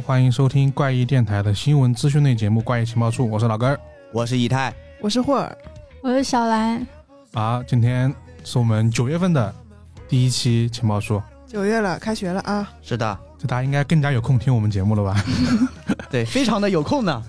[0.00, 3.78] 欢迎收听怪异电台的新闻资讯类节目《怪异情报处》，我是老根儿。
[4.12, 5.58] 我是以太，我是霍尔，
[6.00, 6.86] 我是小兰，
[7.34, 9.54] 啊，今天是我们九月份的
[10.08, 12.68] 第一期情报处，九月了，开学了啊！
[12.80, 15.22] 是的，这大家应该更加有空听我们节目了吧？
[16.10, 17.22] 对，非常的有空呢。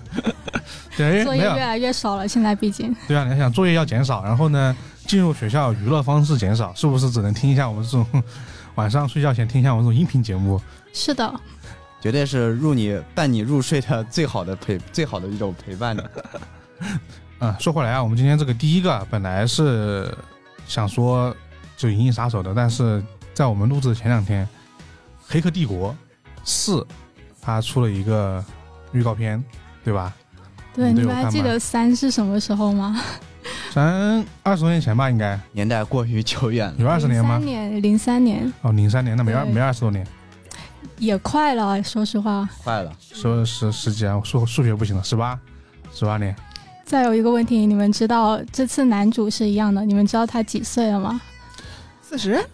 [0.96, 2.26] 对，作业越来越少了。
[2.26, 4.74] 现在毕竟对啊，你要想作业要减少，然后呢，
[5.06, 8.06] 进入学校娱乐方式减少，是不是只能听一下我们这种
[8.76, 10.60] 晚上睡觉前听一下我们这种音频节目？
[10.94, 11.40] 是的，
[12.02, 16.10] 绝对是入你伴你入睡的最好的陪 最好的一种陪伴的。
[17.38, 20.12] 嗯，说回来啊，我们今天这个第一个本来是
[20.66, 21.32] 想说
[21.76, 23.00] 就《银翼杀手》的，但是
[23.32, 24.44] 在我们录制的前两天，
[25.28, 25.96] 《黑客帝国
[26.42, 26.80] 四》
[27.40, 28.44] 它出了一个
[28.90, 29.42] 预告片，
[29.84, 30.12] 对吧？
[30.74, 33.00] 对，你你们还记得三是什么时候吗？
[33.72, 37.46] 咱二十多年前吧，应该年代过于久远了，有二十年吗零三？
[37.46, 40.06] 年，零三年哦，零三年，那没二没二十多年，
[40.98, 41.82] 也快了。
[41.82, 42.92] 说实话，快了。
[43.00, 45.38] 说十十几啊，我数数学不行了，十八
[45.92, 46.34] 十八年，
[46.84, 51.20] 再有一个问题，你们知道这次男主是一样的，你们知道他几岁了吗？
[52.00, 52.44] 四十、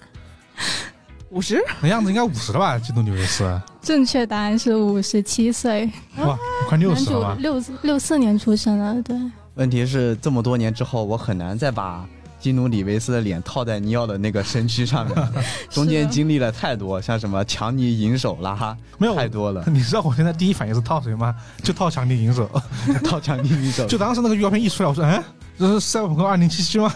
[1.31, 2.79] 五十，那样子应该五十了吧？
[2.79, 7.37] 基督纽维斯，正确答案是五十七岁，哇，快六十了吧？
[7.41, 9.17] 六六四年出生的，对，
[9.55, 15.29] 问题是这么多年之后，我很难再把基努里维斯的脸套在尼奥的那个身躯上面，
[15.71, 21.35] 中间经历了太多，像什么强尼银手啦，没有太多了，你知道我现在第一反应是套谁吗？
[21.63, 22.49] 就套强尼银手。
[23.05, 25.23] 套强尼银手就当时那个预告片一出来，我说，哎，
[25.59, 26.93] 这是赛博朋克二零七七吗？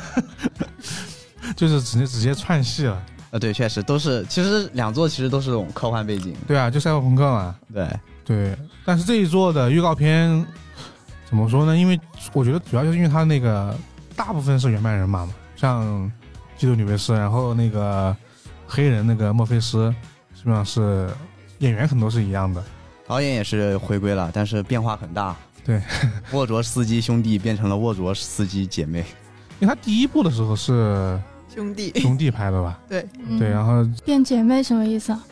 [1.56, 3.02] 就是直接直接串戏了。
[3.32, 7.54] 啊，对，确实都是，其实两座其实都是这种科幻背景，对啊，就赛博朋克嘛。
[7.72, 7.88] 对，
[8.26, 10.46] 对，但是这一座的预告片
[11.24, 11.74] 怎么说呢？
[11.74, 11.98] 因为
[12.34, 13.74] 我觉得主要就是因为它那个
[14.16, 16.10] 大部分是原班人马嘛，像
[16.56, 18.16] 基督里维斯，然后那个
[18.66, 19.94] 黑人那个墨菲斯，
[20.34, 21.08] 基本上是
[21.58, 22.62] 演员很多是一样的。
[23.06, 25.36] 导演也是回归了，但是变化很大。
[25.64, 25.80] 对，
[26.32, 29.04] 沃卓斯基兄弟变成了沃卓斯基姐妹。
[29.60, 31.20] 因为他第一部的时候是
[31.52, 32.78] 兄弟，兄弟拍的吧？
[32.88, 35.22] 对嗯对，然后变姐妹什么意思啊？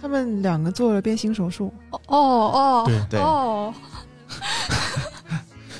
[0.00, 3.72] 他们两个做了变性手术，哦哦对对哦，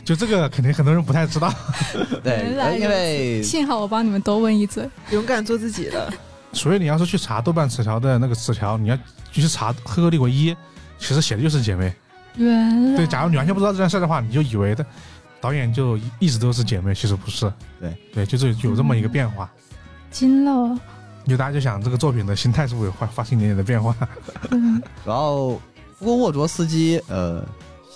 [0.05, 1.53] 就这个肯定很多人不太知道。
[2.23, 4.89] 对，幸好我帮你们多问一嘴。
[5.11, 6.13] 勇敢做自己的。
[6.53, 8.99] 所以你要是去查豆瓣词条的那个词条，你要
[9.31, 10.53] 去查《黑客帝国一》，
[10.99, 11.93] 其实写的就是姐妹。
[12.37, 14.85] 原来对，假如你完全不知道这件事的话，你就以为的
[15.41, 17.51] 导演就一直都是姐妹，其实不是。
[17.81, 19.51] 对对，就是有这么一个变化。
[20.11, 20.79] 惊了，
[21.27, 23.97] 就大家就想这个作品的心态是不是有发发生一点点的变化？
[24.51, 25.33] 嗯，主要
[25.99, 27.43] 不过沃卓斯基呃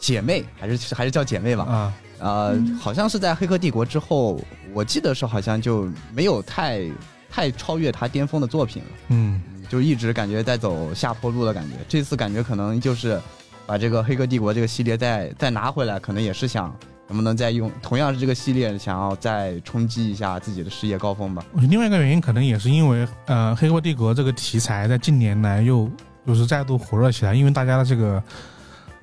[0.07, 4.41] 姐妹还是还是叫姐妹吧，啊，呃，嗯好像是在《黑客帝国》之后，
[4.73, 6.89] 我记得是好像就没有太
[7.29, 11.75] 太超越他巅峰的作品了，嗯，就一直感觉在走下坡路的感觉。
[11.89, 13.21] 这次感觉可能就是
[13.67, 16.73] 把这个《黑客帝国》这个系列再再拿回来，可能也是想
[17.09, 21.45] 能不能再用同样是这个系列，想要再冲击一下自己的事业高峰吧。
[21.51, 25.91] 我觉得另外一个原因可能也是因为，呃，《黑客帝国》这个题材在近年来又
[26.25, 28.23] 就是再度火热起来，因为大家的这个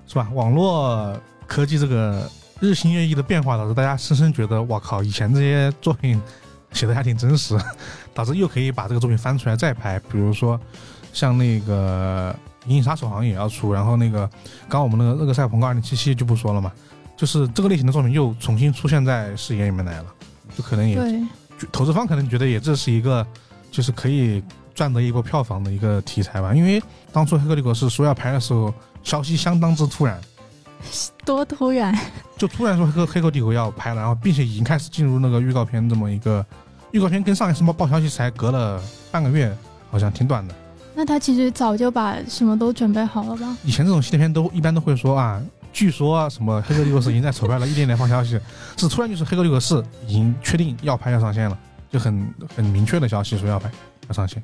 [0.08, 6.22] 是吧，网络科技这个日新月异的变化，导致大家深深觉得，我靠，以前这些作品
[6.72, 7.58] 写的还挺真实，
[8.14, 10.00] 导致又可以把这个作品翻出来再拍。
[10.12, 10.60] 比如说
[11.12, 12.36] 像那个
[12.70, 14.28] 《银翼杀手》好像也要出，然后那个
[14.70, 16.72] 刚刚我们那个那个《赛博朋克2077》就不说了嘛，
[17.18, 20.06] 就是这个类型的作品又重新出现在视野里面来了，
[20.56, 20.98] 就可能也
[21.72, 23.26] 投资方可能觉得也这是一个
[23.72, 24.44] 就是可以
[24.74, 26.82] 赚得一波票房的一个题材吧，因为
[27.12, 30.20] 当初《黑客帝国》是说要拍的时候，消息相当之突然，
[31.26, 31.98] 多突然，
[32.38, 36.46] 就突然说《黑客黑客帝国》要拍了，然后并且已经开始进入那个预告片这么一个
[36.92, 38.82] 预告片跟上一次报报消息才隔了
[39.12, 39.56] 半个月，
[39.92, 40.56] 好像挺短的。
[40.96, 43.58] 那他其实早就把什么都准备好了吧？
[43.64, 45.42] 以前这种系列片都一般都会说啊，
[45.72, 48.40] 据说啊什么《黑客帝国四》已经在筹拍了，一点点放消息，
[48.78, 51.58] 是突然就是《黑客帝国四》已经确定要拍要上线了，
[51.92, 53.72] 就很很明确的消息说要拍
[54.08, 54.44] 要上线。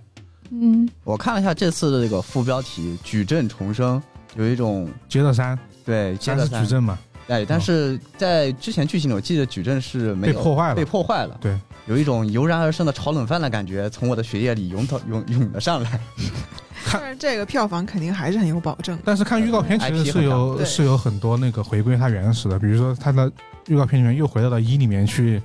[0.52, 4.02] 嗯，我看了一下这次的这个副标题“矩阵重生”，
[4.36, 6.98] 有一种接着三，对接三着是矩阵嘛，
[7.28, 10.86] 哎，但是在之前剧情里，我记得矩阵是没有被破坏了被。
[10.86, 16.00] 破坏了，对，有一种油然而生的炒冷饭的感觉，从我的血液里涌到涌涌了上来。
[16.92, 18.98] 当然，这个票房肯定还是很有保证。
[19.04, 23.32] 但是看预告片其实是有是有很多那个回归它原始的，比如说它的
[23.68, 25.42] 预告片里面又回到了一里面去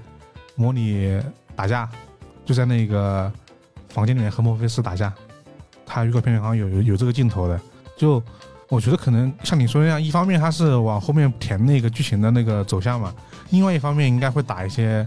[0.54, 1.20] 模拟
[1.56, 1.88] 打架，
[2.46, 3.30] 就在那个
[3.88, 5.12] 房间里面和墨菲斯打架，
[5.84, 7.60] 它预告片里好像有有有这个镜头的。
[7.96, 8.22] 就
[8.74, 13.14] 我觉得可能像你说的那样，一方面它是往后面填那个剧情的那个走向嘛，
[13.50, 15.06] 另外一方面应该会打一些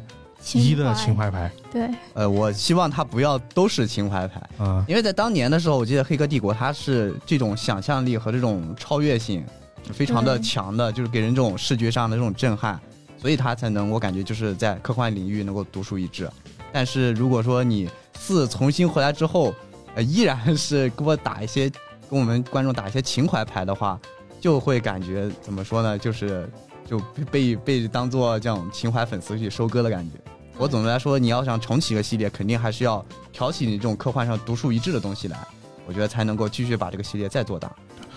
[0.53, 9.43] 一的情怀牌对，呃，我希望它不要都是情怀牌，啊，因为在当年的时候，我记得《黑客帝国》它是这种想象力和这种超越性
[9.91, 12.79] 非常的强的，就是给人这种视觉上的这种震撼，
[13.21, 16.29] 所以它才能我感觉就是在科幻领域能够独树一帜。
[16.71, 19.53] 但是如果说你四重新回来之后，
[19.95, 21.69] 呃，依然是给我打一些
[22.09, 24.00] 跟我们观众打一些情怀牌的话，
[24.39, 25.98] 就会感觉怎么说呢？
[25.98, 26.50] 就是
[26.86, 27.00] 就
[27.31, 30.18] 被被当做这种情怀粉丝去收割的感觉。
[30.57, 35.38] 我总的来说，你要想重启一个系列，肯定还是要挑起你这种科幻上独树一帜的东西来，
[35.86, 37.71] 我觉得才能够继续把这个系列再做大。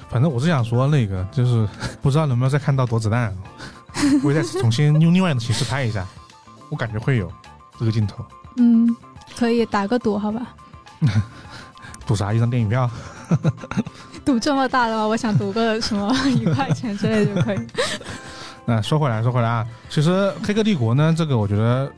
[0.08, 1.68] 反正我是想说那个，就是
[2.00, 3.36] 不知道能不能再看到躲子弹，
[4.22, 6.06] 我会再重新用另外的形式拍一下，
[6.70, 7.30] 我感觉会有
[7.78, 8.24] 这个镜头。
[8.56, 8.88] 嗯，
[9.36, 10.54] 可以打个赌，好吧？
[12.06, 12.32] 赌啥？
[12.32, 12.90] 一张电影票？
[14.24, 17.58] 赌这么大的话，我想赌个什么一块钱之类就可以。
[18.66, 20.10] 那说回来，说回来啊，其实
[20.46, 21.90] 《黑客帝国》呢，这个我觉得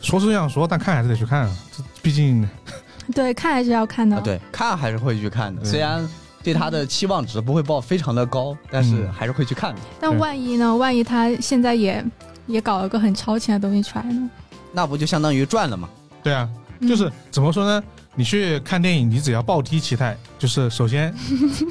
[0.00, 2.46] 说是这样说，但看还是得去看，这毕竟
[3.14, 4.16] 对，看还是要看的。
[4.16, 6.06] 啊，对，看还是会去看的，虽然
[6.42, 9.80] 对他的期望值不会报非常的高，但是嗯还是会去看的。
[9.98, 10.76] 但万一呢？
[10.76, 12.04] 万一他现在也
[12.46, 14.30] 也搞了个很超前的东西出来呢？
[14.72, 15.88] 那不就相当于赚了吗？
[16.22, 16.48] 对啊，
[16.80, 17.82] 嗯就是怎么说呢？
[18.14, 21.14] 你去看电影，你只要暴低期待，就是 首先，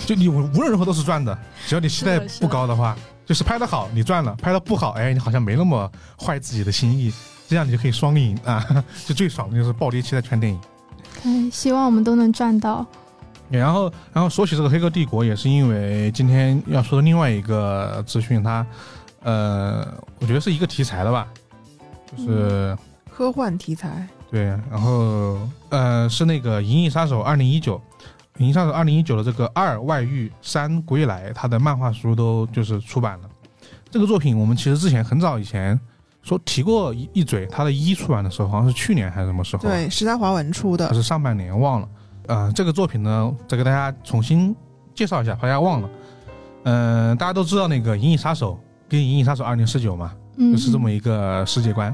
[0.06, 1.38] 就你无无论如何都是赚的，
[1.68, 2.96] 只要你期待不高的话，
[3.26, 7.14] 就是拍的好你赚了，拍的不好，哎，你好像没那么坏自己的心意，
[7.48, 8.66] 这样你就可以双赢啊！
[9.06, 10.60] 就最爽的就是暴低期待看电影。
[11.24, 12.86] 哎，希望我们都能赚到。
[13.50, 18.66] 然后，然后说起这个《黑客帝国》，也是因为今天要说的另外一个资讯，它，
[19.22, 19.88] 呃，
[20.20, 21.28] 我觉得是一个题材的吧，
[22.18, 22.76] 就是、
[23.12, 25.38] 科幻题材，对，然后
[25.70, 27.78] 呃是那个《银翼杀手二零一九》，
[28.40, 33.30] 《银翼杀手二零一九》的这个二外遇三归来，它的漫画书都就是出版了。
[33.92, 35.80] 这个作品我们其实之前很早以前
[36.24, 39.62] 说提过一一嘴，它的一出版的时候好像是去年还是什么时候？
[39.62, 41.88] 对，时代华文出的还，是上半年忘了。
[42.26, 44.56] 呃，这个作品呢，再给大家重新
[44.96, 45.90] 介绍一下，怕大家忘了。
[46.64, 48.54] 嗯、大家都知道那个《银翼杀手》
[48.90, 51.94] 跟《银翼杀手二零四九》嘛，嗯，就是这么一个世界观。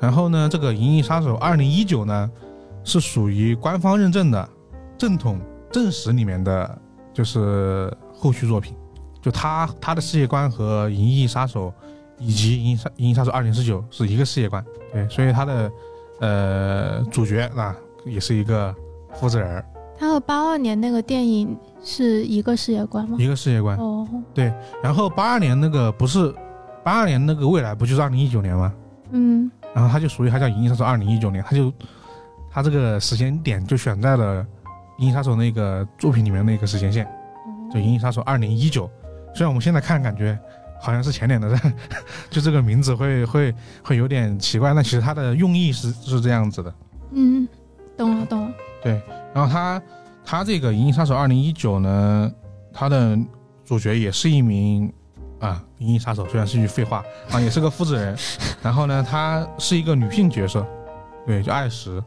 [0.00, 2.30] 然后呢，这个《银翼杀手二零一九》呢，
[2.82, 4.48] 是属于官方认证的
[4.96, 5.38] 正统
[5.70, 6.78] 正史里面的，
[7.12, 8.74] 就是后续作品。
[9.20, 11.68] 就他他的世界观和《银翼杀手》
[12.18, 15.72] 以及《银翼杀银翼杀手二零四九》是一个世界观，对，所以他的
[16.20, 17.76] 呃主角啊
[18.06, 18.74] 也是一个
[19.12, 19.62] 复制人，
[19.98, 21.54] 他和八二年那个电影
[21.84, 23.18] 是一个世界观吗？
[23.20, 23.76] 一个世界观。
[23.76, 24.50] 哦，对
[24.82, 26.34] 然后八二年那个不是
[26.82, 28.72] 八二年那个未来不就是二零一九年吗？
[29.10, 31.72] 嗯，然后他就属于他叫《银翼杀手二零一九年》，他就
[32.50, 34.42] 他这个时间点就选在了
[34.98, 37.06] 《银翼杀手》那个作品里面那个时间线，
[37.72, 38.86] 就《银翼杀手二零一九》。
[39.34, 40.36] 虽然我们现在看感觉
[40.80, 41.74] 好像是前年的，但
[42.30, 46.74] 就这个名字会会会有点奇怪，但其实它的用意是是这样子的。
[47.12, 47.48] 嗯，
[47.96, 48.52] 懂了懂了。
[48.82, 49.00] 对
[49.32, 49.80] 然后他
[50.24, 52.32] 他这个《银翼杀手二零一九》呢，
[52.72, 53.16] 他的
[53.64, 54.92] 主角也是一名
[55.40, 57.02] 啊银翼杀手，虽然是句废话
[57.32, 58.16] 啊，也是个复制人。
[58.62, 60.64] 然后呢，她是一个女性角色，
[61.26, 62.02] 对，叫艾什。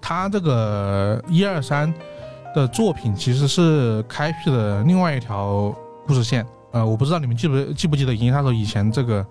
[0.00, 1.92] 她这个一二三
[2.54, 5.74] 的作品其实是开辟了另外一条
[6.06, 6.44] 故事线。
[6.72, 9.24] 呃，我不知道你们记不记不记得《银翼杀手》以前这个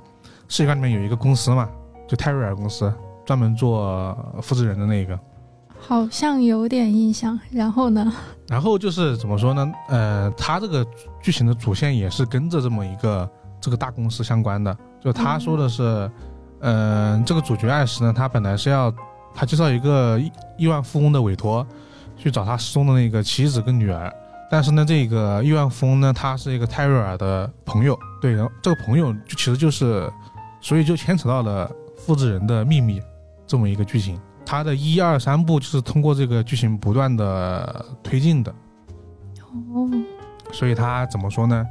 [0.48, 1.69] 世界观里面有一个公司嘛，
[2.07, 2.91] 就泰瑞尔公司，
[3.25, 5.19] 专门做复制人的那个。
[5.88, 7.39] 好像有点印象。
[7.50, 8.13] 然后呢？
[8.50, 9.72] 然后就是怎么说呢？
[9.88, 10.86] 呃，他这个
[11.22, 13.29] 剧情的主线也是跟着这么一个
[13.62, 14.77] 这个大公司相关的。
[15.01, 16.12] 就他说的是，
[16.60, 18.94] 嗯、这个主角艾什呢，他本来是要
[19.34, 21.65] 他接受一个亿亿万富翁的委托，
[22.17, 24.13] 去找他失踪的那个妻子跟女儿。
[24.50, 30.12] 但是呢，这个亿万富翁呢，他是一个泰瑞尔的朋友，对，然后这个朋友就其实就是，
[30.60, 33.01] 所以就牵扯到了复制人的秘密
[33.46, 34.20] 这么一个剧情。
[34.49, 38.49] 它的一二三部就是通过这个剧情不断的推进的，
[39.73, 39.91] 哦，
[40.53, 41.67] 所以它怎么说呢？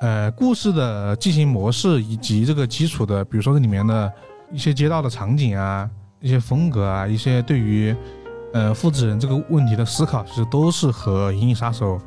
[0.00, 4.10] 呃，故事的进行模式以及这个基础的，比如说这里面的
[4.50, 5.86] 一些街道的场景啊、
[6.20, 7.94] 一些风格啊、一些对于
[8.54, 11.98] 呃复制人这个问题的思考，其实都是和《银翼杀手》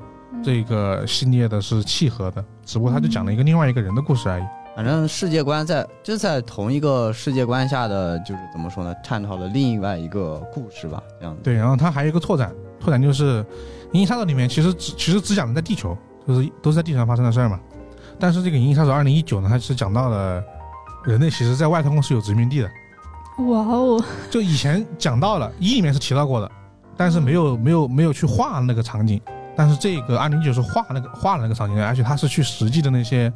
[0.44, 4.44] 这个系列的是契合的，只不过他就讲了一个另外一个人的故事而已。
[4.76, 8.96] 反正世界观在就在同一个世界观下的，就是怎么说呢？
[9.04, 11.42] 探讨了另外一个故事吧，这样子。
[11.44, 13.44] 对，然后它还有一个拓展，拓展就是
[13.92, 17.60] 《银翼杀手》里面其实只其实只讲的在地球，就是都是在地球上发生的事儿嘛。
[18.18, 20.42] 但是这个《银翼杀手二零一九》呢，它是讲到了
[21.04, 22.70] 人类其实在外太空是有殖民地的，
[23.50, 26.50] 哇哦，就以前讲到了一里面是提到过的，
[26.96, 29.22] 但是没有没有没有去画那个场景。
[29.54, 33.32] 但是这个二零一九是画那个画了那个场景，而且它是去实际的那些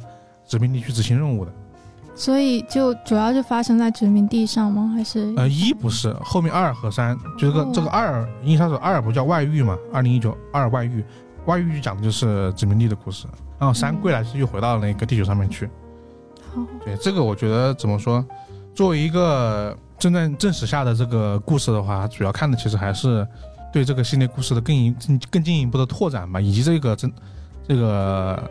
[0.46, 1.52] 殖民地去执行任务的。
[2.14, 4.90] 所以就主要是发生在殖民地上吗？
[4.96, 9.76] 还是呃，一不是，后面二和三，就这个、哦这个二《银翼杀手二》不叫外遇嘛？
[9.92, 11.04] 二零一九二外遇，
[11.44, 13.26] 外遇就讲的就是殖民地的故事，
[13.58, 15.68] 然后三嗯归来是又回到那个地球上面去。
[16.54, 18.24] 好对这个，我觉得怎么说，
[18.74, 23.28] 作为一个正在正史下的这个故事的话，主要看的其实还是
[23.70, 27.12] 对这个系列故事的更一更更进一步的拓展吧，以及这个真
[27.68, 28.42] 这个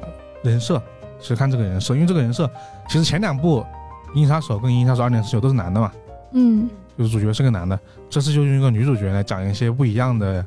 [0.44, 0.80] 人设，
[1.26, 2.48] 其实看这个人设，因为这个人设
[2.88, 3.62] 其实前两部
[4.14, 5.92] 《银翼杀手》跟《银翼杀手二点四九》都是男的嘛。
[6.34, 7.78] 嗯就是主角是个男的，
[8.12, 10.46] 这次就用一个女主角来讲一些不一样的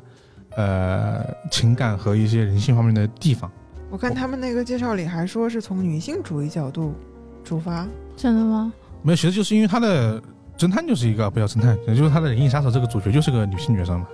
[0.55, 3.51] 呃情感和一些人性方面的地方。
[3.89, 6.95] 我看他们那个介绍里还说是从女性主义角度
[7.43, 8.71] 出发，真的吗？
[9.01, 10.21] 没有，其实就是因为他的
[10.57, 14.07] 侦探就是一个不叫侦探，也就是他的《银翼杀手》这个主角就是个女性角色嘛，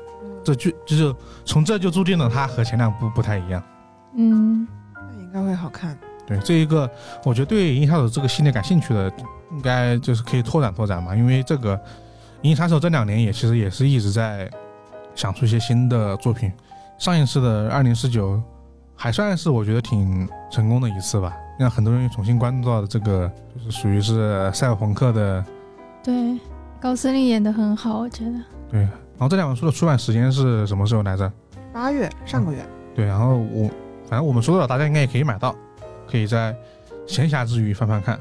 [0.43, 3.61] 这就就是从这就注定了他和前两部不太一样。
[4.17, 5.97] 嗯那应该会好看。
[6.27, 6.89] 对这一个，
[7.23, 9.11] 我觉得对《银翼杀手》这个系列感兴趣的，
[9.51, 11.77] 应该就是可以拓展拓展嘛，因为这个
[12.41, 14.49] 《银翼杀手》这两年也其实也是一直在
[15.13, 16.51] 想出一些新的作品。
[16.97, 18.41] 上一次的二零四九
[18.95, 25.45] 还算是我觉得挺成功的一次吧，让很多人又重新关注到了这个，就是属于是赛博朋克的
[26.03, 26.39] 对，
[26.79, 28.31] 高司令演的很好，我觉得。
[28.71, 28.87] 对。
[29.17, 31.31] 然后这两本书的出版时间是什么时候来着？
[31.71, 33.69] 八月上个月，对，然后我
[34.09, 35.55] 反正我们说了，大家应该也可以买到，
[36.09, 36.55] 可以在
[37.07, 38.19] 闲暇之余翻翻看，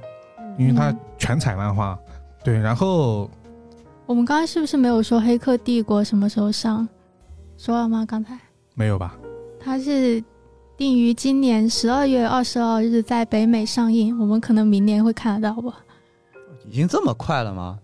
[0.58, 1.98] 因为它嗯全彩漫画。
[2.42, 3.30] 对，然后
[4.06, 6.86] 我们刚刚是不是没有说《黑客帝国》什么时候上？
[7.56, 8.04] 说了吗？
[8.06, 8.38] 刚才
[8.74, 9.16] 没有吧？
[9.60, 10.22] 它是
[10.76, 15.72] 定于今年十二月二十二日在北美上映，我们可能明年会看得到吧。
[16.66, 17.78] 已经这么快了吗？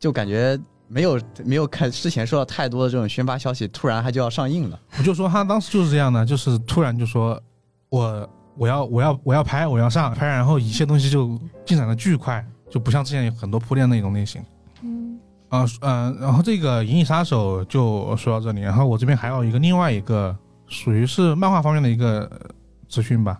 [0.00, 0.58] 就感觉
[0.88, 4.80] 没有没有看之前收到太多的这种宣发消息，突然它就要上映了。
[4.98, 7.40] 我就说他当时就是这样的，就是突然就说
[7.88, 14.42] 我我要我要我要拍我要上拍，然后一切东西就进展的巨快，就不像之前有很多铺垫那种类型。
[14.82, 15.18] 嗯
[15.48, 22.50] 啊嗯、然后这个《银翼杀手》就说到这里，然后我这边还有一个另外一个属于是漫画方面的一个呃
[22.88, 23.38] 资讯吧，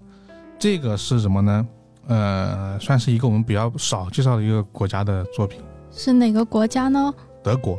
[0.58, 1.66] 这个是什么呢？
[2.08, 7.14] 呃，算是一个我们比较少介绍的一个国家的作品，是哪个国家呢？
[7.42, 7.78] 德国。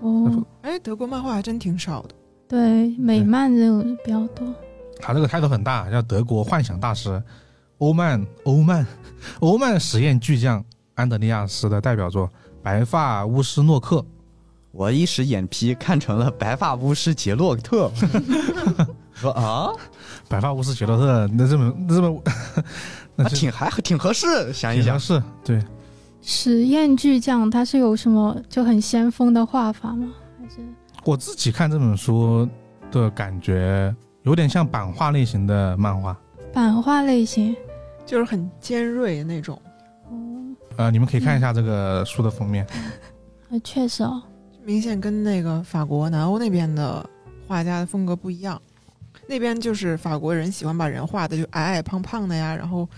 [0.00, 2.10] 哦，哎，德国漫画还真挺少的。
[2.48, 4.46] 对，美漫这种比较多。
[5.00, 7.22] 他这个开头很大，叫德国幻想大师
[7.78, 8.86] 欧曼欧曼
[9.40, 12.26] 欧曼实验巨匠安德利亚斯的代表作
[12.62, 13.96] 《白发巫师诺克》。
[14.72, 17.90] 我一时眼皮看成了白发巫师杰洛特，
[19.14, 19.70] 说啊，
[20.28, 22.22] 白发巫师杰洛特，那这么那这么，
[23.16, 25.64] 那 啊挺还挺合适，想一想，是对，
[26.20, 30.08] 实验巨匠他是有什么就很先锋的画法吗？
[30.38, 30.56] 还是？
[31.04, 32.46] 我自己看这本书
[32.92, 33.94] 的感觉，
[34.26, 36.14] 有点像版画类型的漫画。
[36.52, 37.56] 版画类型？
[38.04, 39.60] 就是很尖锐的那种，
[40.10, 40.14] 哦，
[40.76, 42.66] 呃，你们可以看一下这个书的封面，
[43.50, 44.22] 呃，确实哦，
[44.64, 47.08] 明显跟那个法国、南欧那边的
[47.48, 48.60] 画家的风格不一样。
[49.28, 52.88] 那边就是法国人喜欢把人画的就矮矮胖胖的呀，然后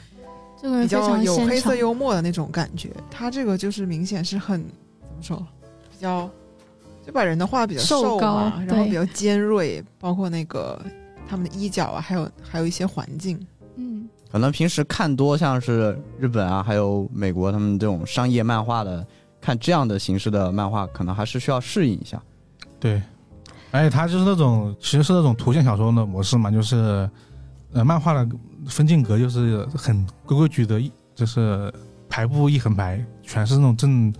[0.60, 1.74] 这个比较有黑色。
[1.74, 2.90] 幽默的那种感觉。
[3.10, 5.46] 他这个就是明显是很怎么说，
[5.90, 6.28] 比较
[7.06, 10.78] 就把人的画比较瘦高瘦，然后比较尖锐，包括那个
[11.28, 13.38] 他们的衣角啊，还有还有一些环境。
[13.76, 19.06] 嗯，可能平时看多像是日本啊，还有美国他们这种商业漫画的，
[19.40, 22.20] 看这样的形式的漫画，可能还是需要适应一下。
[22.80, 23.02] 对，
[23.70, 27.08] 而且它就是那种其实是那种图像小说的模式嘛，就是
[27.72, 28.28] 呃漫画的
[28.66, 30.80] 分镜格就是很规规矩的，
[31.14, 31.72] 就是
[32.08, 34.12] 排布一横排，全是那种正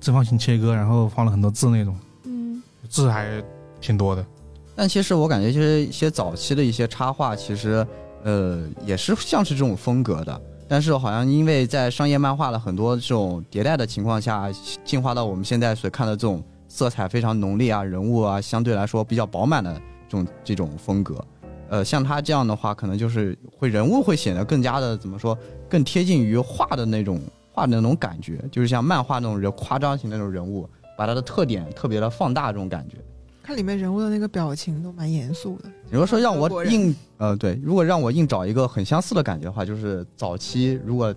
[0.00, 3.42] 正方形切割，然后放了很多字那种，嗯，字还
[3.80, 4.26] 挺多的。
[4.74, 7.86] 但其实我感觉，其实一些早期的一些插画，其实
[8.22, 10.40] 呃也是像是这种风格的。
[10.66, 14.50] 但是好像因为在商业漫画的很多这种迭代的情况下，
[14.84, 19.74] 进化到我们现在所看的这种色彩非常浓烈啊，人物啊相对来说比较饱满的
[20.08, 21.22] 这种这种风格。
[21.68, 25.36] 呃，像他这样的话，可能就是会人物会显得更加的怎么说，
[25.68, 27.20] 更贴近于画的那种
[27.52, 32.96] 画的那种感觉，就是像漫画那种人夸张型那种人物，把它的特点特别的放大这种感觉。
[33.44, 35.70] 看里面人物的那个表情都蛮严肃的。
[35.90, 41.14] 如果说让我硬呃对，如果让我硬找一个很相似的感觉的话，就是早期如果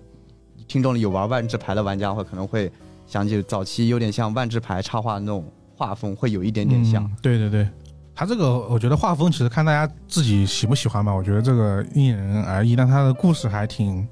[0.66, 2.70] 听众里有玩万智牌的玩家的话，可能会
[3.06, 5.42] 想起早期有点像万智牌插画那种
[5.74, 7.02] 画风，会有一点点像。
[7.02, 7.66] 嗯对对对，
[8.14, 14.06] 他这个我觉得画风其实看大家自己喜不喜欢吧，我觉得这个因人而异，但他的故事还挺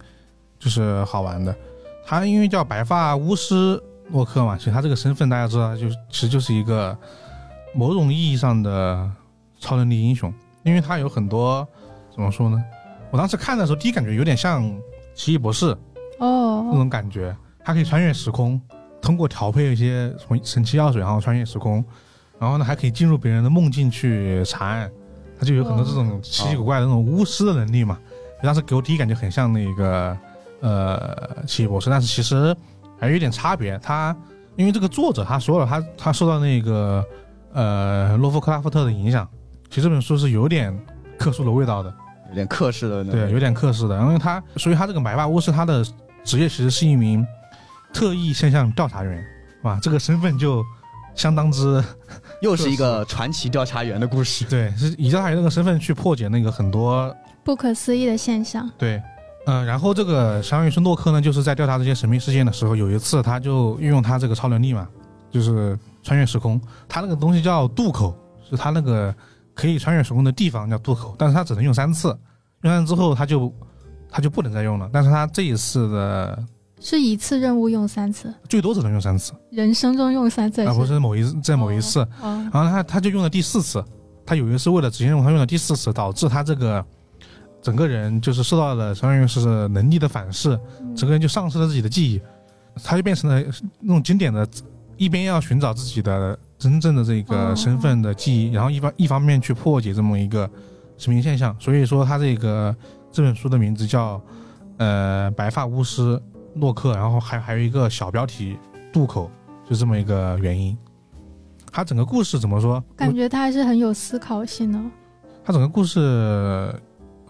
[0.59, 1.55] 就是好玩的。
[2.07, 3.79] 他因为叫白发巫师
[4.11, 6.97] 洛克嘛，其实他这个身份大家知道，就其实就是一个
[7.77, 9.09] 某种意义上的
[9.61, 11.67] 超能力英雄，因为他有很多
[12.13, 12.63] 怎么说呢？
[13.11, 14.65] 我当时看的时候，第一感觉有点像
[15.15, 15.67] 奇异博士
[16.19, 18.61] 哦那哦，种感觉，他可以穿越时空，
[19.01, 21.85] 通过调配一些什么神奇药水，然后穿越时空，
[22.39, 24.91] 然后呢还可以进入别人的梦境去查案，
[25.39, 27.99] 他就有很多这种奇奇怪怪的那种巫师的能力嘛。
[28.43, 30.17] 当时给我第一感觉很像那个
[30.61, 32.57] 呃奇异博士，但是其实
[32.99, 33.79] 还有一点差别。
[33.79, 34.17] 他
[34.57, 37.05] 因为这个作者他说了，他他受到那个
[37.57, 39.27] 呃洛夫克拉夫特的影响，
[39.69, 40.79] 其实这本书是有点
[41.19, 41.93] 克苏的味道的。
[42.29, 43.97] 有点克式的那对，有点克式的。
[44.01, 45.85] 因为他，所以他这个白发巫师，他的
[46.25, 47.25] 职业其实是一名
[47.93, 49.25] 特异现象调查员，
[49.63, 50.63] 哇，这个身份就
[51.15, 51.83] 相当之
[52.43, 54.45] 又是一个传奇调查员的故事。
[54.47, 58.69] 对，是以调查员这个身份去破解那个很多不可思议的现象。
[58.77, 59.01] 对。
[59.47, 64.89] 嗯、然后这个相当于是诺克呢，就是在调查这些神秘事件的时候，有一次他就运用他这个超能力嘛，
[65.31, 68.17] 就是穿越时空，他那个东西叫渡口，
[68.49, 69.13] 是他那个
[69.55, 72.17] 可以穿越时空的地方叫渡口，但是他只能用三次，
[72.63, 73.53] 用完之后他就
[74.09, 74.89] 他就不能再用了。
[74.93, 76.47] 但是他这一次的
[76.81, 80.65] 是一次任务用三次，最多只能用三次，人生中用三次。
[80.65, 83.85] 啊，不是某一在某一次，哦，然后他他就用了第四次，
[84.25, 86.87] 他有一次为了执行任务，他用了第四次，导致他这个
[87.61, 90.57] 整个人就是受到了相当于是能力的反噬，
[90.95, 92.23] 整个人就丧失了自己的记忆，
[92.85, 93.43] 他就变成了
[93.81, 94.47] 那种经典的，
[94.97, 100.49] 一边要寻找自己的真正的这个哦身份的记忆，然后一方一方面去破解这么一个
[100.97, 102.75] 神秘现象，所以说他这个
[103.13, 104.21] 这本书的名字叫
[104.79, 106.21] 呃白发巫师
[106.55, 108.57] 洛克，然后还还有一个小标题
[108.93, 109.31] 渡口，
[109.69, 110.77] 就这么一个原因。
[111.71, 112.83] 他整个故事怎么说？
[112.97, 114.81] 感觉他还是很有思考性的。
[115.45, 116.75] 他整个故事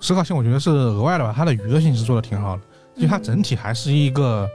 [0.01, 1.33] 思考性，我觉得是额外的吧。
[1.37, 2.63] 他的娱乐性是做的挺好的，
[2.97, 4.49] 就嗯它整体还是一个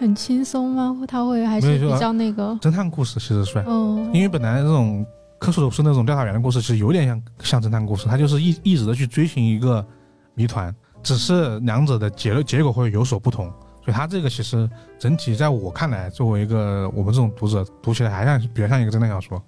[0.00, 0.98] 很轻松吗？
[1.06, 2.58] 他会还是比较那个？
[2.62, 3.62] 侦探故事，其实算。
[3.66, 5.04] 哦，因为本来这种
[5.38, 9.86] 科索鲁斯那种调查员的故事，其实有点像像侦探故事，他就是一一直的去追寻一个
[10.34, 13.52] 谜团，只是两者的结结果会有所不同。
[13.84, 19.42] 所以他这个其实整体在我看来，作为一个我们这种读者读起来还像比较像一个侦探小说。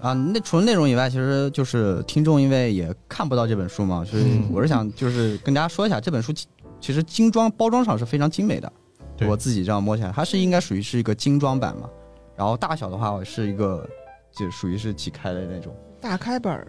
[0.00, 6.46] 啊，那除了内容以外，其实就是听众因为也看不到这本书嘛，所以嗯我是想就是跟大家说一下，这本书其
[6.78, 8.72] 其实精装包装上是非常精美的。
[9.18, 11.88] 对我自己这样摸起来，它是应该属于是一个精装版嘛，
[12.36, 13.86] 然后大小的话是一个
[14.32, 16.66] 就属于是几开的那种，大开本儿，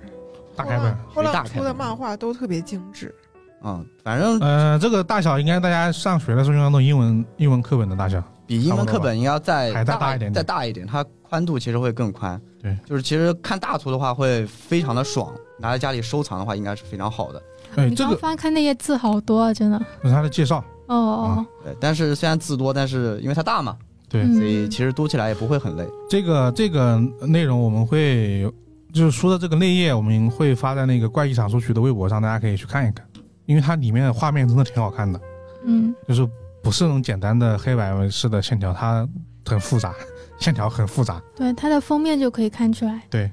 [0.56, 3.14] 大开本，后浪大开本出的漫画都特别精致。
[3.62, 8.24] 嗯，反正呃，这个大小应该大家上学的时候用那种英文英文课本的大小。
[8.48, 12.42] 比英文课本应该再还再大一点点再大一点，它宽度其实会更宽。
[12.60, 17.44] 对，就是其实看大图的话会非常的爽，拿在家里收藏的话应该是非常好的。
[17.76, 19.80] 哎，你这个翻开那些字好多啊，真的。
[20.02, 20.64] 这是它的介绍。
[20.90, 23.78] 哦哦，对，但是虽然字多，但是因为它大嘛，
[24.10, 25.88] 对，嗯所以其实读起来也不会很累。
[26.10, 28.52] 这个这个内容我们会
[28.92, 33.06] 就是书的这个内页，我们会发在那个怪异赏书区的微博上，大家可以去看一看，
[33.46, 35.22] 因为它里面的画面真的挺好看的，
[35.64, 36.28] 嗯，就是
[36.64, 39.08] 不是那种简单的黑白式的线条，它
[39.46, 39.94] 很复杂，
[40.40, 41.22] 线条很复杂。
[41.36, 43.00] 对，它的封面就可以看出来。
[43.12, 43.32] 对，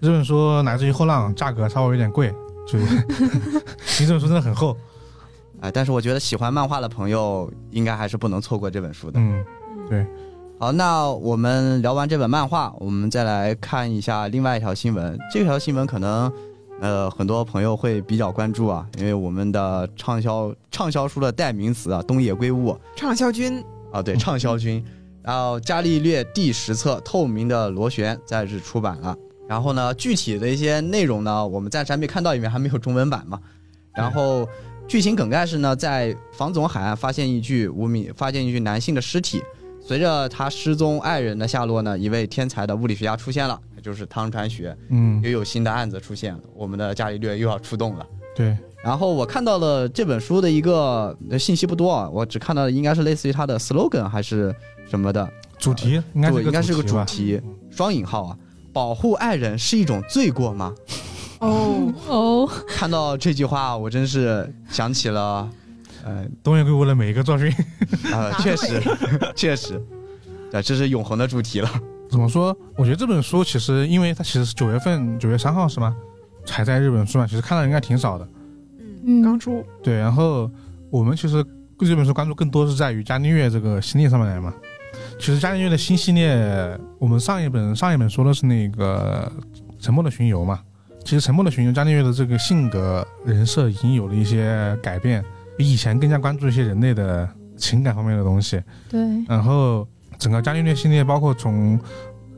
[0.00, 2.34] 这本书来自于后浪，价格稍微有点贵，
[2.66, 2.84] 就是
[4.00, 4.76] 你这本书真的很厚。
[5.66, 9.18] 哎，但是我觉得喜欢漫画的朋友应该还是不能错过这本书的。
[9.18, 9.44] 嗯，
[9.88, 10.06] 对，
[10.60, 15.18] 好，那我们聊完这本漫画，我们再来看一下另外一条新闻。
[15.32, 16.32] 这条新闻可能，
[16.80, 24.84] 呃，很多朋友会比较关注啊，因为我们的畅销畅销书的代名词啊，东野圭吾畅销君啊，对，畅销君。
[25.20, 29.16] 然后《伽利略》第十册《透明的螺旋》在日出版了。
[29.48, 33.40] 然后呢，具体的一些内容呢，我们暂时还没看到，因为还没有中文版嘛。
[33.92, 34.46] 然后
[34.88, 39.42] 剧情梗概是呢，在房总海岸发现一具无名发现一具男性的尸体。
[39.80, 48.06] 随着他失踪爱人的下落呢，一位天才的物理学家出现了，也就是汤川学，嗯，又有新的案子出现了，我们的伽利略又要出动了。
[48.34, 54.52] 对，然后我看到了这本书的一个呃信息不多啊，我只看到的应该是类似于它的 slogan 还是
[54.90, 57.36] 什么的，主题应该是对，个应该是个主题。
[57.36, 58.36] 主题，双引号啊，
[58.72, 60.74] 保护爱人是一种罪过吗？
[61.40, 65.48] 哦，哦， 看到这句话，我真是想起了，
[66.04, 67.52] 呃东野圭吾的每一个作品，
[68.12, 68.82] 呃， 确实
[69.36, 69.80] 确实，
[70.50, 71.70] 对，这是永恒的主题了。
[72.08, 72.56] 怎么说？
[72.76, 75.94] 我觉得这本书其实，因为它其实是九月份，九月三号是吗？
[76.44, 78.28] 才在日本出版，其实看到应该挺少的。
[78.78, 80.50] 嗯，嗯刚出，对，然后
[80.90, 81.42] 我们其实
[81.76, 84.54] 对这本书关注更多是在于伽利略这个系列上面来嘛。
[85.18, 89.30] 其实伽利略的新系列，我们上一本上一本说的是那个
[89.84, 90.60] 《沉默的巡游》嘛。
[91.06, 95.24] 其实《沉默的巡游》伽利略的这个性格人设已经有了一些改变，
[95.56, 98.60] 比以前更加关注一些人类的情感方面的东西。
[98.90, 99.86] 对，然后
[100.18, 101.78] 整个伽利略系列，包括从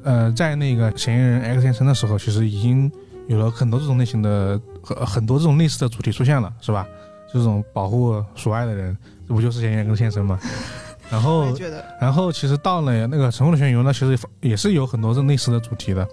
[0.05, 2.93] 呃在那个嫌疑人 X 先生的时候，其实已经
[3.27, 6.87] 有了很多这种类型的很很多这种类似的主题出现了，是吧？
[7.33, 8.95] 这种保护所爱的人，
[9.27, 10.39] 这不就是嫌疑人 X 先生吗？
[11.11, 11.57] 然后
[11.99, 16.07] 然后其实到了那个《沉默的巡游》呢，其实也是有很多这类似的主题的。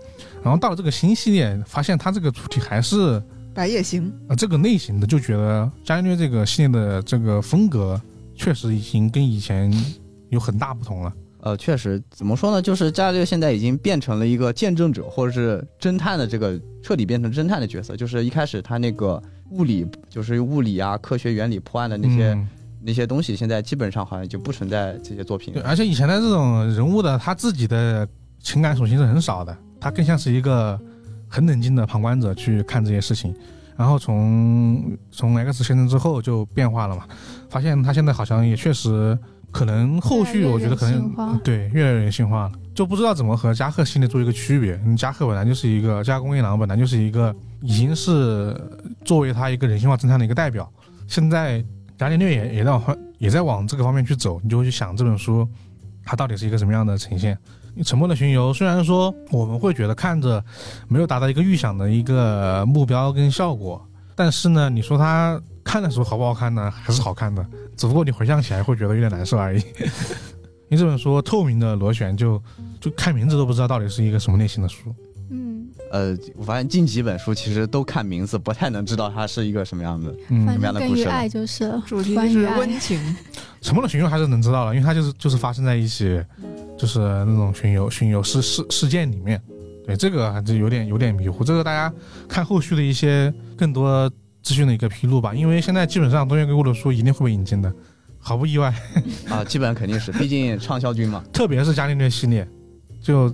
[0.45, 3.19] 然后到了这个新系列，发现它这个主题还是
[3.51, 7.99] 白夜行，啊这个类型的，就觉得伽利略这个系列的这个风格
[8.35, 9.73] 确实已经跟以前
[10.29, 11.11] 有很大不同了。
[11.39, 12.61] 呃，确实，怎么说呢？
[12.61, 17.97] 就是伽利略现在已经变成了一个见证者或者是侦探的这个彻底变成侦探的角色。
[17.97, 22.47] 就是一开始他那个物理，就是物理啊、科学原理破案的那些、嗯
[22.87, 25.63] 那些东西，现在基本上好像就不存在这些作品对，。
[25.63, 28.07] 而且以前的这种人物的他自己的
[28.39, 30.79] 情感属性是很少的，他更像是一个
[31.27, 33.33] 很冷静的旁观者去看这些事情。
[33.77, 37.05] 然后从从 X 先生之后就变化了嘛，
[37.49, 39.19] 发现他现在好像也确实
[39.51, 44.79] 可能后续我觉得可能对越来越人性化了，就不知道怎么和加贺系列做一个区别。
[44.85, 48.55] 嗯加贺本来就是一个加工一郎本来就是一个已经是
[49.03, 50.71] 作为他一个人性化侦探的一个代表，
[51.05, 51.61] 现在
[51.97, 55.45] 伽利略也也在往也在往这个方面去走，你就会去想这本书
[56.05, 57.37] 它到底是一个什么样的呈现。
[57.83, 60.43] 沉默的巡游虽然说我们会觉得看着
[60.87, 63.85] 没有达到一个预想的一个目标跟效果，
[64.15, 66.71] 但是呢，你说它看的时候好不好看呢？
[66.71, 69.63] 还是好看的，只不过你回想起来会觉得有点难受而已。
[70.67, 72.41] 你这本书透明的螺旋就
[72.79, 74.93] 就看名字都不知道到底是一个什么类型的书。
[75.95, 80.13] 嗯，呃，我发现近几本书其实都看名字，不太能知道它是一个什么样的。
[80.29, 81.71] 嗯什，么样的故事爱就是。
[81.85, 82.99] 主题是关于爱温情，
[83.61, 86.21] 沉默的巡游还是能知道了，因为它就是就是发生在一起，
[86.77, 89.41] 就是那种巡游巡游事事事件里面。
[89.85, 91.93] 对，这个还是有点有点迷糊，这个大家
[92.27, 94.09] 看后续的一些更多
[94.41, 95.33] 资讯的一个披露吧。
[95.33, 97.71] 因为现在基本上东野圭吾的书一定会被引进的，
[98.17, 98.73] 毫不意外。
[99.29, 101.23] 啊，基本上肯定是，毕竟畅销军嘛。
[101.31, 102.47] 特别是伽利略系列，
[102.99, 103.31] 就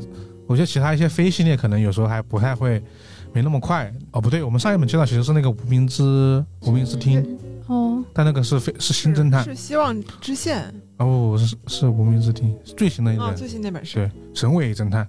[0.52, 2.84] 我觉得其他一些非系列可能有时候还不太会，
[3.32, 3.92] 没那么快。
[4.12, 7.26] 哦，不对，我们上一本介绍其实是那个无名之无名之听，
[7.68, 13.36] 哦，但那个是非是新侦探，是希望支线哦，是是无名之听，最新的一啊，本。
[13.38, 15.08] 最新那本是对，神尾侦探，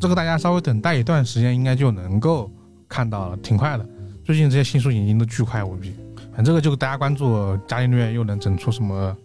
[0.00, 2.50] 这个大家稍微等待一段时间，应该就能够
[2.88, 3.86] 看到了，挺快的。
[4.24, 5.94] 最近这些新书引进都巨快无比，
[6.32, 9.16] 反正这个就大家关注伽利略又能整出什么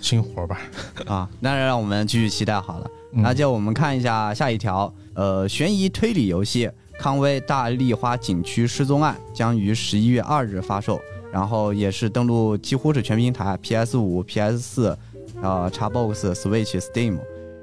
[0.00, 0.58] 新活吧。
[1.06, 2.90] 啊，那让我们继续期待好了。
[3.14, 3.22] 嗯。
[3.22, 6.66] 那就我们看一下下一条，呃，悬疑推理游戏
[6.98, 11.00] 《康威大丽花景区失踪案》将于十一月二日发售，
[11.32, 14.98] 然后也是登陆几乎是全平台，PS 五、PS 四、
[15.40, 17.18] 呃 Xbox、Switch、Steam，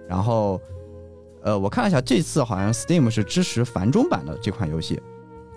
[0.07, 0.59] 然后
[1.43, 5.01] 呃，我看了一下，这次好像 Steam 是支持繁中版的这款游戏，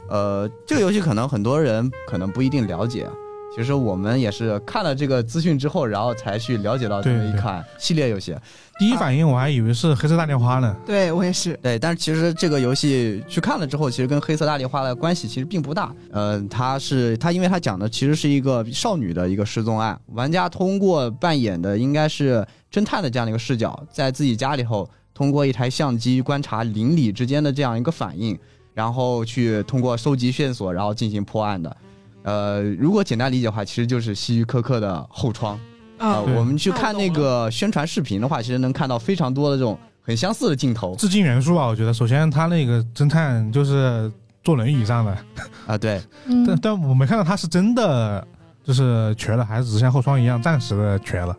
[0.09, 3.09] 呃，这个游戏可能很多人可能不一定了解。
[3.57, 8.35] 其实我们也是看了这个资讯之后，然后才去了解到这么一款系列游戏。
[8.81, 10.75] 第一反应我还以为是黑色大丽花呢。
[10.85, 15.95] 对我也是，对，但是其实这个游戏去看了之后，其实跟黑色大丽花的关系其实并不大。
[16.11, 28.37] 呃，它是它，因为它讲的其实是一个少女的一个失踪案，玩家通过扮演的应该是侦探的这样的一个视角，在自己家里头通过一台相机观察邻里之间的这样一个反应，
[28.73, 31.77] 然后去通过收集线索，然后进行破案的。
[32.25, 35.55] 呃，如果简单理解的话，其实就是希区柯克的后窗。
[35.97, 44.11] 啊呃，我们去看那个宣传视频的话，其实能看到非常多的这种很相似的镜头致敬元素吧，我觉得首先他那个侦探就是
[44.43, 45.17] 坐轮椅上的，
[45.69, 48.27] 啊，对，嗯但但我没看到他是真的
[48.65, 51.37] 就是瘸了，还是只是像后窗一样暂时的瘸了。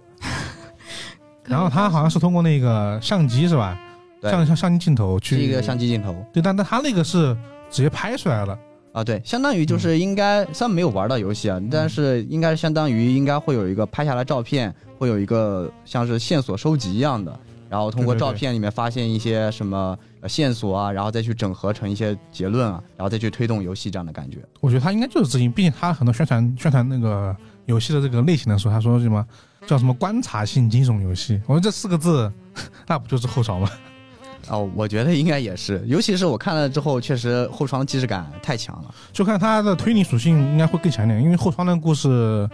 [1.43, 3.77] 然后他好像是通过那个相机是吧？
[4.21, 7.35] 对像像相机镜头去是一个相机镜头对，但但他那个是
[7.69, 8.57] 直接拍出来了。
[8.95, 17.37] 啊，对，相当于就是应该，虽然没有玩到游戏啊，但是应该相当于应该会有一个拍下来照片，会有一个像是线索收集一样的，
[17.69, 24.37] 然后通过照片里面发现一些什么呃线索啊，然后再去整合成一些结论啊，然后再去推动游戏这样的感觉。
[24.61, 29.27] 我觉得他应该就是致敬，毕竟他很多宣传宣传那个游戏的这个类型的时候，他说什么
[29.67, 32.31] 叫什么观察性惊悚游戏，我说这四个字，
[32.87, 33.69] 那不就是后槽吗？
[34.49, 38.93] 哦，我觉得应该也是，尤其是我看了之后，确实后窗既视感太强了。
[39.11, 42.49] 就看它的推理属性应该会更强一点，因为后窗的故事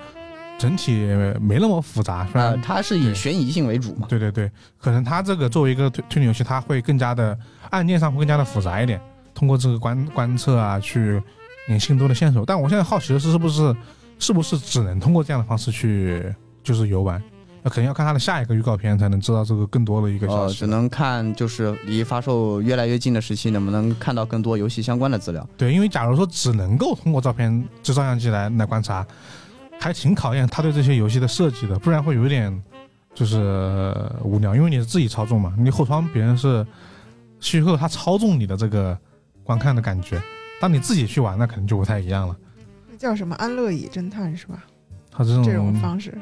[0.58, 0.92] 整体
[1.40, 4.08] 没那么复杂，虽呃，它是以悬疑性为主嘛。
[4.08, 7.38] 对对对，可能它这个作为一个推推理游戏，它会更加的
[7.70, 9.02] 案件上会更加的复杂一点，
[9.34, 11.22] 通过这个观观测啊去
[11.68, 12.46] 引更多的线索。
[12.46, 13.76] 但我现在好奇的是，是不是
[14.20, 16.24] 是不是只能通过这样的方式去
[16.64, 17.22] 就是游玩？
[17.64, 20.56] 那肯定要看他的下一个预告片才能知道这个更多的一个消呃，息。
[20.56, 25.48] 只能看就是离发售越来越近的时期，能不能看到更多游戏相关的资料。
[25.58, 29.06] 对，因为假如说只能够通过照片、这照相机来来观察，
[29.80, 32.64] 还挺考验他对这些游戏的设计的，不然会有一点
[33.14, 34.56] 就是呃无聊。
[34.56, 36.66] 因为你是自己操纵嘛，你后窗别人是
[37.40, 38.98] 虚构他操纵你的这个
[39.44, 40.20] 观看的感觉，
[40.60, 42.36] 当你自己去玩，那可能就不太一样了。
[42.90, 44.64] 那叫什么安乐椅侦探是吧？
[45.12, 46.18] 他这种这种方式，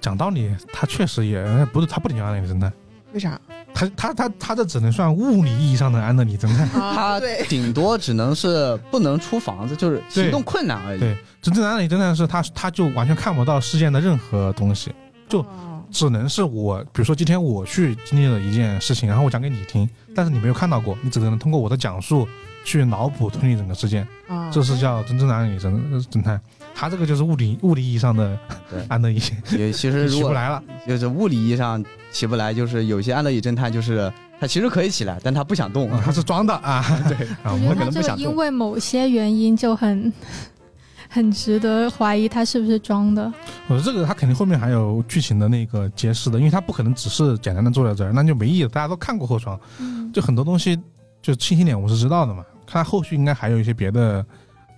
[0.00, 2.72] 讲道理，他确实也不是他不叫安德里侦探，
[3.12, 3.40] 为啥？
[3.74, 6.68] 他他他他这只能算物理意义上的安德里侦探。
[6.80, 10.98] 啊，他对，顶多只能是不能出房子，就是行动困难而已。
[10.98, 14.92] 对，真正的安德里侦探是他他就完全看不到事件的任何东西，
[15.28, 22.28] 就哦只能是我，比如说今天我去经历了一件事情，然后我讲给你听，但是你没有看到过，你只能通过我的讲述
[22.64, 26.40] 去脑补推理整个事件，啊，这是叫真正的安德里侦侦探。
[26.80, 28.38] 他这个就是物理物理意义上的
[28.86, 30.62] 安乐椅，也其实 如果起不来了。
[30.86, 35.90] 就是物理意义上起不来，就是有些安乐椅侦探就是他其实可以起来，但他不想动。
[35.90, 40.12] 啊他是装的啊， 对，啊，我我觉得他可能不想因为某些原因就很
[41.10, 43.32] 很值得怀疑他是不是装的。
[43.66, 48.68] 我说这个他肯定后面还有剧情的那个揭示的，因为他不可能只是简单的坐在这儿，那就没意义了。
[48.68, 50.78] 大家都看过后窗，嗯，就很多东西
[51.20, 54.24] 就清晰点我是知道的嘛，看后续应该还有一些别的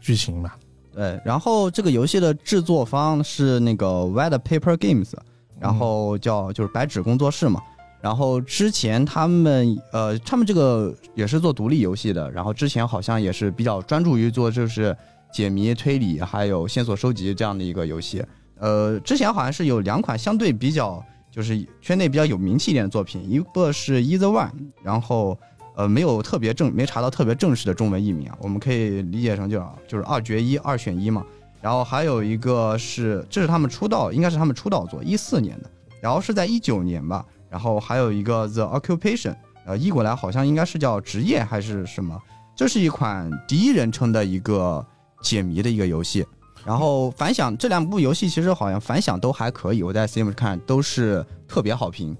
[0.01, 0.57] 剧情吧。
[0.95, 5.13] 对，然后这个游戏的制作方是那个 White Paper Games，
[5.59, 7.61] 然后叫就是白纸工作室嘛。
[8.01, 14.97] 然后之前他们呃，他们这个也是做独立游戏的，然后之前好像也是比较专注于做就是
[15.33, 18.25] 解谜、推理还有线索收集这样的一个游戏。
[18.59, 24.51] 呃，之前好像是有两款相对比较就是圈内比较有名气一点的作品，一个是 Either One，
[24.83, 25.39] 然后
[25.81, 31.25] 呃没有特别正没查到特别正式的中文译名啊，我们可以理解成就就是二决一二选一嘛。
[31.63, 35.71] 然后还有一个是这是他们出道应该是他们出道作，一四年的，
[36.03, 37.25] 然后是在一九年吧。
[37.49, 42.21] 然后还有一个 The Occupation，呃，译过来好像应该是叫职业还是什么？
[42.55, 44.85] 这是一款第一人称的一个
[45.23, 46.27] 解谜的一个游戏。
[46.65, 52.15] 然后反响这两部游戏其实好像反响都还可以，我在 Steam 看都是特别好评，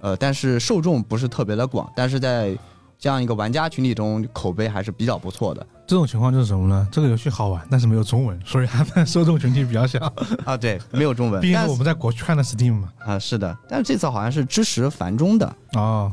[0.00, 2.56] 呃，但是受众不是特别的广，但是在
[3.02, 6.86] 这样一个玩家群体中口碑还是比较不错的这种情况就是什么呢？
[6.92, 9.98] 这个游戏好玩，但是没有中文，所以他们受众群体比较小。
[10.46, 10.56] 啊。
[10.56, 12.92] 对，没有中文，毕竟我们在国区看的 Steam 嘛。
[13.04, 16.12] 啊是的，但是这次好像是支持繁中的，哦，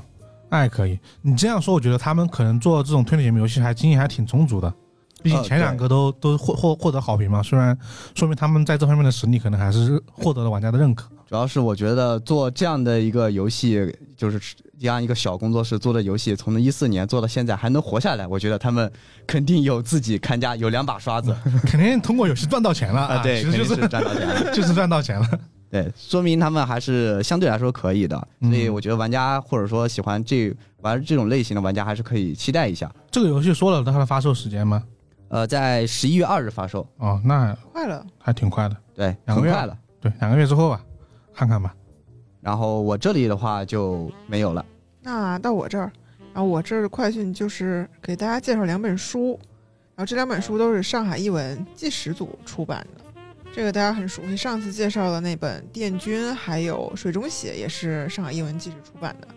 [0.50, 1.00] 那还可以。
[1.22, 4.74] 你这样说，我觉得他们可能做这种推理解谜游戏还经验还挺充足的。
[5.22, 7.78] 毕竟呃前两个都、都获获获得好评嘛，虽然
[8.16, 11.08] 说明他们在这方面的实力可能还是获得了玩家的认可。
[11.30, 14.40] 主要是我觉得做这样的一个游戏，就是
[14.80, 18.92] 这样一个小工作室做的游戏，从一四年做到现在还能活下来，我觉得他们
[19.28, 21.36] 肯定有自己看家，有两把刷子
[21.70, 24.50] 肯定通过游戏赚到钱了啊，对，其实就是肯定是赚到钱了。
[24.56, 25.30] 就是赚到钱了。
[25.70, 32.92] 对，说明他们还是相对来说可以的，嗯所以我觉得玩家或者说喜欢这玩这种类型的玩家还是可以期待一下。
[33.12, 34.84] 这个游戏说了它的发售时间吗？
[35.28, 38.04] 呃，在十一月二日发售，哦，那快了。
[38.18, 38.76] 还挺快的。
[38.96, 39.78] 对，两个月很快了。
[40.02, 40.82] 对，两个月之后吧，
[41.40, 41.74] 看看吧。
[42.42, 44.66] 然后我这里的话就没有了。
[45.02, 45.90] 那到我这儿，
[46.34, 49.40] 然后我这儿的快讯就是给大家介绍两本书，
[49.96, 53.22] 然后这两本书都是上海译文纪实组出版的，
[53.54, 59.28] 这个大家很熟悉，上次介绍的那本《电君》还有《水中血》也是上海译文纪实出版的。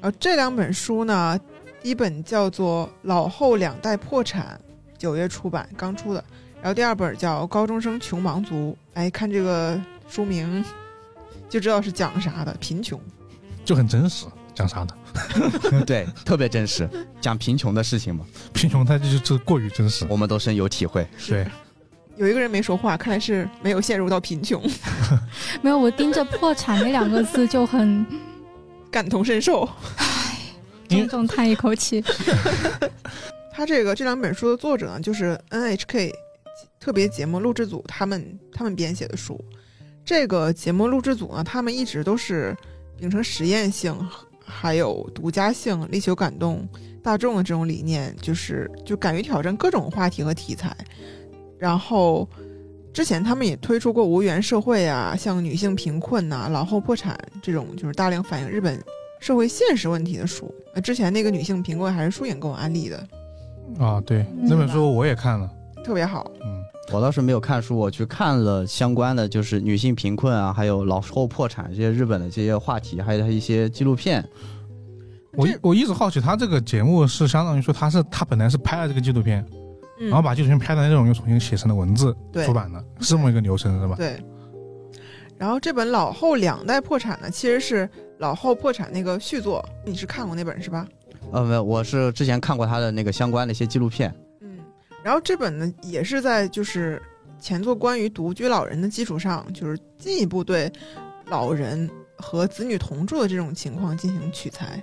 [0.00, 1.38] 然后这两本书呢，
[1.82, 4.58] 第一本叫做《老后两代破产》，
[4.98, 6.24] 九月出版，刚出的。
[6.62, 8.54] 然后第二本叫《高中生穷忙族》，
[8.94, 10.64] 哎，看这个书名
[11.50, 12.98] 就知道是讲啥的，贫穷。
[13.62, 14.96] 就很真实，讲啥的？
[15.84, 16.88] 对，特别真实，
[17.20, 20.06] 讲贫穷的事情嘛，贫穷它就是这过于真实。
[20.08, 21.06] 我们都深有体会。
[21.28, 21.46] 对，
[22.16, 24.62] 有一个人没说话，看来是没有陷入到贫穷，
[25.60, 28.06] 没有，我盯着“破产”那两个字就很
[28.90, 29.68] 感同身受。
[30.88, 32.02] 因为重重叹一口气。
[33.52, 36.12] 他这个这两本书的作者呢，就是 NHK
[36.80, 39.38] 特别节目录制组他们他们编写的书。
[40.04, 42.56] 这个节目录制组呢，他们一直都是
[42.96, 43.96] 秉承实验性
[44.44, 46.68] 还有独家性，力求感动
[47.02, 50.76] 大众的这种理念，就是就敢于挑战各种话题和题材。
[51.58, 52.28] 然后
[52.92, 58.82] 之前他们也推出过无缘社会啊，像女性贫困呐、老后破产这种，就是大量反映日本
[59.20, 60.52] 社会现实问题的书。
[60.74, 63.08] 呃，之前那个女性贫困还是舒颖给我安利的，
[63.78, 65.48] 啊，对，那本书我也看了。
[65.84, 66.30] 特别好。
[66.44, 66.59] 嗯，
[66.92, 74.26] 我倒是没有看书，我去看了相关的，就是女性贫困啊，还有老后破产这些日本的这些话题，还有它一些纪录片。
[75.34, 79.46] 我这我一直好奇，他这个节目是相当于说他是他本来是拍了这个纪录片，
[80.00, 83.94] 嗯，然后把纪录片拍的内容又重新写成了文字对出版的，是这么一个流程是吧？
[83.96, 84.20] 对。
[85.38, 87.86] 然后这本《老后两代破产》呢，其实是
[88.18, 90.86] 《老后破产》那个续作，你是看过那本是吧？
[91.30, 94.12] 呃，没有，我是之前看过他的那个相关的一些纪录片。
[95.00, 95.04] 嗯。
[95.04, 97.00] 然后这本呢，也是在就是
[97.40, 100.70] 前作关于独居老人的基础上，就是进一步对
[101.26, 104.82] 老人和子女同住的这种情况进行取材。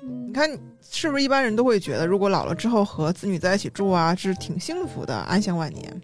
[0.00, 0.48] 你看，
[0.88, 6.02] 是不是一般人都会觉得，如果老了之后和子女在一起住啊，是挺幸福的，安享晚年。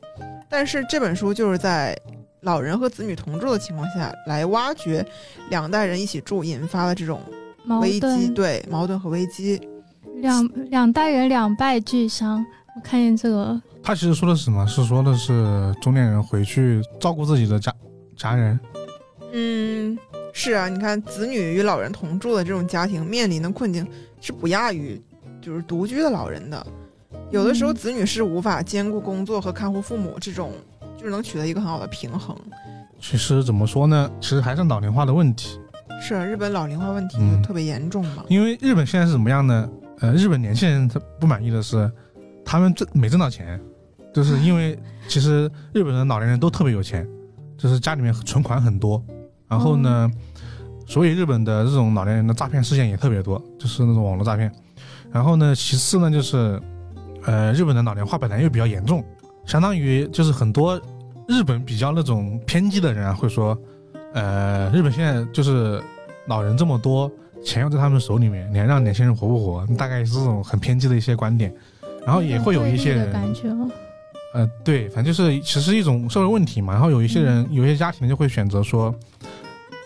[0.49, 1.97] 但是这本书就是在
[2.41, 5.07] 老人和子女同住的情况下来挖掘
[5.51, 7.21] 两代人一起住引发的这种
[7.65, 9.61] 矛危机，盾，对矛盾和危机。
[10.17, 12.45] 两两代人两败俱伤。
[12.75, 14.67] 我看见这个，他其实说的是什么？
[14.67, 17.73] 是说的是中年人回去照顾自己的家
[18.17, 18.59] 家人。
[19.33, 19.99] 嗯，
[20.33, 23.87] 是啊，你看子女与老人同住的这种家庭面临的困境
[24.21, 25.01] 是不亚于
[25.41, 26.67] 就是独居的老人的。
[27.31, 30.53] 有的时候嗯子女是无法兼顾工作和看护父母这种，
[30.97, 32.37] 就是能取得一个很好的平衡。
[33.01, 34.11] 其实怎么说呢？
[34.21, 35.59] 其实还是老龄化的问题。
[36.01, 38.25] 是啊日本老龄化问题特别严重嘛。
[38.29, 39.69] 因为日本现在是怎么样呢？
[40.01, 41.91] 呃，日本年轻人他不满意的是，
[42.45, 43.61] 他们挣没挣到钱，
[44.13, 44.79] 就是因为
[45.09, 47.09] 其实日本的老年人都特别有钱，
[47.57, 49.03] 就是家里面存款很多，
[49.49, 50.11] 然后呢，
[50.87, 54.53] 所以日本的这种老年人的诈骗事件也特别多，就是那种网络诈骗。
[55.11, 56.61] 然后呢，其次呢就是，
[57.25, 59.05] 呃，日本的老龄化本来又比较严重，
[59.47, 60.81] 相当于就是很多
[61.29, 63.57] 日本比较那种偏激的人啊会说，
[64.15, 65.83] 呃，日本现在就是
[66.27, 67.11] 老人这么多，
[67.45, 69.67] 钱又在他们手里面，你还让年轻人活不活？
[69.77, 71.55] 大概是这种很偏激的一些观点。
[72.07, 73.13] 然后也会有一些人。
[74.35, 76.73] 呃，对，反正就是其实一种社会问题嘛。
[76.73, 78.95] 然后有一些人，有一些家庭就会选择说，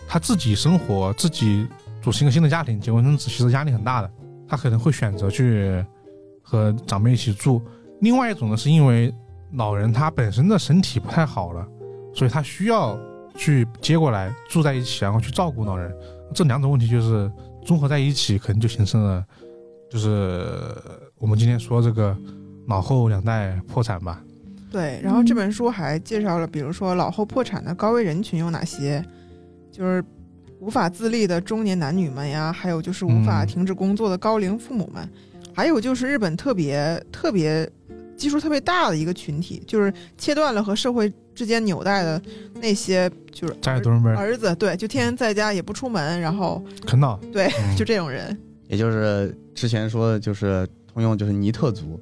[0.07, 1.67] 他自己生活，自己
[2.01, 4.09] 组成一个新的家庭，结婚生子，其实压力很大的。
[4.47, 5.83] 他可能会选择去
[6.41, 7.61] 和长辈一起住。
[7.99, 9.13] 另外一种呢，是因为
[9.55, 11.67] 老人他本身的身体不太好了，
[12.13, 12.97] 所以他需要
[13.35, 15.93] 去接过来住在一起，然后去照顾老人。
[16.33, 17.29] 这两种问题就是
[17.65, 19.25] 综合在一起，可能就形成了，
[19.89, 20.53] 就是
[21.19, 22.15] 我们今天说这个
[22.67, 24.23] 老后两代破产吧。
[24.71, 29.03] 对，然后这嗯本书还介绍了，比如说老后破产的高危人群有哪些，
[29.71, 30.03] 就是
[30.59, 35.09] 无法自立的中年男女们呀，还有就是无法嗯停止工作的高龄父母们，
[35.53, 37.67] 还有就是日本特别特别
[38.15, 42.21] 基数特别大的一个群体，就是切断了和社会之间纽带的
[42.55, 43.81] 那些，就是儿
[44.15, 44.37] 儿。
[44.37, 47.75] 子，对，就天天在家也不出门，然后啃老，对，嗯。
[47.77, 51.99] 就这种人，也就是之前说的，就是通用就是尼特族，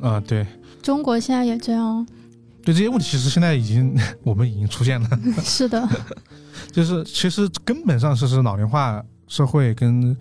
[0.00, 0.46] 啊、对
[0.82, 2.06] 中国现在也这样，
[2.64, 5.08] 对，这些问题其实现在已经 我们已经出现了。
[5.42, 5.86] 是的，
[6.72, 10.16] 就是其实根本上是是老龄化社会跟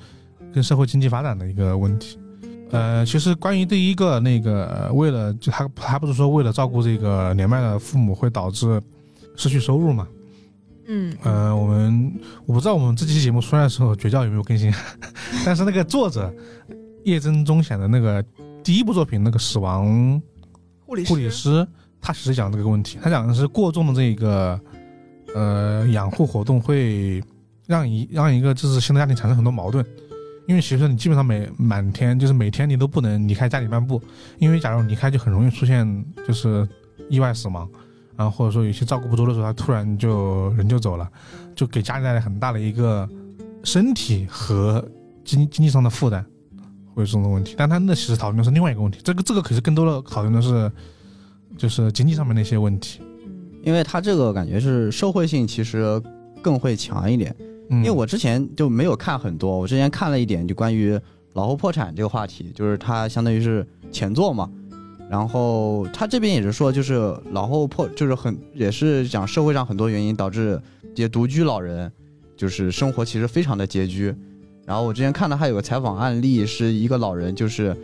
[0.53, 2.19] 跟社会经济发展的一个问题。
[2.71, 8.81] 呃，其实关于第一个那个，呃为了就他他不是说为了照顾这个年迈的父母会导致
[9.37, 10.05] 失去收入嘛？
[10.87, 12.13] 嗯，呃，我们
[12.45, 14.69] 我不知道我们这期节目出来的时候绝教有没有更新，
[15.45, 16.33] 但是那个作者
[17.03, 18.23] 叶真中显的那个
[18.63, 20.21] 第一部作品那个死亡
[20.85, 21.67] 护理护理师，
[21.99, 24.59] 他其实讲这个问题，他讲的是过重的这个
[25.33, 27.23] 呃养护活动会
[27.67, 29.85] 让一让一个就是新的家庭产生很多矛盾，
[30.47, 34.01] 因为其实你基本上每满天就是每天你都不能离开家里半步，
[34.37, 36.67] 因为假如离开就很容易出现就是
[37.09, 37.69] 意外死亡，
[38.15, 41.09] 然后或者说有些照顾不周的时候，他突然就人就走了，
[41.55, 43.07] 就给家里带来很大的一个
[43.63, 44.85] 身体和
[45.23, 46.25] 经经济上的负担。
[46.93, 50.71] 会有这种问题，但他那其实讨论的是另外一个问题，这个这个可是更多的讨论的是，
[51.57, 52.99] 就是经济上面的一些问题。
[53.01, 53.07] 嗯
[53.63, 56.01] 因为他这个感觉是社会性其实
[56.41, 57.35] 更会强一点。
[57.69, 60.99] 嗯，因为我之前就没有看很多，我之前看了一点就关于
[61.33, 64.49] 老后破产这个话题，就是它相当于是前作嘛。
[65.11, 70.59] 然后他这边也是说，就是老后破，就是很也是讲社会上很多原因导致
[70.95, 71.91] 这些独居老人，
[72.35, 74.15] 就是生活其实非常的拮据。
[74.65, 77.75] 然后我之前看到还有个采访案例，是一个老人就是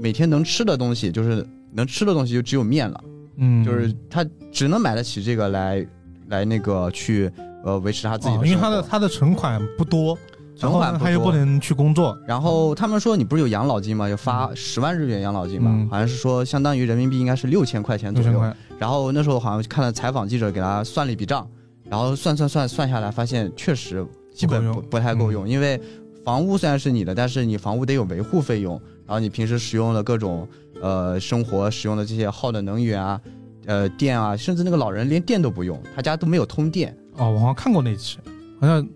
[0.00, 3.04] 每天能吃的东西，就是能吃的东西就只有面了。
[3.36, 5.86] 嗯，就是他只能买得起这个来
[6.28, 7.30] 来那个去
[7.64, 10.16] 呃维持他自己哦的生活、因为他的他的存款不多，
[10.56, 14.08] 存款他又不能去工作，然后他们说你不是有养老金吗？
[14.08, 15.88] 要发十万日元养老金嘛，嗯。
[15.88, 18.40] 好像是说相当于人民币应该是六千块钱左右。
[18.78, 21.48] 然后那时候好像看了采访记者给他算了一笔账，
[21.88, 25.80] 然后算算算算下来，发现确实基本不太够用，因为
[26.24, 30.48] 房屋虽然是你的，但是你房屋得有维护费用，然后你平时使用的各种
[30.80, 33.20] 呃生活使用的这些耗的能源啊。
[33.66, 36.94] 呃，电啊，甚至那个老人连电都不用，他家都没有通电。
[37.16, 38.18] 哦，我好像看过那期，
[38.60, 38.86] 好像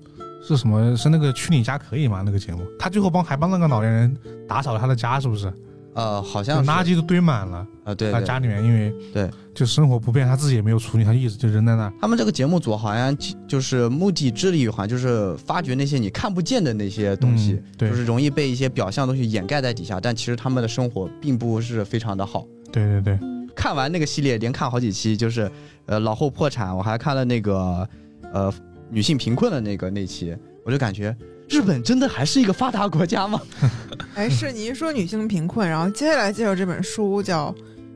[0.46, 2.22] 是什么是那个去你家可以吗？
[2.22, 4.14] 那个节目，他最后帮还帮那个老年人
[4.46, 5.50] 打扫了他的家，是不是？
[5.99, 11.92] 呃，好像是垃圾都堆满了，啊、对对，他家里面因为对就生活不便，他自己也没有处理，他一直就扔在那。
[12.01, 22.46] 他们这个节目组好像就就是目的致力于，好像就是发掘那些你看不见的那些东西，嗯对就是容易被一些表象东西掩盖在底下，但其实他们的生活并不是非常的好。
[22.70, 23.18] 对对对，
[23.57, 25.51] 看完那个系列，连看好几期，就是
[25.86, 27.88] 呃老后破产，我还看了那个
[28.32, 28.55] 呃
[28.88, 31.16] 女性贫困的那个那期，我就感觉
[31.49, 33.40] 日本真的还是一个发达国家吗？
[34.14, 37.55] 哎，是你一说女性贫困，然后接下来介绍这本书叫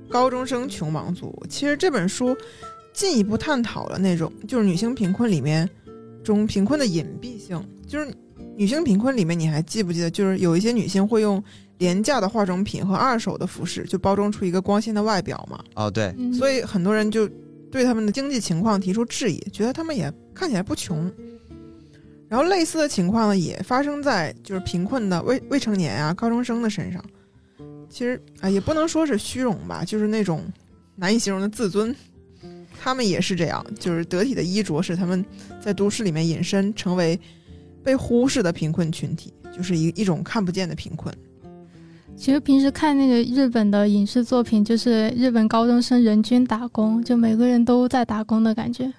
[0.11, 1.37] 《高中生穷忙族》。
[1.49, 2.37] 其实这本书
[2.93, 5.69] 进一步探讨了那种就是女性贫困里面
[6.23, 8.09] 中贫困的隐蔽性，就是
[8.57, 11.43] 女性贫困里面你还记不记得，就是有一些女性会用
[11.79, 17.29] 廉价的化妆品和二手的服饰就包装出一个光鲜的外表嘛，哦，对，嗯所以很多人就
[17.71, 21.11] 对他们的经济情况提出质疑，觉得他们也看起来不穷。
[22.33, 27.05] 然后类似的情况呢，也发生在就是贫困的未未成年啊、高中生的身上。
[27.91, 30.43] 其实啊，也不能说是虚荣吧，就是那种
[30.97, 31.95] 难以形容的自尊。
[32.81, 35.23] 他们也是这样，就是得体的衣着使他们
[35.61, 37.21] 在都市里面隐身，成为
[37.85, 41.15] 被忽视的贫困群体，就是一一种看不见的贫困。
[42.17, 48.91] 其实平时看那个日本的影视作品，就是日本高中生人均打工，就每个人都在打工的感觉，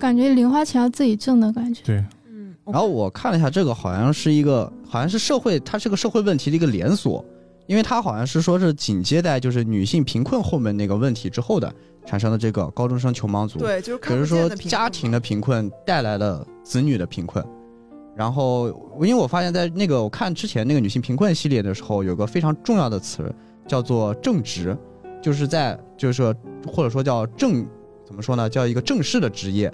[0.00, 1.80] 感觉零花钱要自己挣的感觉。
[1.84, 2.21] 对，嗯，
[2.64, 7.24] 然后我看了一下，这个好像是一个，好像是社会，它是个社会问题的一个连锁，
[7.66, 11.74] 因为它好像是说是紧接在就是女性贫困后面那个问题之后的
[12.06, 17.44] 产生的这个高中生穷忙族，，对，就是比如说家庭的贫困带来了子女的贫困，
[18.14, 18.68] 然后
[19.00, 23.34] 因为我发现，在那个我看之前那个女性贫困系列的时候，有个非常重要的词
[23.66, 24.76] 叫做正职，
[25.20, 26.32] 就是在就是说
[26.72, 27.66] 或者说叫正
[28.06, 29.72] 怎么说呢，叫一个正式的职业，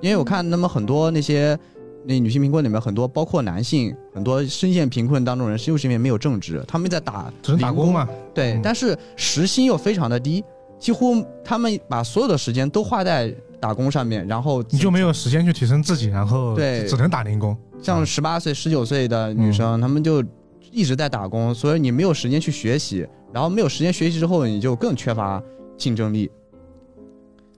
[0.00, 1.58] 因为我看那么很多那些。
[2.04, 8.08] 那女性贫困里面很多，包括男性，很多深陷贫困当中人，就是因为没有正职，他们在打只能打工嘛。
[8.34, 10.42] 对，嗯但是时薪又非常的低，
[10.78, 17.56] 几乎他们把所有的时间都花在打工上面，然后你就没有时间去提升自己，然后对只能打零工。
[17.82, 20.24] 像十八岁、十九岁的女生，她们就
[20.72, 25.42] 一直在打工，所以你没有时间去学习，然后没有时间学习之后，你就更缺乏
[25.76, 26.30] 竞争力，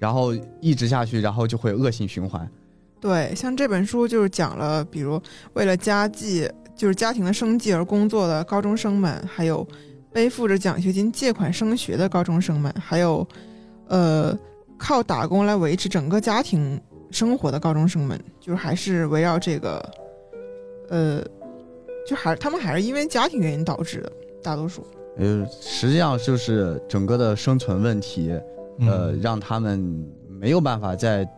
[0.01, 2.49] 然后一直下去，然后就会恶性循环。
[3.03, 5.21] 对，像这本书就是讲了，比如
[5.55, 9.67] 为了家计，就是家庭的生计而工作的高中生们，还有
[10.13, 13.27] 背负着奖学金借款升学的高中生们，还有
[13.89, 14.39] 呃
[14.79, 16.81] 靠打工来维持整个家庭
[17.11, 19.93] 生活的高中生们，就是还是围绕这个，
[20.89, 21.21] 呃，
[22.07, 24.13] 就还他们还是因为家庭原因导致的，
[24.45, 24.87] 大多数。
[25.19, 28.31] 呃，实际上就是整个的生存问题，
[28.79, 31.29] 呃，嗯，让他们没有办法再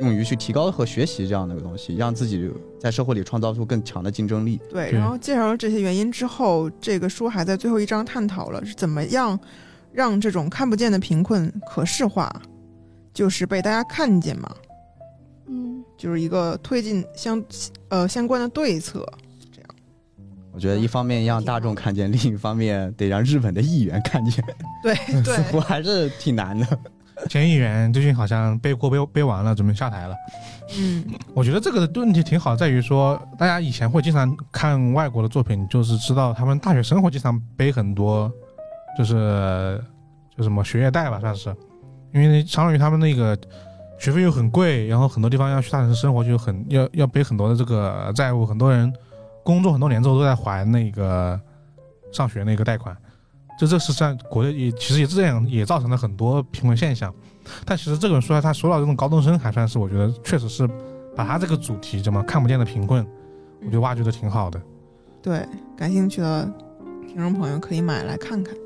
[0.00, 4.60] 用于去提高和学习这样的一个东西，让自己在社会里创造出更强的竞争力。
[4.70, 9.38] 对，然后介绍了这些原因之后，这个书还在最后一章探讨了是怎么样
[9.92, 12.30] 让这种看不见的贫困可视化，
[13.12, 14.54] 就是被大家看见嘛，
[15.48, 17.42] 嗯，就是一个推进相
[17.88, 19.06] 呃相关的对策。
[19.52, 19.68] 这样
[20.52, 24.44] 我觉得一方面让大众看见，另一方面得让日本的议员看见，
[24.82, 26.66] 对似乎对， 还是挺难的。
[27.28, 30.14] 前议员最近好像背锅背背完了，准备下台了。
[30.78, 31.04] 嗯，
[31.34, 38.30] 我觉得这个问题挺好，在于说大家以前会经常看外国的作品，就是知道他们大学生活经常背很多，
[38.96, 39.82] 就是
[40.36, 41.54] 就什么学业贷吧，算是，
[42.12, 43.36] 因为相当于他们那个
[43.98, 48.92] 学费又很贵，然后很多地方要去大城市生活就很要要背很多的这个债务，很多人
[49.42, 51.38] 工作很多年之后都在还那个
[52.12, 52.96] 上学那个贷款，
[53.60, 57.14] 就这是在国内也其实也这样也造成了很多贫困现象。
[57.66, 60.66] 但其实这本书他说到这种高中生，还算是我觉得确实是
[61.14, 63.06] 把他这个主题怎么看不见的贫困，
[63.60, 64.58] 我觉得挖掘的挺好的。
[65.20, 65.46] 对，
[65.76, 66.50] 感兴趣的
[67.06, 68.56] 听众朋友可以买来看看。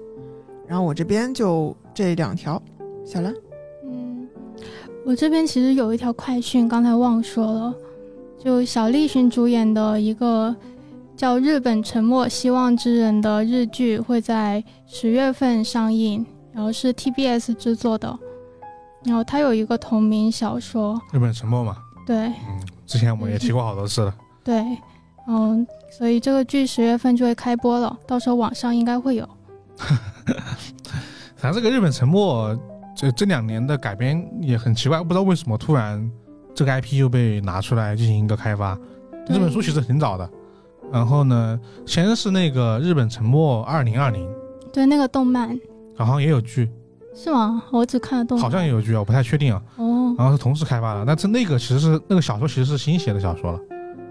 [0.69, 2.63] 然后我这边就这两条，
[3.05, 3.35] 小兰，
[3.83, 4.29] 嗯，
[5.05, 7.75] 我这边其实有一条快讯，刚才忘说了，
[8.39, 10.55] 就小栗旬主演的一个
[11.17, 18.19] 叫《日本沉默希望之人》的日剧会在十月份上映，然后是 TBS 制作的，
[19.05, 24.15] 然后它有一个同名小说，日本沉默嘛，对嗯，之前我们也提过好多次了。
[24.43, 24.65] 对，
[25.29, 29.29] 嗯，所以这个剧十月份就会开播了，到时候网上应该会有。
[31.37, 32.59] 反正这个日本沉默
[32.97, 36.11] 这这两年的改编也很奇怪，不知道为什么突然
[36.55, 38.77] 这个 IP 又被拿出来进行一个开发。
[39.27, 40.29] 对这本书其实挺早的，
[40.93, 44.29] 然后呢，先是那个日本沉默二零二零，
[44.73, 45.59] 对，那个动漫
[45.97, 46.71] 好像也有剧，
[47.15, 47.63] 是吗？
[47.73, 49.63] 我只看了动漫，好像也有剧啊，我不太确定啊。
[49.77, 53.61] 哦，然后是同时开发的，但是那个其实是那个小说其实是新写的小说了，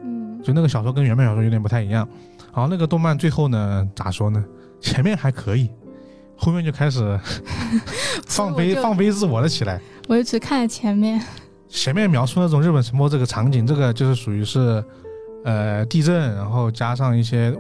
[0.03, 2.07] 嗯，就那个小说跟原本小说有点不太一样。
[2.53, 4.43] 然后那个动漫最后呢，咋说呢？
[4.80, 5.69] 前面还可以，
[6.36, 7.19] 后面就开始
[8.28, 9.80] 放飞放飞自我了起来。
[10.07, 11.21] 我就只看了前面。
[11.69, 14.84] 前面描述那种日本沉没这个场景，这个就是属于是，
[15.44, 17.52] 呃，地震，然后加上一些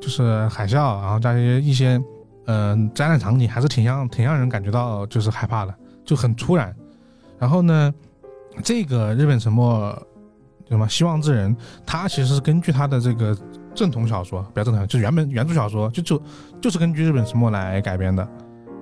[0.00, 2.02] 就是海啸，然后加一些一些
[2.46, 5.74] 嗯、呃灾难场景，还是挺让挺让人感觉到就是害怕的，
[6.04, 6.74] 就很突然。
[7.38, 7.92] 然后呢，
[8.62, 10.06] 这个日本沉没
[10.68, 11.56] 什么希望之人，
[11.86, 13.36] 他其实是根据他的这个
[13.74, 16.22] 正统小说，不要正统，就是原本原著小说，就就
[16.60, 18.28] 就是根据日本沉没来改编的。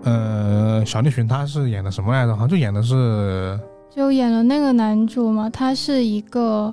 [0.05, 2.33] 呃，小栗旬他是演的什么来着？
[2.33, 3.59] 好像就演的是
[3.91, 6.73] 就演了那个男主嘛，他是一个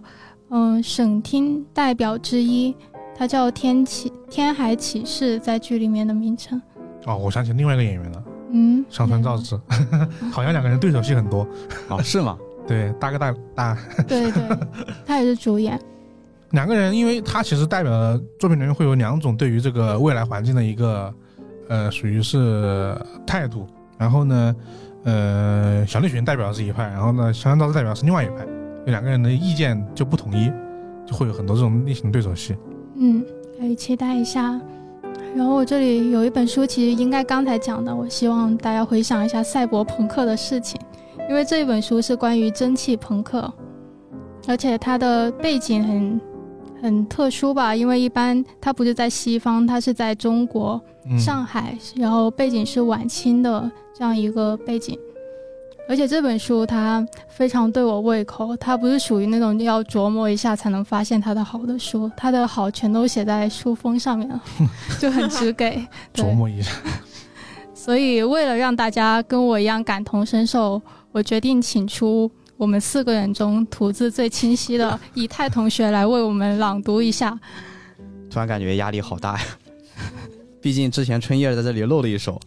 [0.55, 2.75] 嗯省厅代表之一，
[3.17, 6.61] 他叫天启天海启士，在剧里面的名称。
[7.05, 9.59] 哦，我想起另外一个演员了，嗯，上川照之，
[10.31, 11.47] 好像两个人对手戏很多。
[11.89, 12.37] 哦，是吗？
[12.67, 13.77] 对，大哥大大
[14.07, 14.43] 对对，
[15.07, 15.79] 他也是主演。
[16.51, 21.11] 两个人，因为他其实代表的作品里面会有两种对于这个未来环境的一个
[21.67, 22.95] 呃，属于是
[23.25, 23.65] 态度。
[23.97, 24.55] 然后呢，
[25.03, 28.45] 呃，小栗旬代表的是一派，然后呢，香川照之代表的是另外一派，
[28.86, 30.51] 有两个人的意见就不统一，
[31.05, 32.55] 就会有很多这种类型对手戏。
[32.95, 33.23] 嗯，
[33.59, 34.59] 可以期待一下。
[35.36, 40.79] 然后我这里有一本书，其实应该刚才讲的，我希望大家回想一下赛博朋克的事情，
[41.27, 43.51] 因为这一本书是关于蒸汽朋克，
[44.47, 46.21] 而且它的背景很
[46.81, 50.79] 很特殊吧，因为一般它不是在西方，它是在中国
[51.09, 54.99] 嗯，上海，然后背景是晚清的这样一个背景。
[55.88, 64.41] 而且这本书它非常对我胃口，它不是属于那种要琢磨一下才能发现它的好的书，它的好全都写在书封上面了，
[64.99, 65.86] 就很直给。
[66.13, 66.71] 琢磨一下。
[67.73, 70.81] 所以为了让大家跟我一样感同身受，
[71.11, 77.38] 我决定请出我们四个人中吐字最清晰的以太同学来为我们朗读一下。
[78.29, 79.45] 突然感觉压力好大呀！
[80.61, 82.39] 毕竟之前春叶在这里露了一手，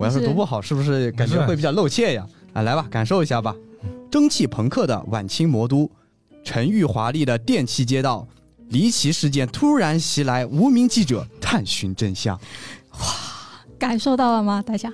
[0.00, 2.26] 我要是是读不好，是不是感觉会比较露怯呀？
[2.54, 3.54] 啊，来吧，感受一下吧。
[4.10, 5.90] 蒸汽朋克的晚清魔都，
[6.42, 8.26] 沉郁华丽的电器街道，
[8.70, 12.34] 离奇事件突然袭来，无名记者探寻真相。
[12.92, 13.06] 哇
[13.78, 14.62] 感受到了吗？
[14.66, 14.90] 大家？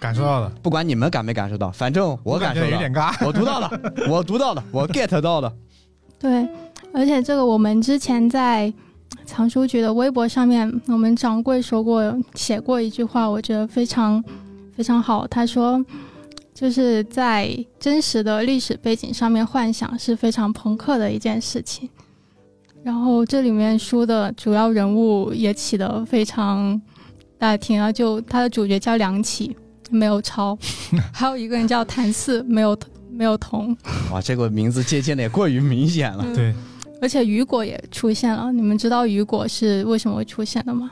[0.00, 3.14] 感受到了，不管你们感没感受到，反正我感受有，点尬。
[3.24, 3.70] 我读到了，
[4.10, 5.52] 我读到了，我 get 到了。
[6.18, 6.44] 对，
[6.92, 8.72] 而且这个我们之前在
[9.24, 14.22] 藏书局的微博上面，我们掌柜说过，写过一句话，我觉得非常
[14.76, 15.26] 非常好。
[15.26, 15.84] 他说，
[16.52, 21.88] 就是在真实的历史背景上面幻想是非常朋克的一件事情。
[22.82, 26.80] 然后这里面书的主要人物也起得非常，
[27.38, 29.54] 大家听啊，就他的主角叫梁启，
[29.90, 30.58] 没有超，
[31.12, 32.76] 还有一个人叫谭嗣，没有
[33.12, 33.76] 没有同。
[34.10, 36.24] 哇，这个名字借鉴的也过于明显了。
[36.34, 36.54] 对，
[37.00, 40.90] 而且雨果也出现了，你们知道雨果是为什么会出现的吗？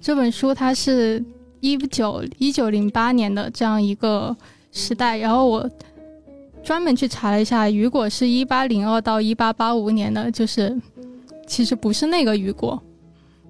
[0.00, 1.22] 这本书它是
[1.60, 4.36] 一九一九零八年的这样一个
[4.72, 5.68] 时代，然后我
[6.62, 10.76] 专门去查了一下，雨果是一八零二到一八八五年的，就是
[11.46, 12.80] 其实不是那个雨果，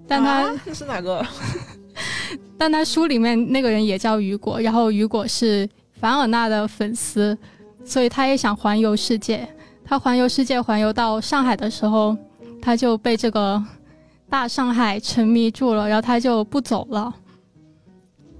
[0.09, 1.25] 但他、啊是哪个？
[2.59, 5.69] 但他书里面那个人也叫雨果，然后雨果是
[6.01, 7.37] 凡尔纳的粉丝，
[7.85, 9.47] 所以他也想环游世界。
[9.89, 12.17] 他环游世界，环游到上海的时候，
[12.61, 13.63] 他就被这个
[14.29, 17.15] 大上海沉迷住了，然后他就不走了，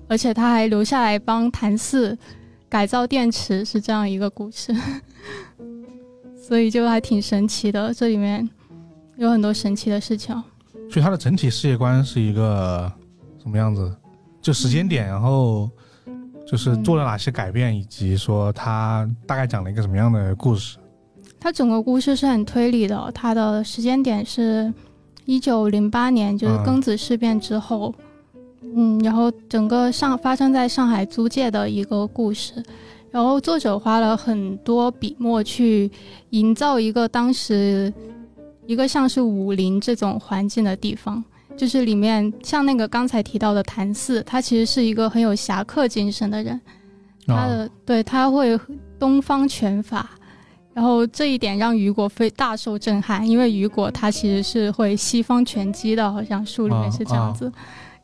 [0.09, 2.19] 而且他还留下来帮谭四
[2.69, 4.75] 改造电池，是这样一个故事。
[6.37, 8.49] 所以就还挺神奇的，这里面
[9.17, 10.35] 有很多神奇的事情。
[10.91, 12.93] 所以它的整体世界观是一个
[13.41, 13.97] 什么样子？
[14.43, 15.71] 就时间点，然后
[16.45, 20.79] 就是做了哪些改变，以及说他大概讲了一个什么样的故事。
[21.39, 24.73] 它整个故事是很推理的，它的时间点是
[25.25, 27.95] 一九零八年，就是嗯庚子事变之后，
[28.75, 32.63] 嗯，然后整个上发生在上海租界的一个故事，
[33.11, 35.91] 然后作者花了很多笔墨去
[36.31, 37.93] 营造一个当时
[38.67, 41.23] 一个像是武林这种环境的地方，
[41.57, 46.61] 就是里面像那个刚才提到的谭四，他其实是一个很有侠客精神的人，
[47.27, 48.59] 他啊，的、对他会
[48.99, 50.11] 东方拳法，
[50.77, 57.51] 然后这一点让雨果非大受震撼，因为雨果他其实是会西方拳击的，好像书里面是这样子。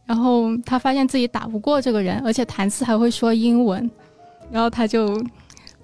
[0.07, 3.91] 然后他发现自己打不过这个人，而且谭嗣还会说英文，
[4.51, 5.23] 然后他就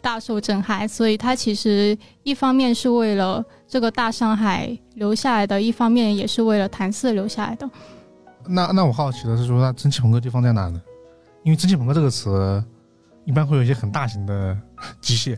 [0.00, 0.88] 大受震撼。
[0.88, 7.68] 所以他其实一方面是为了这个大上海留下来的，一方面也是为了谭嗣留下来的。
[8.46, 10.80] 那那我好奇的是说，那蒸汽朋克地方在哪呢？
[11.44, 12.64] 因为蒸汽朋克这个词，
[13.26, 14.56] 一般会有一些很大型的
[15.02, 15.36] 机械，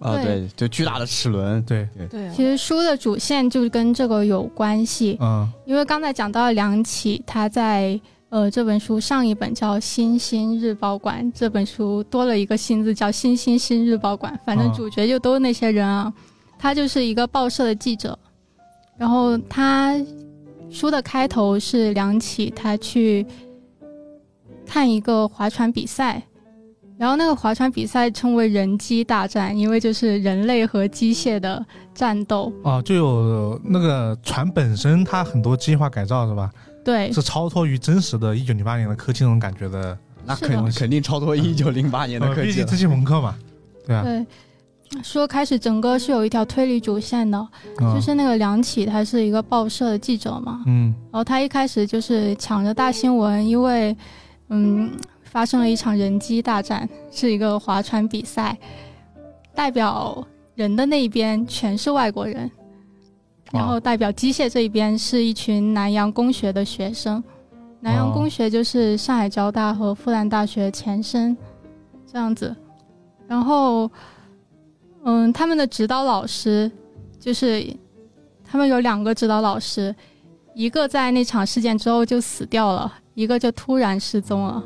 [0.00, 5.16] 啊，对对，就巨大的齿轮，对，对对其实书的主线就跟这个有关系。
[5.20, 16.12] 嗯因为刚才讲到梁启，他在呃这本书上一本叫《新星日报馆》，这本书多了一个新字叫《新星新日报馆》，反正哦主角就都是那些人啊。
[16.58, 18.18] 他就是一个报社的记者，
[18.96, 19.98] 然后他
[20.70, 23.26] 书的开头是梁启他去
[24.66, 26.22] 看一个划船比赛。
[27.00, 32.52] 然后那个划船比赛称为人机大战，因为就是人类和机械的战斗。
[32.62, 36.50] 哦，就有那个船本身，它很多机械化改造是吧？
[36.84, 39.96] 对，是超脱于真实的一九零八年的科技那种感觉的。
[40.26, 42.78] 那是的肯肯定超脱一九零八年的呃，科技了毕竟蒸。
[42.78, 43.34] 汽朋克嘛，
[43.86, 47.48] 对啊，对，说开始整个是有一条推理主线的，
[47.78, 53.96] 嗯就是那个梁启，他是一个报社的记者嘛，嗯然后他一开始就是抢着大新闻，因为
[54.50, 54.90] 嗯
[55.30, 58.58] 发生了一场人机大战，是一个划船比赛，
[59.54, 60.26] 代表
[60.56, 62.50] 人的那一边全是外国人，
[63.52, 67.22] 然后代表机械这一边是一群南洋工学的学生。
[67.78, 71.36] 南洋工学就是上海交大和复旦大学前身，
[72.12, 72.54] 这样子。
[73.28, 73.88] 然后，
[75.04, 76.68] 嗯，他们的指导老师
[77.20, 77.64] 就是
[78.44, 79.94] 他们有两个指导老师，
[80.54, 84.62] 一个在那场事件之后就死掉了，一个就突然失踪了。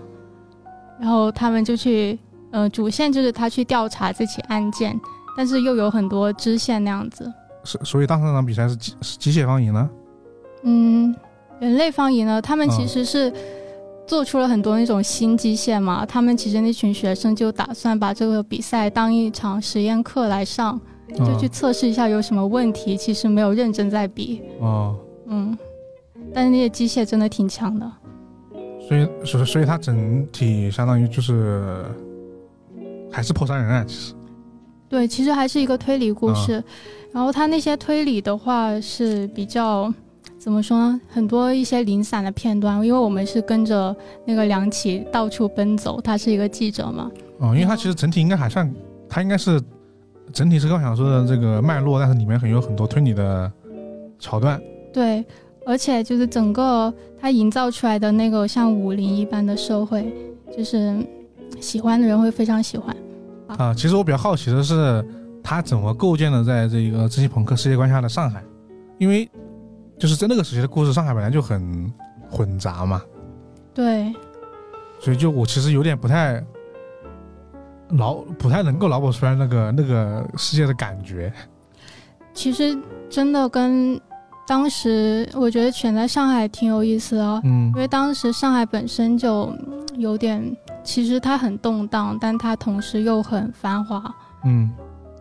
[1.01, 2.19] 然后他们就去，
[2.51, 4.99] 呃，主线就是他去调查这起案件，
[5.37, 7.31] 但是又有很多支线那样子。
[7.65, 9.91] 所所以当时那场比赛是机是机械方赢了。
[10.63, 11.15] 嗯，
[11.61, 13.33] 人类方赢了，他们嗯其实是
[14.07, 16.07] 做出了很多那种新机械嘛。
[16.07, 22.97] 他们其实那群学生就打算把这个比赛当一场实验课来上，就嗯去测试一下有什么问题。
[22.97, 25.57] 其实没有认真在比，哦，嗯。
[26.33, 27.91] 但是那些机械真的挺强的，
[28.89, 31.85] 所以所以所以它整体相当于就是
[33.11, 34.15] 还是破三人案，其实
[34.89, 36.65] 对，其实还是一个推理故嗯事。
[37.13, 39.93] 然后他那些推理的话是比较
[40.37, 41.01] 怎么说呢？
[41.09, 43.95] 很多一些零散的片段，因为我们是跟着
[44.27, 47.11] 那个梁启到处奔走，他是一个记者嘛。
[47.39, 48.73] 哦，因为他其实整体应该还算，
[49.09, 49.61] 他应该是
[50.33, 53.51] 整体是刚想说的这个脉络，但是里面很有很多推理的
[54.19, 54.61] 桥段。
[54.93, 55.25] 对，
[55.67, 60.13] 而且就是整个他营造出来的那个像武林一般的社会，
[60.57, 60.97] 就是
[61.61, 62.95] 喜欢的人会非常喜欢。
[63.47, 65.05] 啊、其实我比较好奇的是，
[65.43, 68.43] 他怎么构建了在这个知识朋克世界观下的上海？
[68.99, 69.29] 因为
[69.99, 71.93] 就是在那个时期的故事，上海本来就很
[72.31, 73.03] 混杂嘛，
[73.73, 74.13] 对，
[74.99, 76.43] 所以就我其实有点不太
[77.91, 81.33] 脑不太能够脑补出来那个那个世界的感觉。
[82.33, 82.77] 其实
[83.09, 84.01] 真的跟
[84.47, 94.03] 当时我觉得选在上海挺有意思的哦，嗯因为当时上海本身就嗯有点，其实它很动荡，但它同时又很繁华。
[94.45, 94.71] 嗯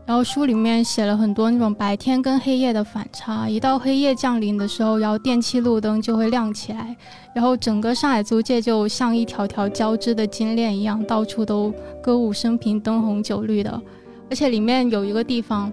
[0.05, 6.93] 然后书里面写了很多那种白天跟黑夜的反差，一到黑夜降临的时候，然后电气路灯就会亮起来，
[7.33, 13.81] 然后整个上海租界就像一条条交织的金链一样，到处都歌舞升平、灯红酒绿的。
[14.29, 15.71] 而且里面有一个地方，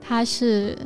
[0.00, 0.76] 它是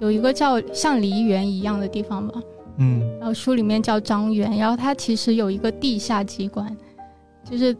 [0.00, 2.40] 有一个叫像梨园一样的地方吧，
[2.78, 3.00] 嗯。
[3.18, 6.76] 然后书里面叫张园，然后它其实有一个地下机关，
[7.48, 7.76] 就是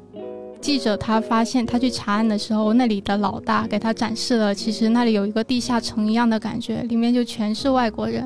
[0.61, 8.21] 记者他发现他去查案的时候，那里的老大给他展示了，其实那里有一个地下城一样的感觉，里面就全是外国人，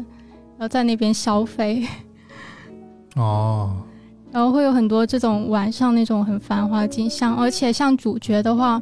[0.56, 1.84] 然后在那边消费，
[3.16, 3.76] 哦。
[4.30, 8.80] 然后会有很多这种晚上那种很繁华的景象，而且像主角的话，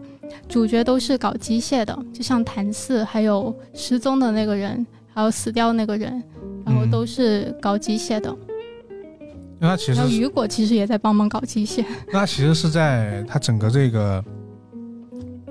[0.48, 4.84] 主角都是搞机械的，就像谭四，还有失踪的那个人，
[5.16, 6.22] 还有死掉那个人，
[6.66, 6.90] 然后嗯。
[6.90, 8.28] 都是搞机械的。
[9.58, 14.22] 因为它其然后实雨果其实也在帮忙搞机械， 那它其实是在他整个这个，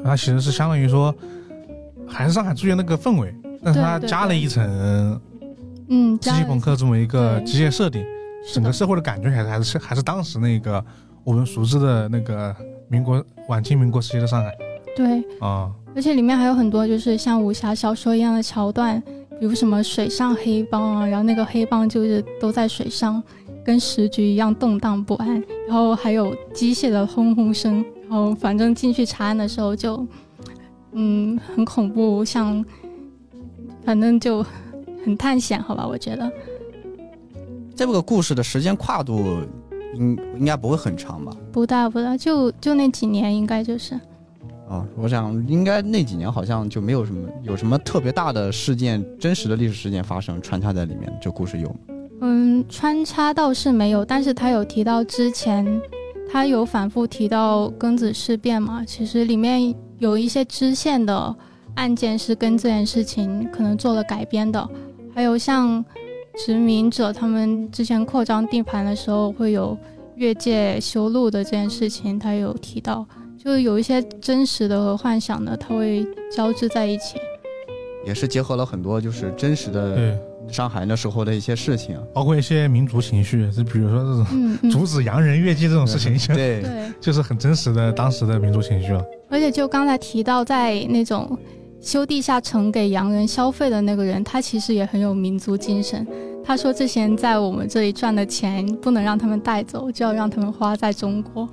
[0.03, 1.13] 它其实是相当于说
[2.05, 4.09] 还是上海住院那个氛围，但是它对对对。
[4.09, 5.20] 加了一层。
[5.88, 8.05] 嗯，机械朋克这么一个机械设定，
[8.53, 10.84] 整个社会的感觉还是还是还是当时那个
[11.24, 12.55] 我们熟知的那个
[12.88, 14.55] 民国晚清民国时期的上海。
[14.95, 15.72] 对，啊。
[15.95, 19.01] 而且里面还有很多就是像武侠小说一样的桥段，
[19.40, 23.22] 比如什么水上黑帮啊，然后那个黑帮就是都在水上，
[23.66, 30.06] 跟时局一样动荡不安，然后还有机械的轰轰声，然后反正进去查案的时候就，
[30.94, 32.64] 嗯，很恐怖，像，
[33.84, 34.46] 反正就
[35.04, 36.32] 很探险，好吧，我觉得。
[37.76, 39.40] 这个故事的时间跨度
[39.96, 41.36] 应应该不会很长吧？
[41.52, 44.00] 不大不大，就就那几年，应该就是。
[44.68, 51.11] 啊，我想应该那几年好像就没有什么有什么特别大的事件，真实的历史事件发生穿插在里面。
[51.22, 51.76] 这故事有吗？
[52.22, 55.82] 嗯，穿插倒是没有，但是他有提到之前，
[56.32, 61.36] 他有反复提到庚子事变嘛，其实里面有一些支线的
[61.76, 64.68] 案件是跟这件事情可能做了改编的，
[65.13, 65.84] 还有像
[66.45, 69.78] 殖民者他们之前扩张地盘的时候会有
[70.16, 73.05] 越界修路的这件事情，他有提到，
[73.46, 76.04] 就是有一些真实的和幻想的，它会
[76.36, 77.20] 交织在一起。
[78.04, 80.18] 也是结合了很多就是真实的对，
[80.52, 81.96] 上海那时候的一些事情。
[82.12, 86.91] 包括一些民族情绪，就比如说这种 阻止洋人越界这种事情，就对，对。
[87.00, 89.06] 就是很真实的当时的民族情绪了。
[89.30, 91.38] 而且就刚才提到，在那种
[91.80, 96.06] 修地下城给洋人消费的那个人，他其实也很有民族精神。
[96.43, 101.48] 他说，这些人在我们这里赚的钱不能让他们带走，就要让他们花在中国。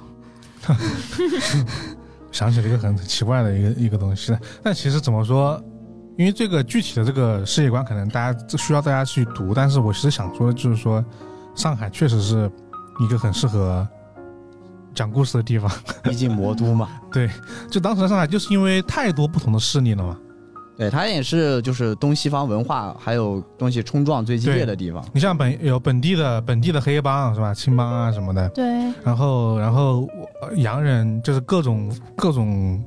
[2.33, 5.63] 想起了一个很奇怪的一个一个东西，但其实怎么说，
[6.17, 11.05] 因为这个具体的这个世界观可能大家需要大家去读，但是我其实想说的就是说，
[11.55, 12.51] 上海确实是
[13.01, 13.87] 一个很适合
[14.95, 15.71] 讲故事的地方。
[16.03, 16.89] 毕竟魔都嘛。
[17.11, 17.29] 对
[17.71, 20.17] 就当时的上海就是因为太多不同的势力了嘛，
[20.77, 25.05] 对，它也是就是东西方文化还有东西冲撞最激烈的地方。
[25.13, 28.65] 你像本有本地的本地的黑帮是吧，青帮啊什么的，对，
[29.05, 30.09] 然后然后
[30.41, 32.83] 呃洋人就是各种各种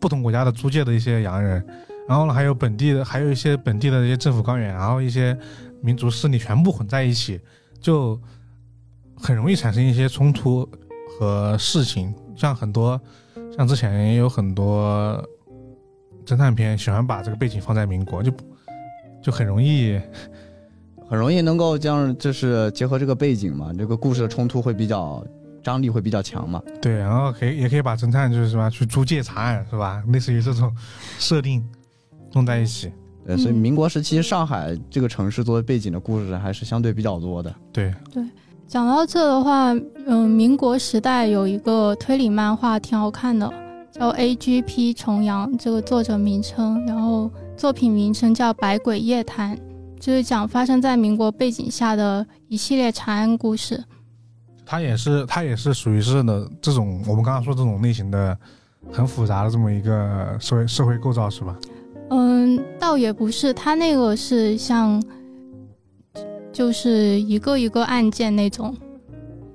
[0.00, 1.64] 不同国家的租界的一些洋人，
[2.08, 5.36] 然后呢还有本地的还有一些本地的一些政府官员，然后一些
[5.82, 7.38] 民族势力全部混在一起，
[7.80, 8.18] 就
[9.16, 10.68] 很容易产生一些冲突
[11.18, 12.14] 和事情。
[12.34, 12.98] 像很多
[13.56, 15.22] 像之前也有很多
[16.24, 18.32] 侦探片喜欢把这个背景放在民国，就
[19.22, 20.00] 就很容易
[21.08, 25.24] 很容易能够将就是结合这个背景嘛，这个故事的冲突会比较
[25.62, 26.62] 张力会比较强嘛。
[26.80, 30.02] 对，然后可以也可以把侦探就是什么去租借查案是吧？
[30.08, 30.74] 类似于这种
[31.18, 31.64] 设定
[32.32, 32.90] 弄在一起。
[33.24, 37.54] 对，所以嗯民国时期上海这个城市作为背景的故事还是相对比较多的。
[37.72, 38.24] 对对，
[38.66, 39.72] 讲到这的话，
[40.06, 43.48] 嗯、民国时代有一个推理漫画挺好看的，
[43.92, 44.94] 叫 A.G.P.
[44.94, 49.54] 重阳，这个作者名称，然后作品名称叫《百鬼夜谈》，
[50.00, 53.84] 就是讲发生在民国背景下的一系列长安故事。
[54.64, 58.36] 它也是它也是属于是的这种我们刚刚说这种类型的
[58.90, 61.54] 很复杂的这么一个社会社会构造是吧？
[62.08, 65.02] 嗯，倒也不是，他那个是像，
[66.50, 68.74] 就是一个一个案件那种。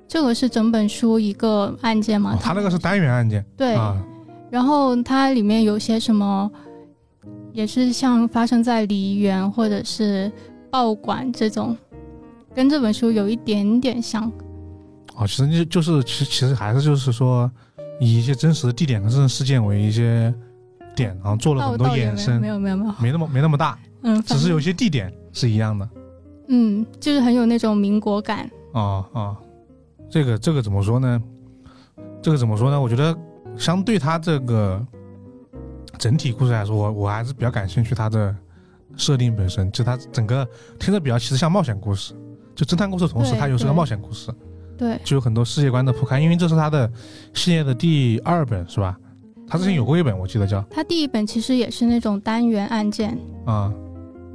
[0.08, 2.34] 这个是整本书一个案件嘛？
[2.34, 4.02] 哦，它那个是单元案件对，啊，
[4.50, 6.50] 然后它里面有些什么，
[7.52, 10.32] 也是像发生在梨园或者是
[10.70, 11.76] 报馆这种，
[12.54, 14.32] 跟这本书有一点点像。
[15.16, 17.50] 哦，其实就就是其其实还是就是说
[18.00, 20.34] 以一些真实的地点跟真实事件为一些
[20.95, 25.89] 点，然后做了很多衍生，没有没有没有没那么没那么大，嗯，只是有些地点是一样的。
[26.50, 28.50] 嗯，就是很有那种民国感。
[28.74, 29.36] 啊啊，
[30.10, 31.22] 这个这个怎么说呢？
[32.22, 32.80] 这个怎么说呢？
[32.80, 33.18] 我觉得
[33.58, 34.86] 相对它这个
[35.97, 38.36] 整体故事来说，我我还是比较感兴趣它的
[38.95, 40.47] 设定本身，就它整个
[40.80, 42.14] 听着比较其实像冒险故事，
[42.55, 44.32] 就侦探故事的同时，它又是个冒险故事，
[44.78, 46.20] 对，就有很多世界观的铺开。
[46.20, 46.91] 因为这是他的
[47.34, 48.97] 系列的第二本，是吧？
[49.47, 53.18] 他之前有过一本，我记得叫他第一本其实也是那种单元案件。
[53.45, 53.74] 啊。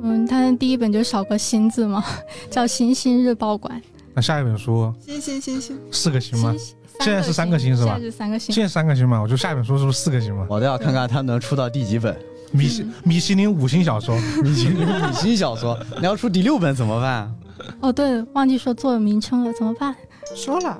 [0.04, 2.02] 嗯，他的第一本就少个星字嘛，
[2.50, 3.80] 叫《星星日报馆》。
[4.14, 6.52] 那下一本书星星星星，四个星吗？
[6.58, 8.54] 星现在是三个星是吧现在是三个星。
[8.54, 9.20] 现在三个星嘛？
[9.20, 10.46] 我就下一本书是不是四个星嘛？
[10.48, 12.16] 我都要看看它能出到第几本。
[12.52, 17.34] 米其米其林五星小说，米其林五星小说， 你要出第六本怎么办？
[17.80, 19.94] 哦，对，忘记说作者名称了，怎么办？
[20.34, 20.78] 说了，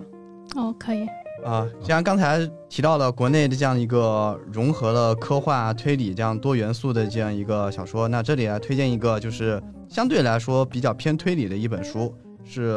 [0.54, 1.06] 哦，可以。
[1.44, 12.14] 啊，像刚才提到了国内的这样一个融合了科幻啊、推理这样多元素的这样一个小说，那这里来推荐一个就是相对来说比较偏推理的一本书，
[12.44, 12.76] 是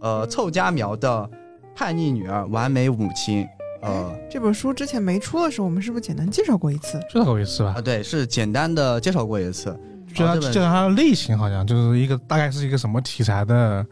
[0.00, 1.08] 呃凑佳苗的
[1.74, 3.42] 《叛逆女儿，完美母亲》。
[3.82, 6.98] 呃这本书之前没出的时候，我们是不是简单介绍过一次？
[7.10, 7.80] 介绍过一次吧啊，。
[7.80, 9.78] 对，是简单的介绍过一次。
[10.14, 13.86] 就它介绍它的类型好像就是一个大概是一个什么题材的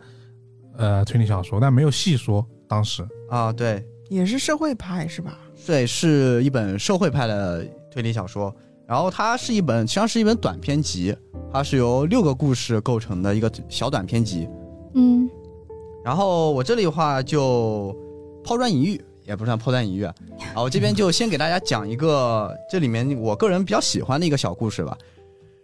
[0.78, 2.46] 呃推理小说，但没有细说。
[2.68, 5.36] 当时啊，对，也是社会派是吧？
[5.66, 8.54] 对，是一本社会派的推理小说。
[8.86, 11.14] 然后它是一本，实际上是一本短篇集，
[11.52, 14.48] 它是由六个故事构成的一个小短篇集。
[14.94, 15.28] 嗯，
[16.05, 17.94] 然后我这里的话就
[18.44, 20.14] 抛砖引玉，也不算抛砖引玉啊。
[20.55, 24.96] 啊，我这边就先给大家讲一个这里面我个人比较喜欢的一个小故事吧。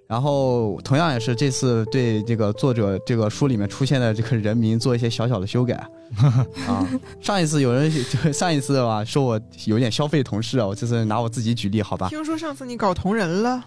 [0.07, 5.75] 然后同样也是这次对这个作者这个书里面出现的这个人名做一些小小的修改
[6.67, 6.89] 啊。
[7.21, 13.63] 上一次有人就上一次吧说我有点消费同事啊，我这次拿我自己举例好吧，听说上次你搞同人了，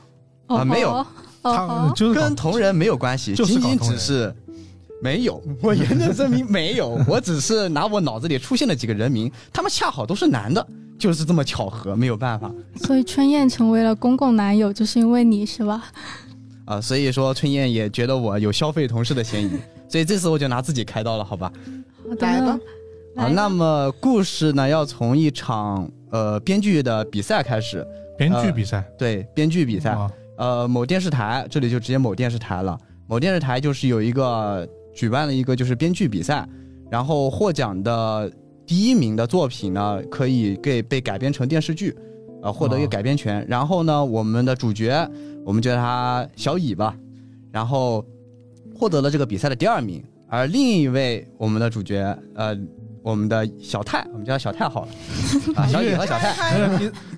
[0.48, 1.06] 哦啊没有哦
[1.44, 4.36] 他哦，就是跟同人没有关系，就是仅仅只是
[5.02, 5.42] 没有。
[5.62, 10.66] 我严正声明没有， 我只是拿我脑子里出现了几个人名，他们恰好都是男的，
[11.00, 15.84] 就是这么巧合，没有办法所以春燕成为了公共男友，就是因为你是吧？
[16.66, 16.80] 啊。
[16.80, 19.50] 所以说春燕也觉得我有消费同事的嫌疑，
[19.90, 21.52] 所以这次我就拿自己开刀了，好吧？
[22.08, 22.60] 好的来吧，
[23.16, 27.86] 好，来那么故事呢，要从一场呃编剧的比赛开始，
[28.18, 29.92] 编剧比赛对，编剧比赛。
[29.92, 32.76] 啊呃，某电视台，这里就直接某电视台了。
[33.06, 36.48] 某电视台就是有一个举办了一个就是编剧比赛，
[36.90, 38.32] 然后获奖的
[38.66, 41.96] 第一名的作品呢，可以给被改编成电视剧，
[42.42, 43.46] 呃，获得一个哦改编权。
[43.48, 45.10] 然后呢，我们的主角，
[45.46, 46.96] 我们叫他小乙吧，
[47.52, 48.06] 然后
[48.76, 50.04] 获得了这个比赛的第二名。
[50.28, 52.58] 而另一位我们的主角，呃
[53.04, 54.92] 我们的小泰，我们叫他小泰好了，
[55.58, 56.58] 啊，小乙和小泰，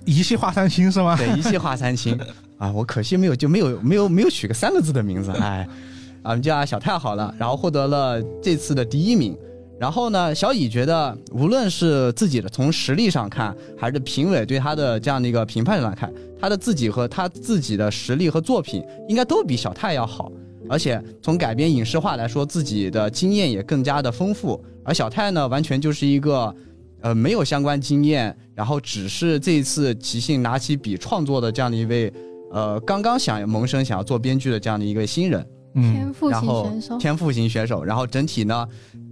[0.05, 1.15] 一一气化三清是吗？
[1.17, 2.17] 对，一气化三清
[2.57, 2.71] 啊！
[2.71, 5.67] 我可惜没有就没有没有没有取个三个字的名字，哎，啊，
[6.23, 9.37] 我们叫他小泰好了，然后获得了这次的第一名。
[9.79, 20.31] 然后呢，小乙觉得，无论是自己的从实力上看，还是评委对他的这样的一个评判上看，他的自己和他自己的实力和作品应该都比小泰要好。
[20.69, 24.63] 而且从改编影视化来说，自己的经验也更加的丰富。
[24.85, 26.55] 而小泰呢，完全就是一个，
[27.01, 32.13] 呃，没有相关经验，然后只是这一次即兴拿起笔创作的这样的一位，
[32.53, 35.45] 呃，刚刚想萌生想要做编剧的这样的一位新人。
[35.75, 38.67] 嗯，天赋然后型选手，天赋型选手，然后整体呢，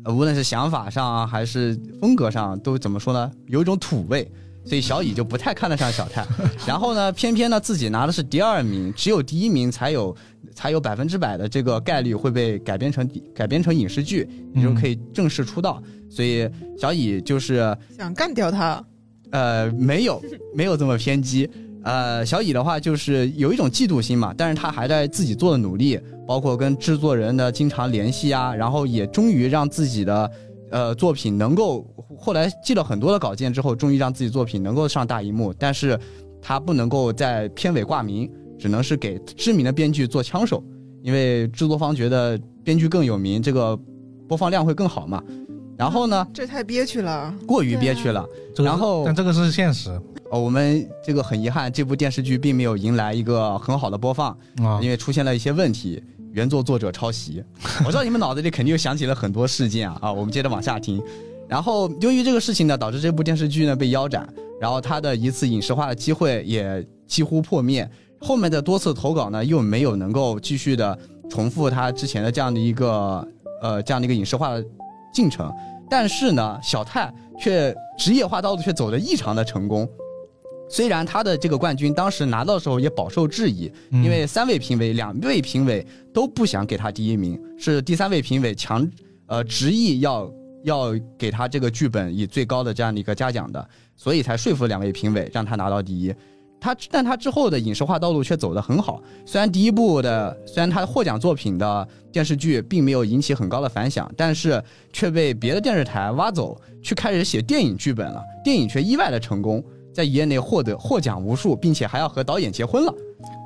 [0.05, 3.31] 呃，无论是想法上啊，还是风格上，都怎么说呢？
[3.47, 4.29] 有一种土味，
[4.65, 6.25] 所以小乙就不太看得上小泰。
[6.67, 10.15] 然后呢，偏偏呢自己拿的是第二名，只有第一名才有
[10.53, 15.81] 才有百分之百的这个概率会被改编成改编成影视剧，你就可以正式出道。
[16.09, 16.47] 所以
[16.77, 18.83] 小乙就是想干掉他，
[19.31, 20.21] 呃，没有
[20.53, 21.49] 没有这么偏激。
[21.83, 25.99] 呃，小乙的话就是有一种嫉妒心嘛，但是他还在自己做的努力，
[26.31, 30.31] 包括跟制作人的经常联系啊，然后也终于让自己的
[30.69, 31.85] 呃作品能够，
[32.17, 35.99] 后来寄了很多的稿件之后，终于让自己作品能够上大荧幕，但是
[36.41, 40.63] 他不能够在片尾挂名，只能是给知名的编剧做枪手，
[41.03, 43.77] 因为制作方觉得编剧更有名，这个
[44.25, 45.21] 播放量会更好嘛。
[45.77, 47.35] 然后呢，这太憋屈了。
[47.45, 48.25] 过于憋屈了。
[48.55, 49.89] 然后但这个是现实
[50.31, 54.29] 哦，我们这个很遗憾，这部电视剧并没有迎来一个很好的播放，
[54.63, 56.01] 啊因为出现了一些问题。
[56.33, 57.43] 原作作者抄袭，
[57.85, 60.13] 我知道你们脑子里肯定又想起了很多事件啊啊！
[60.13, 61.01] 我们接着往下听。
[61.47, 64.27] 然后由于这个事情呢，导致这部电视剧呢被腰斩，
[64.59, 67.89] 然后他的一次影视化的机会也几乎破灭。
[68.19, 70.97] 后面的多次投稿呢，又没有能够继续的
[71.29, 73.27] 重复他之前的这样的一个
[73.61, 74.63] 呃这样的一个影视化的
[75.13, 75.51] 进程。
[75.89, 79.85] 但是呢，小泰却职业化道路却走得异常的成功。
[80.71, 88.89] 虽然他的这个冠军当时拿到的时候也饱受质疑，嗯因为三位评委，两位评委都不想给他第一名，是第三位评委强
[89.27, 90.31] 呃执意要
[90.63, 93.67] 要给他这个剧本以最高的这样的一个嘉奖的，
[93.97, 96.15] 所以才说服两位评委让他拿到第一。
[96.57, 104.63] 他但他之后的影视化道路却走得很好，虽然第一部的虽然他获奖作品的电视剧并没有引起很高的反响，但是
[104.93, 109.61] 却被别的电视台挖走，去开始写电影剧本了，电影却意外的成功，
[109.93, 112.93] 在业内获得获奖无数，并且还要和导演结婚了。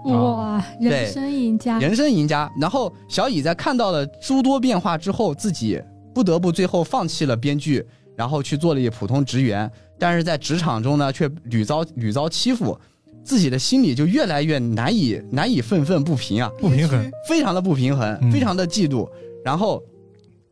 [0.05, 2.51] 哇，人生赢家，人生赢家。
[2.59, 5.81] 然后小乙在看到了诸多变化之后，自己
[6.13, 7.83] 不得不最后放弃了编剧，
[8.15, 9.69] 然后去做了一普通职员。
[9.97, 12.77] 但是在职场中呢，却屡遭屡遭欺负，
[13.23, 19.09] 自己的心里就越来越难以难以愤愤不平啊，不平衡，非常的不平衡，嗯非常的嫉妒。
[19.43, 19.81] 然后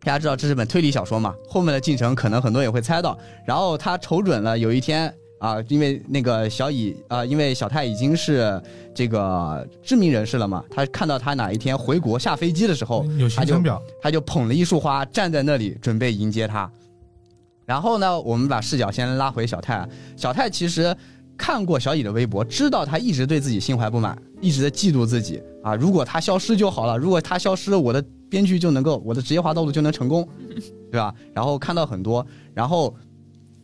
[0.02, 3.16] 大家知道这是本推理小说嘛，后面的进程可能很多也会猜到。
[3.46, 5.14] 然后他瞅准了有一天
[5.44, 8.62] 啊，因为那个小乙啊，因为小泰已经是
[8.96, 16.72] 这个知名人士了嘛，他看到他哪一天回国下飞机的时候，有他就行程表，他就捧了一束花站在那里准备迎接他。
[17.66, 19.86] 然后呢，我们把视角先拉回小泰。
[20.16, 20.96] 小泰其实
[21.38, 25.76] 看过小乙的微博，知道他一直对自己心怀不满，一直在嫉妒自己啊。
[25.76, 30.26] 如果他消失就好了，如果他消失，我的编剧就能够，我的职业化道路就能成功，
[30.90, 31.14] 对吧？
[31.34, 32.96] 然后看到很多，然后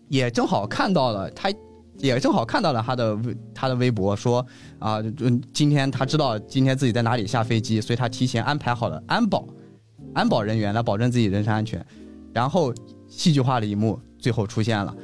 [0.09, 1.49] 也正好看到了他。
[1.99, 4.45] 也正好看到了他的微他的微博说
[4.79, 9.45] 啊，嗯，今天他知道今天自己在哪里下飞机，所以他提前安排好了安保
[10.13, 11.85] 安保人员来保证自己人身安全。
[12.33, 12.73] 然后
[13.07, 14.95] 戏剧化的一幕最后出现了，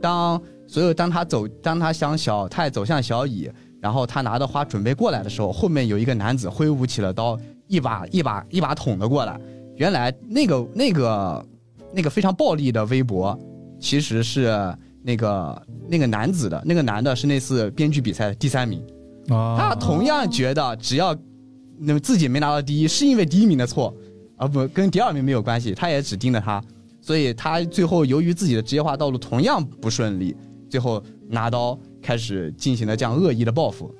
[0.00, 3.50] 当所有当他走，当他向小泰走向小乙，
[3.80, 9.40] 然后他拿着花准备过来的时候，后面有一个男子挥舞起了刀，一把一把一把捅了过来。
[9.76, 11.46] 原来那个那个
[11.94, 13.38] 那个非常暴力的微博，
[13.80, 18.82] 其实是那个那个男子的，那个男的是那次编剧比赛的第三名。
[19.28, 21.16] 啊，他同样觉得只要
[21.78, 23.94] 那么自己没拿到第一，是因为第一名的错，
[24.36, 25.74] 啊不跟第二名没有关系。
[25.74, 26.62] 他也只盯着他，
[27.00, 30.36] 所以他最后由于自己的职业化道路同样不顺利，
[30.68, 33.94] 最后拿刀开始进行了这样恶意的报复。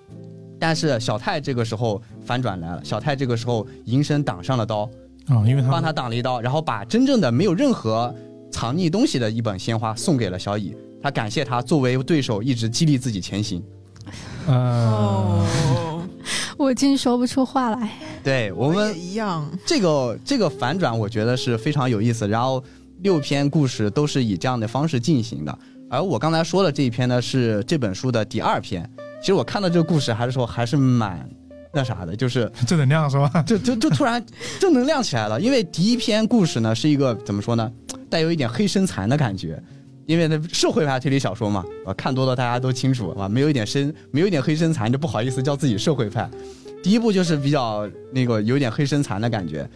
[0.59, 4.89] 但是小泰这个时候反转来了，小泰这个时候迎身挡上了刀，
[5.27, 8.15] 啊，因为他帮他挡了一刀，然后把真正的没有任何
[8.51, 10.75] 藏匿东西的一本鲜花送给了小乙。
[11.03, 13.63] 他感谢他作为对手一直激励自己前行。
[14.47, 16.03] 呃，哦，
[16.57, 17.91] 我竟说不出话来。
[18.25, 22.29] 对我们也一样，这个这个反转，我觉得是非常有意思。
[22.29, 22.63] 然后
[23.01, 25.59] 六篇故事都是以这样的方式进行的，
[25.91, 28.89] 而我刚才说的这一篇呢，是这本书的第二篇。
[29.21, 31.29] 其实我看到这个故事还是说还是蛮
[31.73, 33.43] 那啥的，就是正能量是吧？
[33.47, 34.25] 就就就突然
[34.59, 35.41] 正能量起来了。
[35.41, 37.71] 因为第一篇故事呢是一个怎么说呢，
[38.11, 39.63] 带有一点黑身残的感觉。
[40.07, 46.29] 因为那社会派推理小说嘛，啊，看多了大家都清楚啊，没有一点深，没有一点黑身残就不好意思叫自己社会派。
[46.83, 49.69] 第一部就是比较那个有点黑身残的感觉，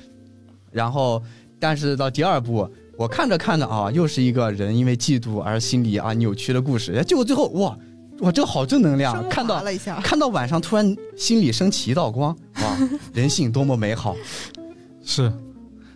[0.72, 1.22] 然后
[1.60, 7.78] 但是到第二部，我看着看着啊，又是一个人因为嫉妒而心里啊扭曲的故事，结果最后哇
[8.20, 12.76] 哇这个好正能量，看到了一下，看到晚上突然心里升起一道光，哇，
[13.14, 14.16] 人性多么美好。
[15.04, 15.32] 是，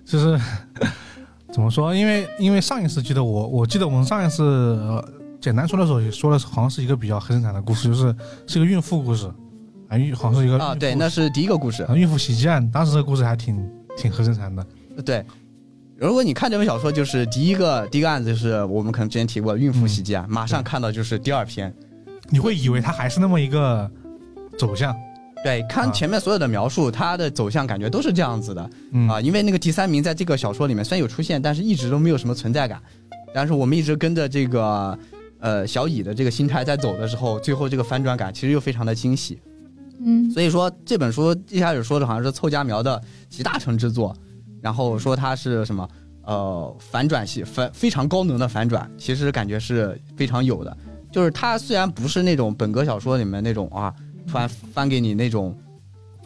[0.04, 0.40] 就是
[1.52, 1.94] 怎么说？
[1.94, 5.04] 因为因为上一次记得我，我记得我们上一次、呃、
[5.40, 8.14] 简单说的时候也说的是，好像是一个比较黑生产的故事，就是
[8.46, 9.30] 是一个孕妇故事
[9.88, 11.82] 啊，孕好像是一个啊，对，那是第一个故事。
[11.84, 14.64] 啊孕妇袭击案，当时这个故事还挺挺黑生产的。
[15.04, 15.24] 对，
[15.96, 21.74] 如果你看这本小说，就是第一个第一个案子，就是我们可能之前提过孕妇袭击案，马上看到就是第二篇。
[22.32, 23.90] 你会以为它还是那么一个
[24.56, 24.94] 走向，
[25.42, 29.20] 对，看啊前面所有的描述，它的走向感觉都是这样子的嗯啊。
[29.20, 32.80] 因为那个第三名在这个小说里面虽然有出现，但是一直都没有什么存在感。
[33.32, 34.98] 但是我们一直跟着这个
[35.38, 39.40] 呃小乙的这个心态在走的时候，最后这个反转感其实又非常的惊喜。
[40.04, 44.14] 嗯，所以说这本书一开始说的好像是凑佳苗的集大成之作，
[44.60, 45.88] 然后说它是什么
[46.24, 50.76] 呃反转系反非常高能的反转，其实感觉是非常有的。
[51.12, 53.94] 就是它虽然不是那种本格小说里面那种啊
[54.26, 55.56] 突然翻给你那种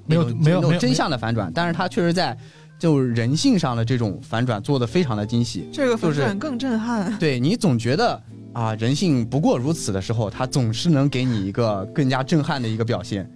[0.06, 2.36] 没有没有没有那种真相的反转，但是它确实在
[2.78, 5.68] 就人性上的这种反转做的非常的惊喜。
[5.72, 7.16] 这个反转更震撼。
[7.18, 8.22] 对你总觉得
[8.52, 13.30] 啊人性不过如此的时候，它总是能给你一个更加震撼的一个表现。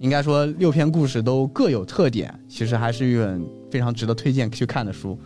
[0.00, 5.18] 应该说六篇故事都各有特点，其实还是一本非常值得推荐去看的书。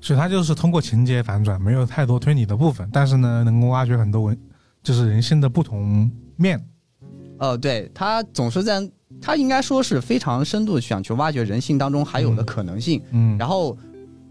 [0.00, 4.36] 所以它就是通过情节反转，没有太多推理的部分，但是呢，能够挖掘很多文，
[4.82, 6.60] 就是人性的不同面。
[7.38, 8.88] 呃，对，他总是在，
[9.20, 13.76] 他应该说是非常深度想去挖掘人性当中还有的可能性，嗯，然后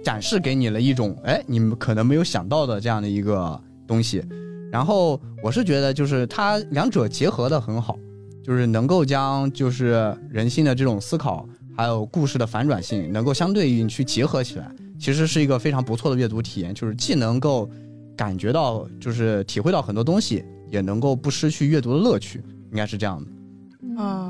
[0.03, 4.23] 展示给你了一种，哎，你们可能没有想到的这样的一个东西。
[4.71, 7.97] 然后我是觉得，就是他两者结合的很好，
[8.43, 11.47] 就是能够将就是人性的这种思考，
[11.77, 16.73] 还有故事的反转性，能够相对应去结合起来，其实是一个非常不错的阅读体验。
[16.73, 17.69] 就是既能够
[18.17, 22.43] 感觉到，就是体会到很多东西，也能够不失去阅读的乐趣，
[22.75, 24.03] 应该是这样的。
[24.03, 24.29] 啊，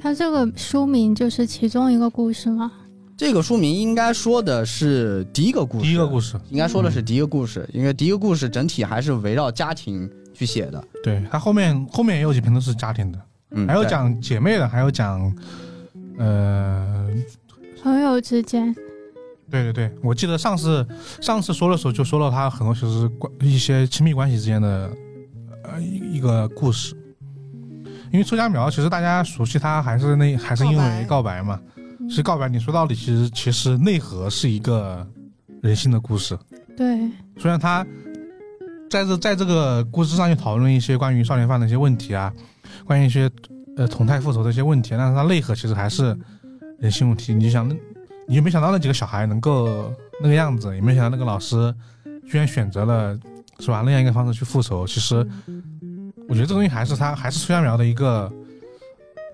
[0.00, 2.70] 它这个书名就是其中一个故事吗？
[3.16, 10.84] 这个书名应该说的是第一个故事，第一个故事，应该说的是第一个故事，因为第一个故事整体还是围绕家庭去写的。
[11.02, 13.18] 对它后面后面也有几篇都是家庭的，
[13.50, 15.20] 嗯，还有讲姐妹的，还有讲，
[16.18, 17.10] 呃，
[17.82, 18.72] 朋友之间，
[19.50, 20.86] 对对对，我记得上次
[21.20, 24.90] 上次说的时候就说了他很多就是关一些亲密关系之间的
[25.64, 26.96] 呃一一个故事，
[28.14, 31.60] 因为周家苗其实大家熟悉他还是那还是因为告白嘛，
[32.08, 32.48] 其实告白。
[32.48, 35.04] 你说到底其实其实内核是一个
[35.62, 36.38] 人性的故事，
[36.76, 36.96] 对，
[37.36, 37.84] 虽然他
[38.88, 42.32] 在这在这个故事上去讨论一些关于少年犯的一些问题啊，
[42.84, 43.28] 关于一些
[43.76, 46.16] 呃同态复仇的一些问题，但是它内核其实还是
[46.78, 47.34] 人性问题。
[47.34, 47.68] 你就想，
[48.28, 49.92] 你就没想到那几个小孩能够
[50.22, 51.74] 那个样子，也没想到那个老师
[52.30, 53.18] 居然选择了
[53.58, 54.86] 是吧那样一个方式去复仇。
[54.86, 55.26] 其实
[56.28, 58.32] 我觉得这东西还是他还是崔家苗的一个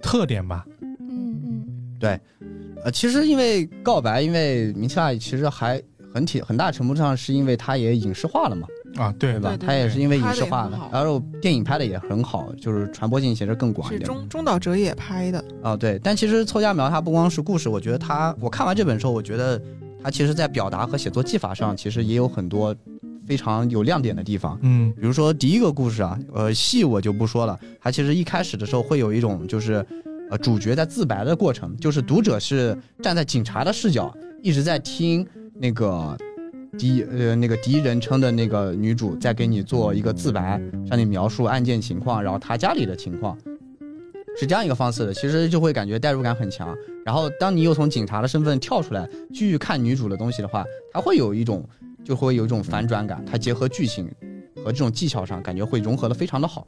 [0.03, 0.65] 特点吧。
[0.81, 1.67] 嗯嗯，
[1.99, 2.19] 对
[2.85, 5.81] 呃，其实因为告白，因为明七大其实还
[6.13, 8.67] 很体很大程度上是因为它也影视化了嘛，
[8.97, 9.57] 啊，对对吧？
[9.57, 14.07] 它也是因为影视化的然后电影拍的也很好，就是传播性其实更广一是点。
[14.07, 19.61] 中中岛哲也拍的，啊，对，但其实凑家苗他不光是故事，我觉得他我看完这本书，我觉得
[20.03, 22.75] 他其实在表达和写作技法上，其实也有很多
[23.31, 24.59] 非常有亮点的地方。
[24.63, 29.87] 嗯比如说第一个故事啊，呃，戏我就不说了，它其实一开始的时候会有一种就是，
[30.29, 34.13] 呃，主角在自白的过程，就是读者是站在警察的视角，
[34.43, 35.25] 一直在听
[35.55, 36.19] 那个
[36.77, 43.39] 第一呃那个第一人称的那个女主在给你做一个自白，向你描述案件情况，然后她家里的情况，
[44.37, 46.77] 是这样一个方式的，其实就会感觉代入感很强。
[47.05, 51.65] 然后当你又从警察的身份跳出来继续看女主的东西的话，它会有一种
[52.05, 54.11] 就会有一种反转感，它结合剧情
[54.65, 56.67] 和这种技巧上，感觉会融合的非常的好。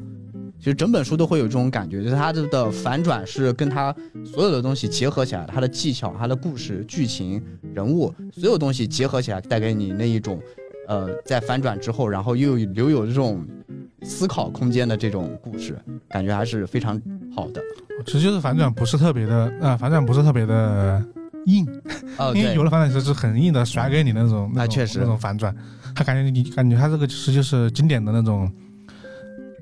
[0.58, 3.92] 其实整本书都会有这种感觉，就是它的反转是跟它
[4.24, 7.42] 所有的东西结合起来，它的技巧、它的故事、剧情、
[7.74, 10.40] 人物，所有东西结合起来，带给你那一种，
[10.86, 13.44] 呃，在反转之后，然后又留有这种
[14.02, 15.76] 思考空间的这种故事，
[16.08, 17.00] 感觉还是非常
[17.34, 17.60] 好的。
[18.06, 21.04] 其实就是反转不是特别的，呃，反转不是特别的
[21.46, 21.66] 硬，
[22.18, 25.54] 哦， 对因为有，的反转就是很硬的甩给你那种，那种确实那种反转，
[25.94, 28.50] 他感觉你感觉他这个其实就是经典的那种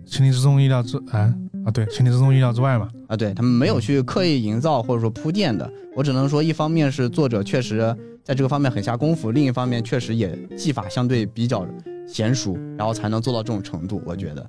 [0.06, 1.32] 情理之中意料之啊，
[1.64, 2.88] 啊，对，情理之中意料之外嘛。
[3.08, 5.70] 啊，对他们没有去刻意营造或者说铺垫的。
[5.96, 11.66] 我只能说，一方面是作者确实在这个方面很下功夫，另一方面确实也技法相对比较
[12.08, 14.00] 娴熟，然后才能做到这种程度。
[14.06, 14.46] 我觉得，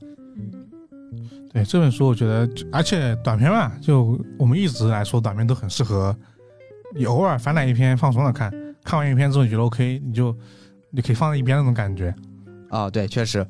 [1.51, 6.15] 对这本书，我觉得，而且短篇嘛，就我们一直来说，短篇都很适合
[6.93, 8.51] 你偶尔翻来一篇放松的看，
[8.83, 10.35] 看完一篇之后你觉得 OK，你就
[10.89, 12.13] 你可以放在一边那种感觉。
[12.69, 13.45] 啊，对，确实，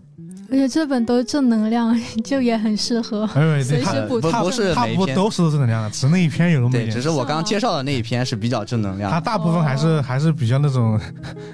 [0.50, 3.24] 而且这本都正能量，就也很适合。
[3.36, 7.04] 哎，随，时补充不不是它每一篇，不都是正能量的，只是那一篇有那么一，点只。
[7.04, 9.22] 是我刚刚介绍的那一篇是比较正能量它。
[9.22, 11.00] 大部分还是还是比较那种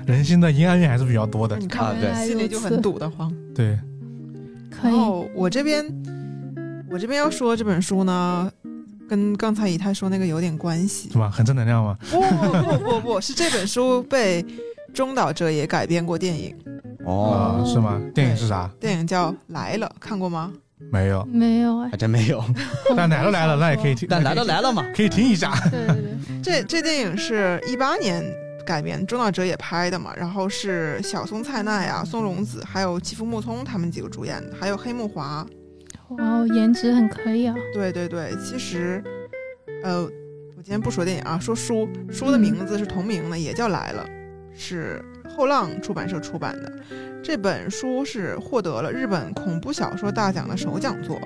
[0.05, 1.57] 人心的阴暗面还是比较多的。
[1.57, 3.29] 你看对心里就很堵得慌。
[3.53, 3.77] 对，
[4.71, 5.85] 可以，然后我这边，
[6.89, 8.49] 我这边要说这本书呢，
[9.07, 11.17] 跟刚才以太说那个有点关系是。
[11.17, 11.29] 吧？
[11.29, 11.97] 很正能量吗。
[12.09, 14.45] 不不不不，是这本书被
[14.93, 16.55] 中岛哲也改编过电影，
[17.05, 18.01] 哦，啊，是吗？
[18.13, 18.69] 电影是啥？
[18.79, 20.51] 电影叫《来了》，看过吗？
[20.91, 21.25] 没有。
[21.25, 22.43] 没有哎还，真没有，
[22.95, 24.07] 但来都来了，那也可以听。
[24.09, 24.83] 但来都来了嘛。
[24.95, 25.53] 可以听一下。
[25.71, 28.23] 对对对， 这这电影是一八年
[28.65, 35.45] 改编，中岛哲也拍的嘛，然后是小松菜奈啊、松隆子还有吉夫木聪他们几个主演的，还有黑木华。
[36.09, 37.55] 哇哦，颜值很可以啊。
[37.73, 39.03] 对对对，其实，
[39.83, 44.05] 呃，我今天不说电影啊，说书，书的名字是同名的，也叫《来了》，
[44.57, 46.71] 是后浪出版社出版的。
[47.21, 51.19] 这本书是获得了日本恐怖小说大奖的首讲作，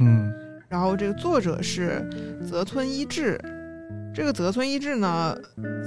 [0.00, 0.30] 嗯，
[0.68, 2.04] 然后这个作者是
[2.46, 3.40] 泽村一志。
[4.14, 5.36] 这个泽村一志呢，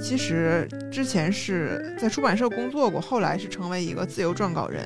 [0.00, 4.82] 其实之前是在出版社工作过，后来是成为一个自由撰稿人。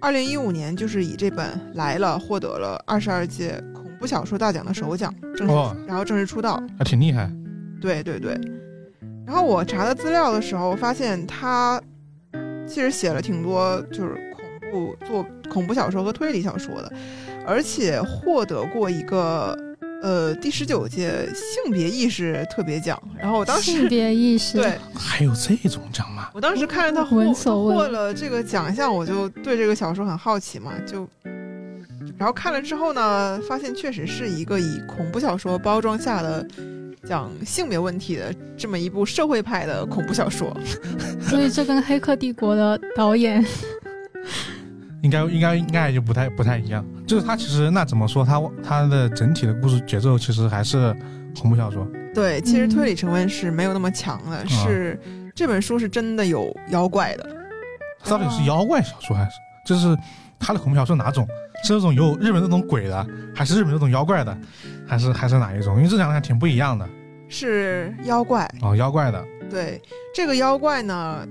[0.00, 6.62] 二零一五年就是以这本《来了》获得了二十二届恐怖小说大奖的首奖，正式、哦然后正式出道。
[6.78, 7.30] 还挺厉害。
[7.80, 8.38] 对对对。
[9.26, 11.80] 然后我查的资料的时候，发现他
[12.66, 16.92] 其实写了挺多就是恐怖做恐怖小说和推理小说的，
[17.44, 19.56] 而且获得过一个
[20.02, 23.00] 呃第十九届性别意识特别奖。
[23.18, 26.28] 然后我当时性别意识，对还有这种奖吗？
[26.34, 31.08] 我当时看着他获闻所未获了这个奖项，我就对这个小说很好奇嘛，就。
[32.16, 36.44] 然后看了之后呢，发现确实是一个以恐怖小说包装下的
[37.06, 40.52] 讲性别问题的这么一部社会派的恐怖小说。
[41.22, 43.44] 所以这跟《黑客帝国》的导演
[45.02, 46.84] 应该应该应该就不太不太一样。
[47.06, 50.94] 就是它其实那怎么说，它它的整体的故事节奏其实还是
[51.40, 51.86] 恐怖小说。
[52.14, 54.98] 对，其实嗯推理成分是没有那么强的，是
[55.34, 57.28] 这本书是真的有妖怪的。
[58.02, 59.30] 它到底是妖怪小说还是
[59.66, 59.96] 就是
[60.38, 61.26] 它的恐怖小说哪种？
[61.64, 64.38] 是那种有日本那种鬼的，还是日本那种妖怪的，
[64.86, 65.76] 还是还是哪一种？
[65.76, 66.88] 因为这两个还挺不一样的
[67.28, 69.82] 是妖怪，哦，妖怪的对
[70.14, 71.26] 这个妖怪呢，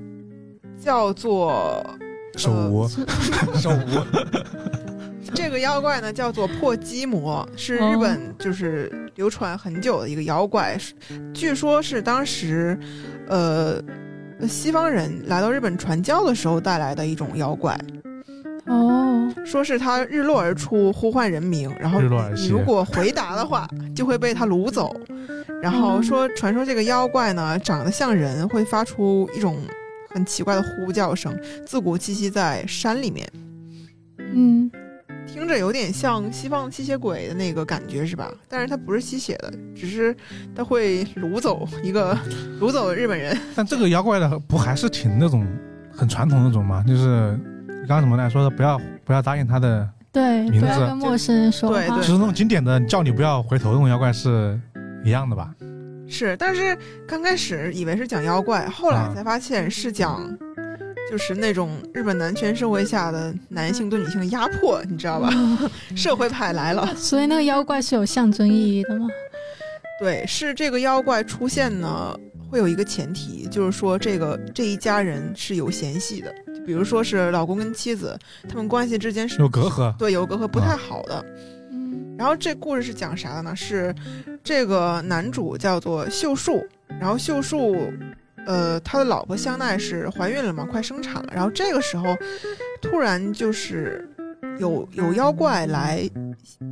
[0.78, 1.82] 叫做
[2.40, 2.88] 手无、
[3.58, 4.06] 手无。
[5.34, 10.94] 这个妖怪呢叫做破鸡魔，是日本就是流传很久的一个妖怪，是
[11.34, 12.78] 据说是当时，
[13.28, 13.82] 呃，
[14.48, 17.78] 西方人来到日本传教的时候带来的一种妖怪，
[18.68, 24.96] 哦，说是他日落而出，呼唤人名，然后日落而你如果回答的话，就会被他掳走。
[25.62, 29.58] 然后说，传说这个妖怪呢长得像人，会发出一种
[30.18, 33.32] 很奇怪的呼叫声，自古栖息在山里面。
[34.18, 34.70] 嗯，
[35.28, 38.34] 听着有点像西方吸血鬼的那个感觉是吧？
[38.50, 40.16] 但是它不是吸血的，只是
[40.56, 42.18] 它会掳走一个
[42.60, 43.38] 掳走日本人。
[43.56, 45.46] 但这个妖怪的不还是挺那种
[45.92, 46.84] 很传统那种吗？
[46.88, 54.60] 就是你刚刚怎么来说的，不要不要答应他的，对，名字不要跟陌生人说话对对就是那种经典的叫你不要回头那种妖怪是
[55.04, 55.54] 一样的吧？
[56.10, 56.78] 是，但是
[57.08, 60.26] 刚开始以为是讲妖怪，后来啊才发现是讲，
[61.12, 65.30] 就是那种日本男权社会下的男性对女性的压迫，你知道吧？
[65.96, 66.88] 社会派来了。
[66.96, 69.08] 所以那个妖怪是有象征意义的吗？
[70.00, 72.16] 对，是这个妖怪出现呢，
[72.50, 78.18] 会有一个前提，就是说这个这一家人是有嫌隙的，就比如说是老公跟妻子，
[78.48, 81.26] 他们关系之间是有隔阂对有隔阂不太好的。
[81.26, 81.57] 嗯，
[82.18, 83.56] 然后这故事是讲啥的呢？
[83.56, 83.94] 是
[84.44, 86.66] 这个男主叫做秀树，
[87.00, 87.92] 然后秀树，
[88.46, 91.30] 呃，他的老婆香奈是怀孕了嘛，快生产了。
[91.32, 92.18] 然后这个时候，
[92.82, 94.10] 突然就是
[94.58, 96.10] 有有妖怪来，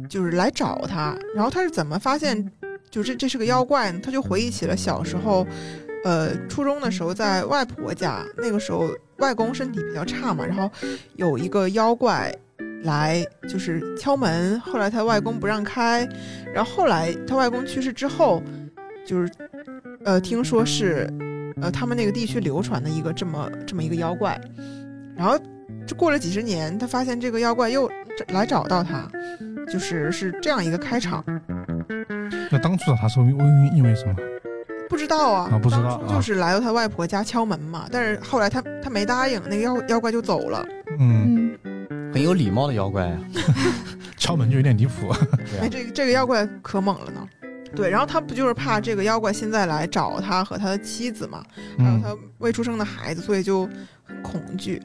[0.09, 1.15] 就是来找他。
[1.35, 2.51] 然后他是怎么发现，
[2.89, 3.99] 就这这是个妖怪呢？
[4.01, 5.45] 他就回忆起了小时候，
[6.03, 10.71] 呃，初中的时候在外婆家，那个时候外公身体比较差嘛，然后
[11.17, 12.35] 有一个妖怪。
[12.83, 16.07] 来就是敲门，后来他外公不让开，
[16.53, 18.41] 然后后来他外公去世之后，
[19.05, 19.31] 就是
[20.03, 21.09] 呃听说是
[21.61, 24.39] 呃他们那个地区流传的一个这么这么一个妖怪，
[25.15, 25.37] 然后
[25.87, 27.89] 就过了几十年，他发现这个妖怪又
[28.29, 29.07] 来找到他，
[29.71, 31.23] 就是是这样一个开场。
[32.51, 33.45] 那当初找他是因为
[33.75, 34.15] 因为什么？
[34.87, 40.63] 不知道啊，啊不知道就是来到他外婆家敲门嘛，但是后来他他没答应，那个妖妖怪就走了。
[40.99, 41.44] 嗯，嗯，
[42.15, 43.19] 很有礼貌的妖怪啊。
[44.15, 45.13] 敲门就有点离谱。
[45.59, 47.27] 哎，这个这个妖怪可猛了呢。
[47.75, 51.43] 对，然后他不就是怕这个妖怪现在来找他和他的妻子嘛，
[51.77, 53.69] 还有嗯他未出生的孩子，所以就
[54.05, 54.81] 很恐惧。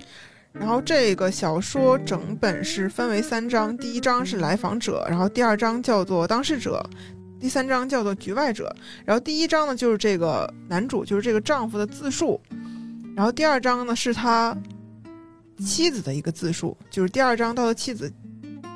[0.52, 6.84] 然后这个小说整本是分为三章，第一章是来访者，然后第二章叫做当事者，
[7.38, 8.74] 第三章叫做局外者。
[9.04, 12.40] 然后第一章呢就是这个男主，就是这个丈夫的自述，
[13.14, 14.52] 然后第二章呢是他
[15.60, 18.12] 妻子的一个自述，就是第二章到了妻子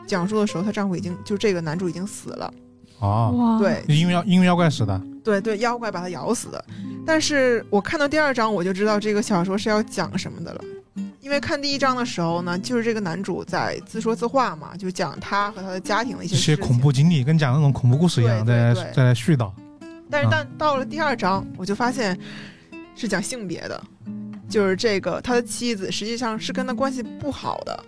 [0.06, 2.52] 讲述的时候，她丈夫已经就这个男主已经死了。
[3.00, 5.00] 哦，哇，对，因为妖因为妖怪死的。
[5.24, 6.64] 对对，妖怪把他咬死的。
[7.06, 10.64] 但是我看到第二章，我就知道这个小说是要讲什么的了。
[11.20, 16.54] 因为看第一章的时候呢，就是这个男主在自说自话嘛，就讲他和他的家庭的一些一些。
[16.56, 19.50] 恐怖经历，跟讲那种恐怖故事一样，对在对对在絮叨。
[20.10, 22.18] 但是啊但到了第二章，我就发现
[22.94, 23.82] 是讲性别的，
[24.48, 27.84] 就是这个他的妻子实际上是跟他关系不好的。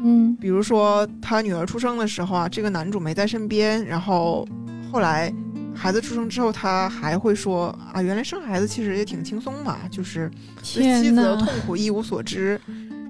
[0.00, 4.46] 嗯比如说他女儿出生的时候啊，这个男主没在身边，然后
[4.92, 5.32] 后来
[5.74, 10.30] 孩子出生之后，他还会说啊，原来生孩子其实也挺轻松嘛，就是
[10.74, 12.60] 对妻子的，痛苦一无所知。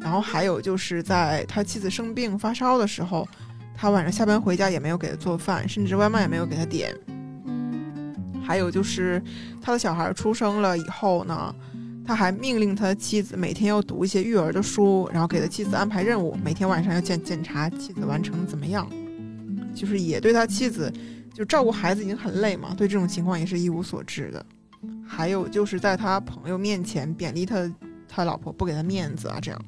[0.01, 3.29] 然后还有就是在他妻子生病发烧的时候，
[3.77, 6.95] 他晚上下班回家也没有给他做饭，甚至外卖也没有给他点。
[7.45, 9.23] 嗯还有就是
[9.61, 11.55] 他的小孩出生了以后呢，
[12.09, 18.89] 他还命令他的妻子每天要读一些育儿的书，然后给他妻子安排任务，每天晚上要检检查妻子完成怎么样，
[19.75, 20.91] 就是也对他妻子
[21.35, 24.47] 就照顾孩子已经很累嘛，对这种情况也是一无所知的。
[25.07, 27.71] 还有就是在他朋友面前贬低他
[28.09, 29.61] 他老婆，不给他面子啊，这样。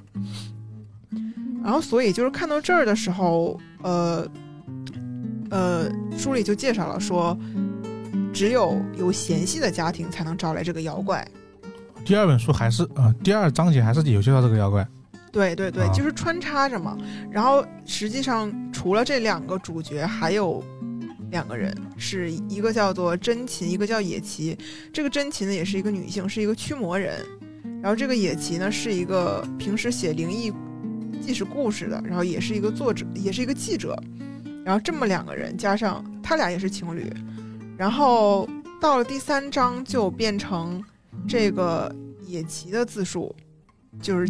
[1.63, 4.27] 然后，所以就是看到这儿的时候，呃，
[5.51, 7.39] 呃，书里就介绍了说，
[8.33, 11.23] 只有有嫌隙的家庭才能招来这个妖怪。
[12.05, 14.87] 第二本书还是呃，第二章节还是有介绍这个妖怪。
[15.33, 16.99] 对对对，啊就是穿插着嘛。
[17.31, 20.63] 然后实际上除了这两个主角，还有
[21.31, 24.59] 两个人，是一个叫做真琴，一个叫野崎。
[24.93, 27.25] 这个真琴呢也是一个女性，是一个驱魔人。
[27.81, 30.53] 然后这个野崎呢是一个平时写灵异
[31.21, 33.97] 纪实故事的，然后也是一个作者，也是一个记者。
[34.65, 37.09] 然后这么两个人加上他俩也是情侣，
[37.79, 38.49] 然后
[38.81, 40.83] 到了第三章就变成
[41.31, 41.95] 这个
[42.27, 43.33] 野崎的自述，
[44.03, 44.29] 就是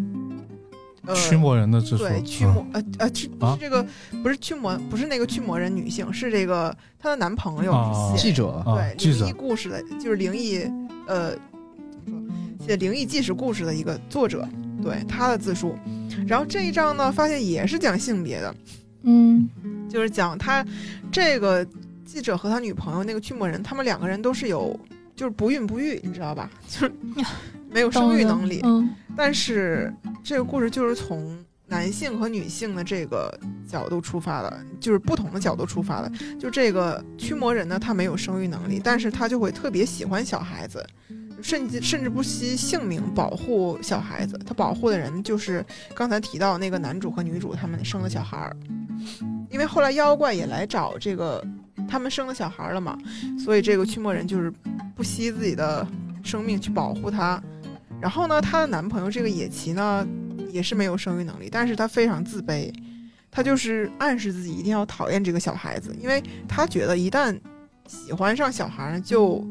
[1.07, 2.05] 呃驱魔人的自述。
[2.05, 3.87] 对，驱嗯魔、呃呃，驱不是这个
[4.23, 7.73] 不是驱魔，不是那个驱魔人女性，是这个她的男朋友
[8.19, 10.59] 记者啊对记者灵异故事的，就是灵异
[11.07, 11.31] 呃
[12.05, 12.21] 怎么
[12.59, 14.47] 说写灵异纪实故事的一个作者，
[14.83, 15.75] 对他的自述。
[16.27, 18.55] 然后这一章呢，发现也是讲性别的，
[19.05, 19.49] 嗯
[19.89, 20.63] 就是讲他
[21.11, 21.67] 这个
[22.05, 24.79] 记者和他女朋友那个驱魔人，他们两个人都是有
[25.21, 26.51] 就是不孕不育，你知道吧？
[26.67, 26.93] 就是
[27.69, 28.63] 没有生育能力。
[28.65, 29.93] 嗯但是
[30.25, 31.37] 这个故事就是从
[31.67, 33.39] 男性和女性的这个
[33.69, 36.11] 角度出发的，就是不同的角度出发的。
[36.39, 40.83] 就这个驱魔人呢，他没有生育能力，但是他就会特别喜欢小孩子，
[41.43, 44.41] 甚至甚至不惜性命保护小孩子。
[44.47, 45.63] 他保护的人就是
[45.95, 48.57] 刚才提到那个男主和女主他们生的小孩儿，
[49.51, 51.45] 因为后来妖怪也来找这个
[51.91, 52.97] 他们生了小孩儿了嘛，
[53.39, 54.53] 所以这个驱魔人就是
[54.95, 55.87] 不惜自己的
[56.23, 57.43] 生命去保护她。
[58.01, 60.07] 然后呢，她的男朋友这个野崎呢，
[60.51, 62.73] 也是没有生育能力，但是他非常自卑，
[63.31, 67.39] 他就是暗示自己一定要讨厌这个小孩子，因为他觉得一旦
[67.87, 69.45] 喜欢上小孩呢，就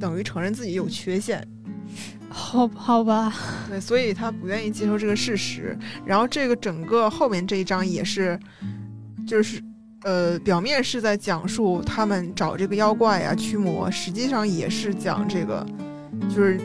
[0.00, 1.46] 等于承认自己有缺陷，
[2.28, 3.32] 好好吧，
[3.68, 5.76] 对，所以他不愿意接受这个事实。
[6.04, 8.38] 然后这个整个后面这一章也是，
[9.26, 9.62] 就是
[10.02, 15.66] 呃，表面是在讲述他们找这个妖怪啊驱魔，实际上也是讲这个
[16.28, 16.58] 就是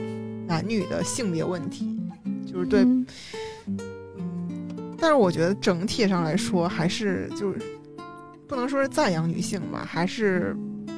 [0.48, 2.00] 男女的性别问题，
[2.46, 3.06] 就是对嗯。
[5.00, 7.60] 但是我觉得整体上来说，还是就是
[8.48, 10.56] 不能说是赞扬女性吧，还是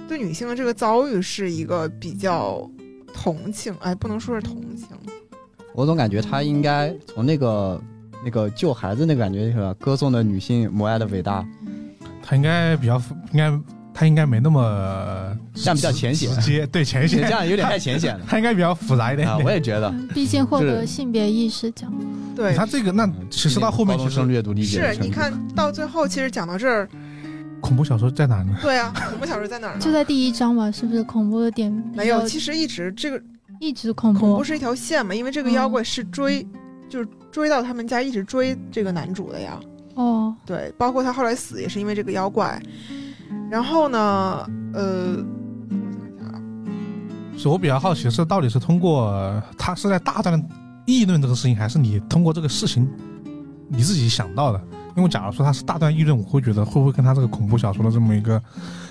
[0.07, 2.69] 对女性的这个遭遇是一个比较
[3.13, 4.89] 同情，哎，不能说是同情，
[5.73, 7.81] 我总感觉他应该从那个
[8.23, 11.43] 那个救孩子那个感觉是吧，歌颂的女性母爱的伟大，
[12.27, 12.99] 他应该比较
[13.31, 13.53] 应该
[13.93, 19.37] 他应该没那么这样比较浅显直接对浅显这，样有点太浅显了他应该比较复杂一点啊！
[19.45, 21.93] 我也觉得，毕竟获得性别意识奖，
[22.35, 26.89] 对，他这个那其实到后面高中其实生阅读理解是你看到最后，其实讲到这儿，
[27.61, 28.57] 恐怖小说在哪呢？
[28.61, 29.79] 对啊，恐怖小说在哪儿呢？
[29.79, 33.21] 就在第一章吧，是不是恐怖的点没有，其实一直这个
[33.59, 34.19] 一直恐怖？
[34.19, 36.45] 恐怖是一条线嘛，因为这个妖怪是追，
[36.89, 39.57] 就是追到他们家，一直追这个男主的呀。
[39.95, 42.61] 哦，对，包括他后来死也是因为这个妖怪。
[43.49, 45.15] 然后呢，呃，
[45.69, 46.41] 我想想啊，
[47.37, 50.47] 是我比较好奇是到底是通过他是在大胆的
[50.85, 52.87] 议论这个事情，还是你通过这个事情
[53.67, 54.61] 你自己想到的？
[54.95, 58.41] 因为假如说他是大段议论，我会觉得会不会跟他这个恐怖小说的这么一个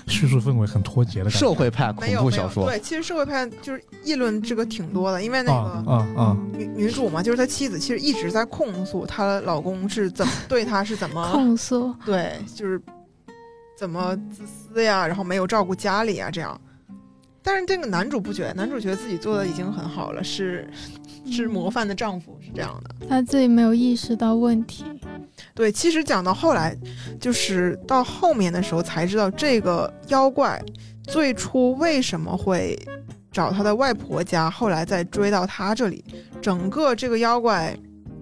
[0.07, 1.39] 叙述氛围很脱节的感觉？
[1.39, 5.91] 社会派恐怖小说，对，其实社会派就是议论这个挺多的，因为那啊个。
[5.91, 6.37] 啊啊！
[6.53, 12.79] 女女主嘛，就是她妻子，其实一直在控诉她老公是怎么对她是怎么 控诉，对，就是
[13.75, 16.59] 怎么自私呀，然后没有照顾家里啊，这样。
[17.41, 20.67] 但是这个男主不觉得，男主觉得自己做的已经很好了，是
[21.31, 23.07] 是模范的丈夫，是这样的。
[23.07, 24.83] 他自己没有意识到问题。
[25.53, 26.75] 对，其实讲到后来，
[27.19, 30.61] 就是到后面的时候才知道，这个妖怪
[31.03, 32.77] 最初为什么会
[33.31, 36.03] 找他的外婆家，后来再追到他这里。
[36.41, 37.75] 整个这个妖怪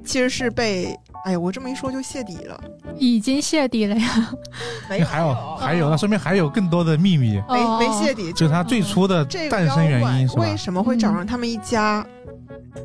[0.05, 2.59] 其实是被，哎呀，我这么一说就泄底了。
[2.97, 4.33] 已经泄底了呀！
[4.87, 10.57] 没有，还有还有，那说明还有更多的秘密，没哦没泄底，就是他最初的这个诞生原因是吧妖怪为？
[10.57, 12.05] 什么会找上他们一家？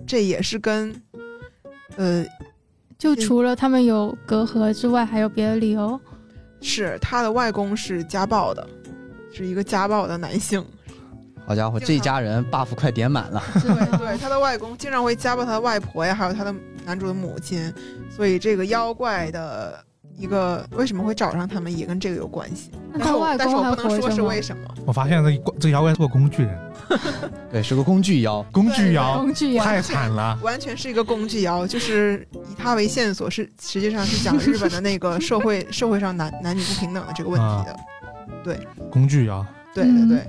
[0.07, 0.95] 这也是跟，
[1.97, 2.25] 呃，
[2.99, 5.99] 就除了他们有隔阂之外，还有别的理由。
[6.61, 8.69] 是他的外公是家暴的，
[9.33, 10.65] 是一个家暴的男性。
[11.47, 13.41] 好家伙，这一家人 buff 快点满了。
[13.63, 16.53] 对对，他的外公经常会家暴他的外婆呀，还有他的
[16.85, 17.73] 男主的母亲，
[18.11, 19.83] 所以这个妖怪的
[20.19, 22.71] 一个为什么会找上他们，也跟这个有关系。
[22.93, 24.15] 那他但是我但是外公还我不能说活着吗？
[24.17, 24.63] 是为什么。
[24.85, 26.59] 我发现这这妖怪是个工具人，
[27.53, 28.45] 对，是个工具妖。
[28.51, 30.39] 工具妖工具妖，太惨了。
[30.43, 37.77] 完全是一个工具妖，就是以他为线索，是实际上是讲日本的那个社会 社会上男男女不平等的这个问题的。
[38.43, 38.59] 对
[38.91, 40.27] 工具妖，对对对，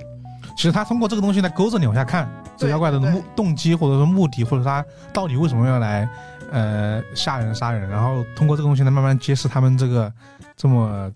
[0.56, 6.08] 其实他通过这个东西来勾着你往下看，这妖怪的目动机或者说目的，或者他到底为什么要来
[6.50, 10.12] 呃吓人杀人，然后通过这个东西呢慢慢揭示他们这个
[10.56, 11.10] 这么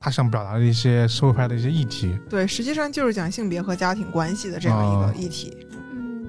[0.00, 2.18] 他想表达的一些社会派的一些议题。
[2.28, 5.56] 对，实际上就是讲性别和家庭关系的这样一哦个议题。
[5.92, 6.26] 嗯，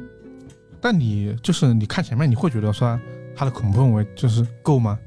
[0.81, 2.99] 但你就是你看前面，你会觉得说
[3.35, 4.97] 他的恐怖氛围就是够吗？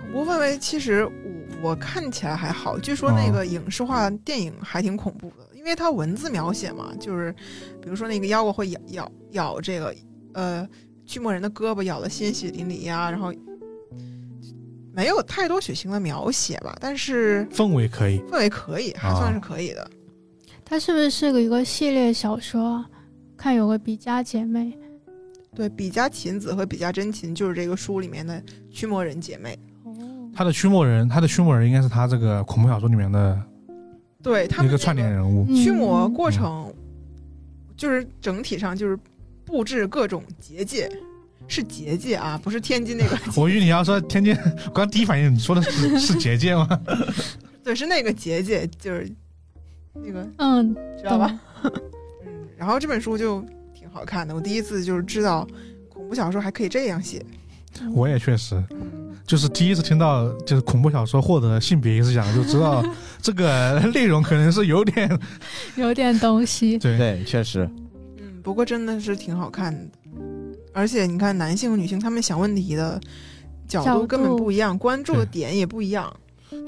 [0.00, 7.32] 恐怖氛围其实我我看起来还好，据说那个影视化电影还挺恐怖的，因为它文字描写嘛，就是
[7.82, 9.94] 比如说那个妖怪会咬咬咬这个
[10.32, 10.68] 呃
[11.06, 13.32] 驱魔人的胳膊，咬的鲜血淋漓呀，然后
[14.92, 19.90] 没有太多血腥的描写吧，但是氛围可以，氛围可以，还算是可以的。
[20.64, 22.90] 它是不是是个一个系列小说啊？
[23.36, 24.72] 看有个比嘉姐妹，
[25.54, 29.58] 对，比嘉琴子和比嘉真琴就是这个书里面的驱魔人姐妹。
[29.84, 29.92] 哦，
[30.34, 33.38] 他的驱魔人，他的驱魔人应该是他这个恐怖小说里面的
[34.22, 35.46] 对他们一个串联人物。
[35.54, 36.72] 驱魔嗯过程，
[37.76, 38.98] 就是整体上就是
[39.54, 40.90] 布置各种结界，
[41.46, 44.36] 是结界啊，不是天津那个我以为你要说天津，
[44.66, 46.68] 我刚第一反应你说的是是结界吗？
[47.62, 49.08] 对，是那个结界，就是
[49.92, 51.38] 那个嗯，知道吧？
[51.62, 53.40] 嗯，然后这本书就
[53.72, 55.46] 挺好看的，我第一次就是知道
[55.88, 57.24] 恐怖小说还可以这样写。
[57.92, 62.84] 我也确实，嗯，就是第一次听到就是恐怖小说获得性别意识奖，就知道
[63.22, 65.16] 这个内容可能是有点
[65.76, 66.76] 有点东西。
[66.76, 67.83] 对对，确实，嗯，
[68.44, 69.88] 不过真的是挺好看的，
[70.72, 73.00] 而且你看男性和女性他们想问题的
[73.66, 76.14] 角角度根本不一样，关注的点也不一样。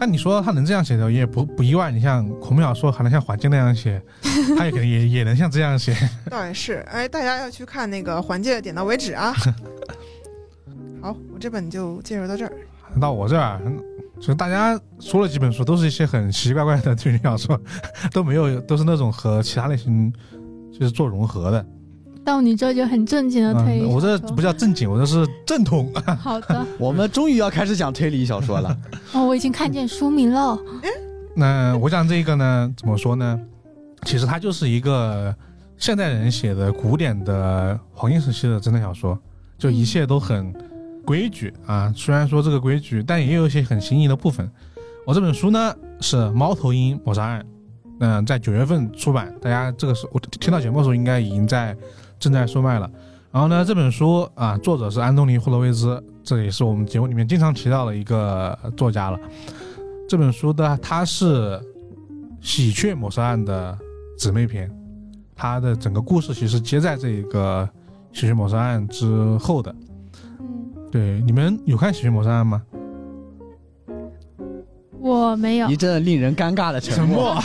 [0.01, 1.93] 但你说他能这样写的也不不意外。
[1.93, 4.03] 你像恐怖小说还能像环境那样写，
[4.57, 5.95] 他也可能也也能像这样写。
[6.29, 9.33] 倒也是，哎，大家要去看那个《环界》，点到为止啊。
[11.01, 12.53] 好，我这本就介绍到这儿。
[13.01, 13.61] 到我这儿，
[14.17, 17.61] 就是大家说了几本书，都是一些很奇奇怪怪的推理小说，
[18.13, 20.13] 都没有都是那种和其他类型
[20.79, 21.65] 就是做融合的。
[22.25, 25.93] 到你这就很正经的推理嗯，我这不叫正经，我这是正统。
[26.19, 28.77] 好的 我们终于要开始讲推理小说了。
[29.15, 30.59] 哦，我已经看见书名了。
[31.37, 33.41] 那我讲这个呢，怎么说呢？
[34.05, 35.35] 其实它就是一个
[35.79, 39.17] 现代人写的古典的黄金时期的侦探小说，
[39.57, 40.53] 就一切都很
[41.05, 41.93] 规矩啊。
[41.95, 44.51] 虽然说这个规矩，但也有一些很新颖的部分。
[45.07, 47.41] 我这本书呢是《猫头鹰谋杀案》，
[48.01, 51.77] 嗯、在九月份出版，大家这个时候我听到节目的时候应该已经在
[52.19, 52.91] 正在售卖了。
[53.33, 59.19] 然后呢，这本书啊，作者是安东尼·霍洛维兹，这也是我们节目里面经常提到的一个作家了。
[60.09, 61.61] 这本书的它是
[62.41, 63.77] 喜鹊谋杀案的
[64.17, 64.71] 姊妹篇，
[65.35, 67.69] 它的整个故事其实接在这个
[68.13, 69.75] 喜鹊谋杀案之后的。
[70.91, 72.63] 对，你们有看喜鹊谋杀案吗？
[75.07, 75.77] 我没有一。
[75.77, 77.37] 阵令人尴尬的沉默。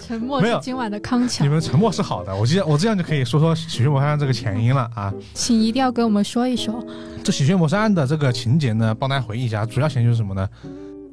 [0.00, 5.12] 沉默 没有是今晚的康桥你，们沉默是好的，我这样我这样就可以说说喜鹊谋杀案这个前因了啊。
[5.34, 6.84] 请一定要给我们说一说。
[7.22, 10.48] 这喜鹊谋杀案的这个情节呢，帮大家回忆一下，主要情节是什么呢？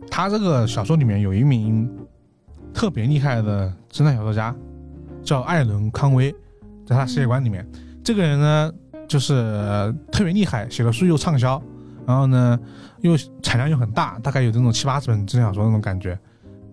[0.10, 1.90] 他这个小说里面有一名
[2.73, 4.56] 特别厉害的侦探小说家，
[5.23, 6.34] 叫艾伦·康威，
[6.85, 7.68] 在他世界观里面，
[8.03, 8.72] 这个人呢
[9.07, 11.61] 就是呃特别厉害，写的书又畅销，
[12.06, 12.60] 然后呢
[13.02, 16.18] 又产量又很大，大概有这种七八十本侦探小说那种感觉。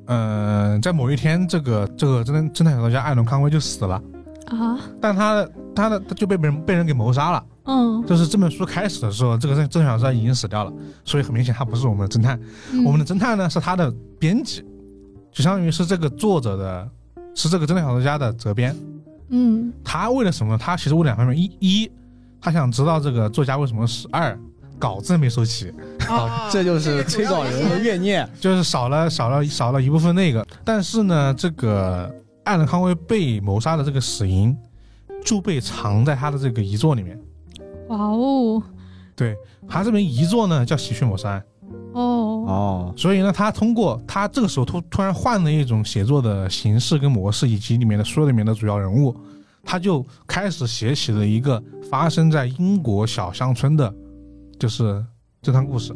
[0.07, 4.02] 嗯、在某一天，这个这个侦探侦探小说家艾伦·康威就死了，
[4.47, 7.44] 啊，但他的他的他就被别人被人给谋杀了。
[7.65, 10.73] 嗯，就是这本书开始的时候，这个侦侦探小说家已经死掉了，
[11.05, 12.40] 所以很明显他不是我们的侦探。
[12.73, 14.65] 嗯我们的侦探呢是他的编辑，
[15.31, 16.89] 就相当于是这个作者的，
[17.36, 18.74] 是这个侦探小说家的责编。
[19.28, 20.59] 嗯他为了什么？
[20.59, 21.89] 他其实为了两方面：一一，
[22.40, 24.36] 他想知道这个作家为什么死；二，
[24.81, 25.73] 稿子没收齐，
[26.09, 28.28] 啊这就是催稿人的怨念。
[28.40, 30.44] 就是少了少了少了一部分那个。
[30.65, 32.12] 但是呢，这个
[32.43, 34.57] 艾伦康威被谋杀的这个死因
[35.24, 37.16] 就被藏在他的这个遗作里面。
[37.89, 38.62] 哇哦
[39.15, 39.36] 对
[39.69, 41.40] 他这本遗作呢叫《喜鹊谋杀案》。
[41.93, 49.15] 哦哦，所以呢，他通过他这个时候突突然换了一种写作的形式跟模式，以及里面的书里面的主要人物，
[49.62, 53.93] 他就开始写起了一个发生在英国小乡村的，
[54.61, 55.05] 就是
[55.43, 55.93] 侦探故事。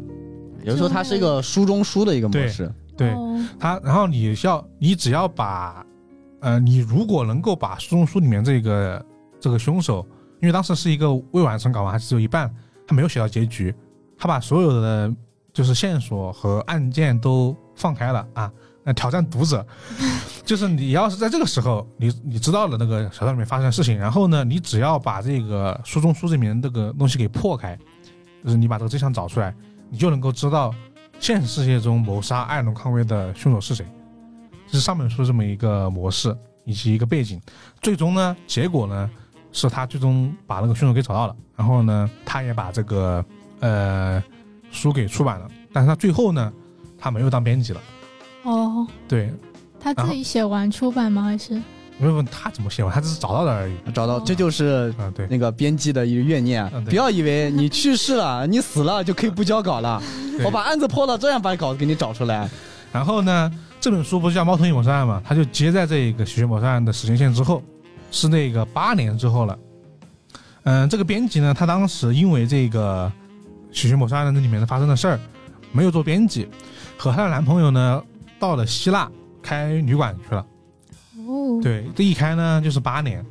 [0.59, 2.69] 也就是说，它是一个书中书的一个模式。
[2.97, 5.85] 对哦他，然后你需要你只要把，
[6.39, 9.05] 呃，你如果能够把书中书里面这个
[9.39, 10.05] 这个凶手，
[10.41, 12.49] 因为当时是一个未完成稿嘛，还只有一半，
[12.87, 13.75] 他没有写到结局，
[14.17, 15.13] 他把所有的
[15.53, 18.51] 就是线索和案件都放开了啊。
[18.87, 19.65] 那挑战读者，
[20.45, 27.77] 就是你要是在这个时候，你你知道了那个小说里面发生的事情，然后呢，你只要把这个书中书里面这个东西给破开，
[28.45, 29.53] 就是你把这个真相找出来，
[29.89, 30.73] 你就能够知道
[31.19, 33.83] 现实世界中谋杀艾伦·康威的凶手是谁。
[34.67, 37.41] 这是上本书这么一个模式以及一个背景。
[37.81, 39.09] 最终呢，结果呢
[39.51, 43.25] 是他最终把那个凶手给找到了，然后呢，他也把这个
[43.61, 44.23] 呃
[44.71, 46.53] 书给出版了，但是他最后呢，
[46.99, 47.81] 他没有当编辑了。
[48.43, 49.33] 哦，对，
[49.79, 51.23] 他自己写完出版吗？
[51.23, 51.59] 还是
[51.97, 53.73] 没有问他怎么写完，他只是找到了而已。
[53.93, 60.01] 找到，这就是啊，对，那个编辑的一个怨念不要以为你去世了，你死了就可以不交稿了。
[60.37, 62.49] 对我把案子破了，这样把稿子给你找出来。
[62.91, 65.21] 然后呢，这本书不是叫《猫头鹰谋杀案》嘛？
[65.25, 67.63] 他就接在这个喜鹊谋杀案的时间线之后，
[68.11, 69.57] 是那个八年之后了。
[70.63, 73.11] 嗯，这个编辑呢，他当时因为这个
[73.71, 75.19] 喜鹊谋杀案的里面的发生的事儿，
[75.71, 76.47] 没有做编辑，
[76.97, 78.03] 和她的男朋友呢
[78.39, 79.09] 到了希腊
[79.41, 80.45] 开旅馆去了。
[81.27, 83.25] 哦，对，这一开呢就是八年，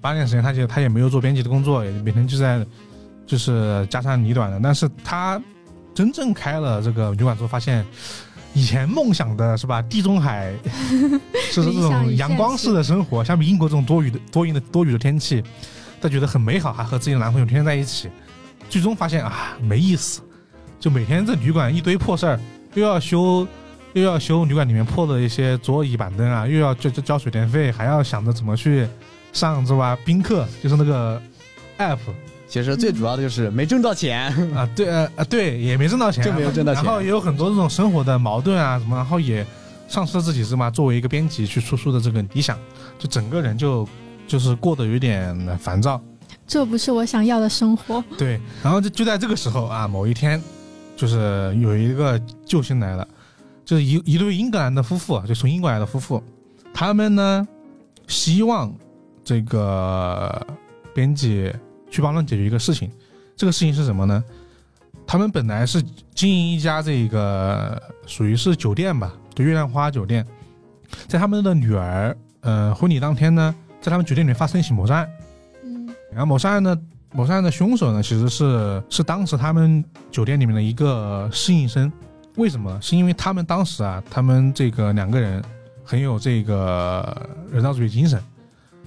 [0.00, 2.64] 八年时间，他就他也没有做编辑的工作，也每天就在
[3.26, 4.58] 就是家长里短的。
[4.62, 5.40] 但是他
[5.94, 7.84] 真正开了这个旅馆之后，发现
[8.54, 10.54] 以前梦想的是吧，地中海
[11.50, 15.42] 是这种阳光式的生活，相比英国这种多雨的多云的多雨的天气，
[16.00, 18.08] 他觉得很美好，还和自己的男朋友天天在一起。
[18.70, 20.22] 最终发现啊，没意思，
[20.80, 22.40] 就每天这旅馆一堆破事儿，
[22.74, 23.46] 又要修。
[23.94, 28.86] 又要修旅馆里面破的一些桌椅板凳啊，又要交交交水电费，还要想着怎么去
[29.32, 29.96] 上是吧？
[30.04, 31.20] 宾客就是那个
[31.78, 31.98] app
[32.48, 34.30] 其实最主要的就是没挣到钱。
[34.54, 39.46] 啊，对呃啊对，也没挣到钱，就没有挣到钱然后也有很多这种生活的矛盾啊什么，然后也
[39.88, 40.70] 丧失了自己是吗？
[40.70, 42.58] 作为一个编辑去出书的这个理想，
[42.98, 43.88] 就整个人就
[44.26, 46.00] 就是过得有点烦躁。
[46.46, 48.02] 这不是我想要的生活。
[48.18, 50.42] 对，然后就就在这个时候啊，某一天，
[50.96, 53.06] 就是有一个救星来了，
[53.64, 56.22] 就是一一对英格兰的夫妇，就从英国来的夫妇，
[56.74, 57.46] 他们呢
[58.08, 58.74] 希望
[59.24, 60.44] 这个
[60.94, 61.52] 编辑
[61.90, 62.90] 去帮他们解决一个事情。
[63.36, 64.22] 这个事情是什么呢？
[65.06, 65.82] 他们本来是
[66.14, 70.26] 经营一家这个属于是酒店吧，就月亮花酒店，
[71.06, 75.10] 在他们的女儿呃婚礼当天呢，在他们酒店里面发生一起谋杀案。
[75.64, 76.76] 嗯然后谋杀案呢，
[77.12, 81.90] 谋杀案的凶手呢，其实是是当时他们酒店里面的一个侍应生。
[82.36, 82.78] 为什么？
[82.80, 85.42] 是因为他们当时啊，他们这个两个人
[85.84, 88.22] 很有这个人道主义精神，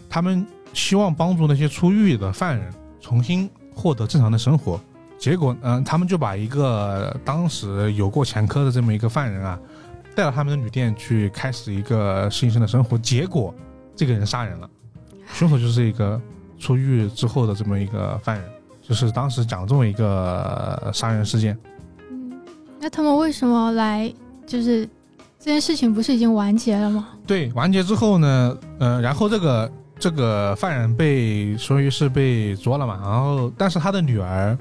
[0.09, 4.79] 他们希望帮助那些出狱的犯人重新获得正常的生活。
[5.17, 9.59] 结果，嗯、他们就把一个当时有过前科的这么一个犯人啊，
[10.15, 12.97] 带到他们的旅店去开始一个新生的生活。
[12.97, 13.53] 结果，
[13.95, 14.69] 这个人杀人了，
[15.33, 16.19] 凶手就是一个
[16.59, 18.49] 出狱之后的这么一个犯人，
[18.81, 21.57] 就是当时讲这么一个杀人事件。
[22.85, 24.13] 嗯，那他们为什么来？
[24.45, 24.87] 就是
[25.39, 27.07] 这件事情不是已经完结了吗？
[27.25, 34.55] 对，完结之后呢，呃，然后这个这个犯人被属于是被捉了嘛，然后但是他的女儿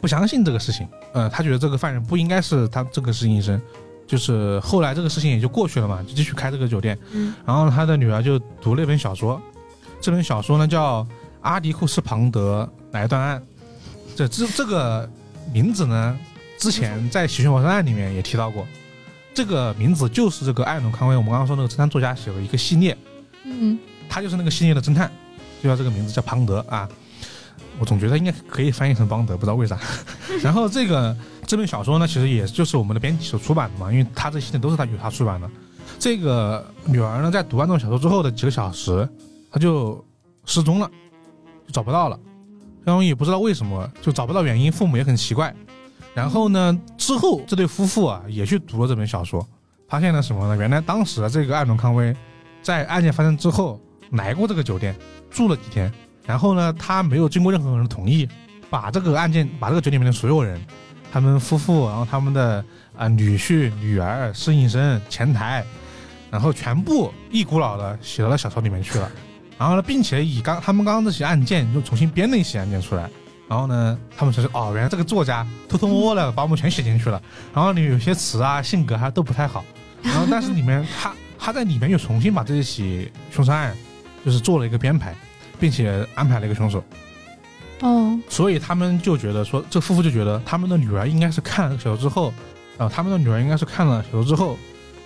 [0.00, 3.60] 不相信这个事情，呃，他觉得这个犯人不应该是他这个是医生，
[4.06, 6.98] 就是后来这个事情也就过去了嘛，就继续开这个酒店。
[7.12, 9.38] 嗯然后他的女儿就读了一本小说，
[10.00, 11.04] 这本小说呢叫
[11.42, 13.38] 《阿迪库斯庞德来断案》。
[14.16, 15.06] 这这这个
[15.52, 16.18] 名字呢，
[16.58, 18.66] 之前在《喜讯谋杀案》里面也提到过。
[19.34, 22.96] 这个名字就是这个艾伦康威，我们刚刚说那个侦探作家写的一个系列，
[23.44, 23.78] 嗯，
[24.08, 25.12] 他就是那个系列的侦探，
[25.62, 26.88] 就叫这个名字叫庞德啊。
[27.78, 29.78] 我总觉得应该可以翻译成邦德，不知道为啥。
[30.42, 31.14] 然后这个
[31.46, 35.50] 这本小说呢，其实也就是我们的编辑所出版的嘛，因为他这系列都是他由他出版的。
[35.98, 39.06] 这个女儿呢，在读完这本小说之后的几个小时，
[39.52, 40.02] 她就
[40.46, 40.90] 失踪了，
[41.66, 42.18] 就找不到了。
[42.84, 45.54] 然后也不知道为什么，就找不到原因，父母也很奇怪。
[46.16, 49.46] 然后呢，之后这对夫妇啊也去读了这本小说，
[49.86, 50.56] 发现了什么呢？
[50.56, 52.16] 原来当时这个艾伦康威
[52.62, 53.78] 在案件发生之后
[54.12, 54.96] 来过这个酒店
[55.30, 55.92] 住了几天，
[56.24, 58.26] 然后呢，他没有经过任何人的同意，
[58.70, 60.58] 把这个案件，把这个酒店里面的所有人，
[61.12, 62.64] 他们夫妇，然后他们的
[62.96, 65.62] 啊、女婿、女儿、侍应生、前台，
[66.30, 69.12] 然后全部一股脑的写到了小说里面去了。
[69.58, 73.10] 然后呢，并且以刚他们刚刚这起案件又重新编了一起案件出来。
[73.48, 77.22] 然后呢，他们才是哦，原来这个作家偷偷摸摸的把我们全写进去了。
[77.54, 79.64] 然后你有些词啊、性格还都不太好。
[80.02, 83.76] 然后但是里面他 他在里面又重新把这一起凶杀案
[84.24, 85.14] 就是做了一个编排，
[85.60, 86.82] 并且安排了一个凶手。
[87.80, 92.32] 哦，所以他们就觉得说，这夫妇就觉得他们的女儿应该是看了小说之后，
[92.78, 94.58] 啊、他们的女儿应该是看了小说之后，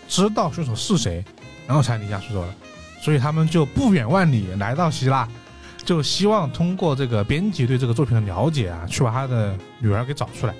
[0.08, 1.24] 知道凶手是谁，
[1.66, 2.54] 然后才离家出走的。
[3.02, 5.28] 所以他们就不远万里来到希腊，
[5.84, 10.54] 就希望通过这个编辑对这个作品的了解啊，去把他的女儿给找出来。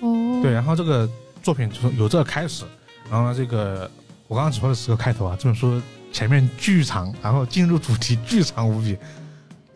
[0.00, 1.08] 哦，对，然后这个
[1.42, 2.64] 作品从有这个开始，
[3.10, 3.90] 然后呢，这个
[4.28, 5.80] 我刚刚只说的是个开头啊，这本书
[6.12, 8.96] 前面巨长，然后进入主题巨长无比。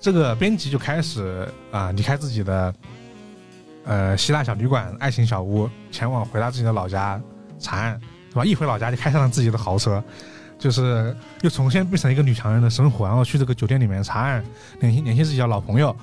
[0.01, 2.75] 这个编辑就开始啊、离开自己的
[3.85, 7.21] 呃希腊小旅馆、爱情小屋，前往回到自己的老家
[7.59, 7.99] 查案，
[8.31, 8.45] 对吧？
[8.45, 10.03] 一回老家就开上了自己的豪车，
[10.65, 14.43] 就是又重新变成一个女强人的生活，然后去这个酒店里面查案，
[14.81, 15.95] 联系联系自己的老朋友，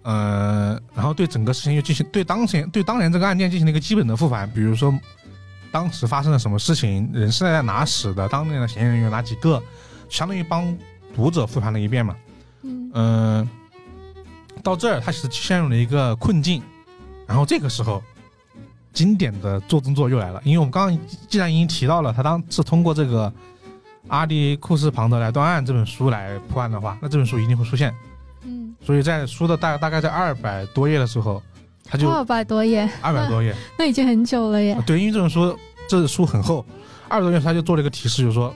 [0.00, 4.98] 呃，然后对整个事情又进行对当前对当年这个案件进行了一个基本的复盘，比如说
[5.70, 9.62] 当时发生了什么事情，人是在哪死的，当年的嫌疑人有哪几个，
[10.08, 10.74] 相当于帮
[11.14, 12.16] 读者复盘了一遍嘛。
[12.62, 13.48] 嗯，嗯、
[14.62, 16.62] 到这儿他其实陷入了一个困境，
[17.26, 18.02] 然后这个时候，
[18.94, 20.98] 经典的做动作又来了，因为我们刚刚
[21.28, 23.30] 既然已经提到了，他当是通过这个
[24.06, 27.94] 阿迪库斯庞德来断案这本书来破案的话，那这本书一定会出现，
[28.42, 31.42] 嗯，所以在书的大大概在二百多页的时候，
[31.84, 34.72] 他就二百多页，二百多页，那已经很久了耶。
[34.72, 34.82] 啊。
[34.86, 35.58] 对，因为这本书
[35.88, 36.64] 这书很厚，
[37.08, 38.54] 二十多页他就做了一个提示，就是说，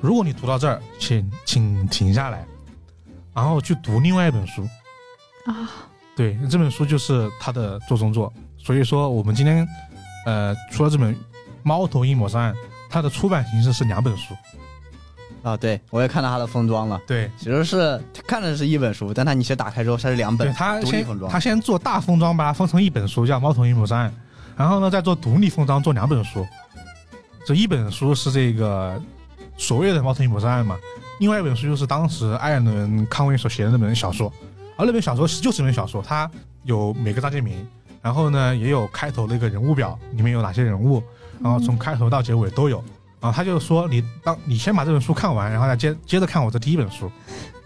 [0.00, 2.44] 如果你读到这儿，请请停下来，
[3.32, 4.62] 然后去读另外一本书。
[5.46, 5.70] 啊，
[6.14, 9.66] 对，这本书就是他的做中作，所以说我们今天，
[10.26, 11.14] 呃，除了这本
[11.62, 12.52] 《猫头鹰谋杀案》，
[12.90, 14.34] 它的出版形式是两本书。
[15.42, 21.40] 啊，对我也看到它的封装了，对，其实是看着是一本书，但它你其实打开之后它是两对本他先独立封装他。
[21.40, 24.10] 先做大封装，把它封成一本书，叫《猫头鹰谋杀案》，
[24.56, 26.46] 然后呢再做独立封装，做两本书。
[27.46, 29.00] 这一本书是这个
[29.56, 30.76] 所谓的《猫头鹰谋杀案》嘛，
[31.20, 34.30] 另外一本书就是当时艾伦康威所写的那本小说，
[34.76, 36.30] 而那本小说就是一本小说，它
[36.64, 37.66] 有每个章节名，
[38.02, 41.02] 然后呢也有开头的一个人物表，里面有哪些人物，
[41.42, 42.84] 然后从开头到结尾都有。
[43.20, 47.10] 啊，他就说你当你先把这本书看完，然后再接接着看我这第一本书，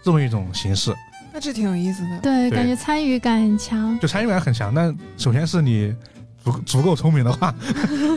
[0.03, 0.93] 这么一种形式。
[1.33, 2.19] 那这挺有意思的。
[2.19, 3.97] 对，对感觉参与感很强。
[3.99, 5.93] 就参与感很强，但首先是你
[6.45, 7.47] 足足够聪明的话，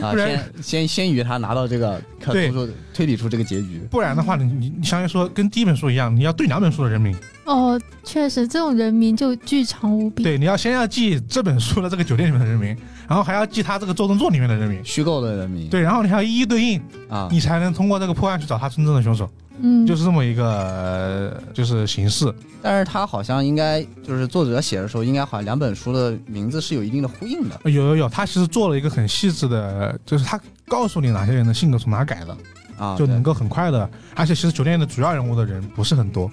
[0.01, 0.29] 啊， 不然
[0.61, 2.53] 先先先于他拿到这个，可对。
[2.93, 3.81] 推理出这个结局。
[3.89, 7.15] 不然的话，你你你相当于说跟第一本书一样，你要对两本书的人名，
[7.45, 10.21] 哦，确实，这种人名就巨长无比。
[10.21, 12.75] 对，你要先要记这本书的这个酒店里面的人名，
[13.07, 19.29] 然后还要记他这个周动作里面的人名，虚构的人名，对，然后你还要一一对应，啊，你才能通过这个破案去找他真正的凶手，
[19.61, 22.33] 嗯，就是这么一个、呃就是形式。
[22.61, 32.37] 但是他好像应该就是作者写的时候，应该好像两本书的名字是有一定的呼应的有有有，他其实做了一个很细致的，就是他告诉你哪些人的性格从哪改的，
[32.77, 36.29] 啊，就能够很快的，而且其实酒店的主要人物的人不是很多，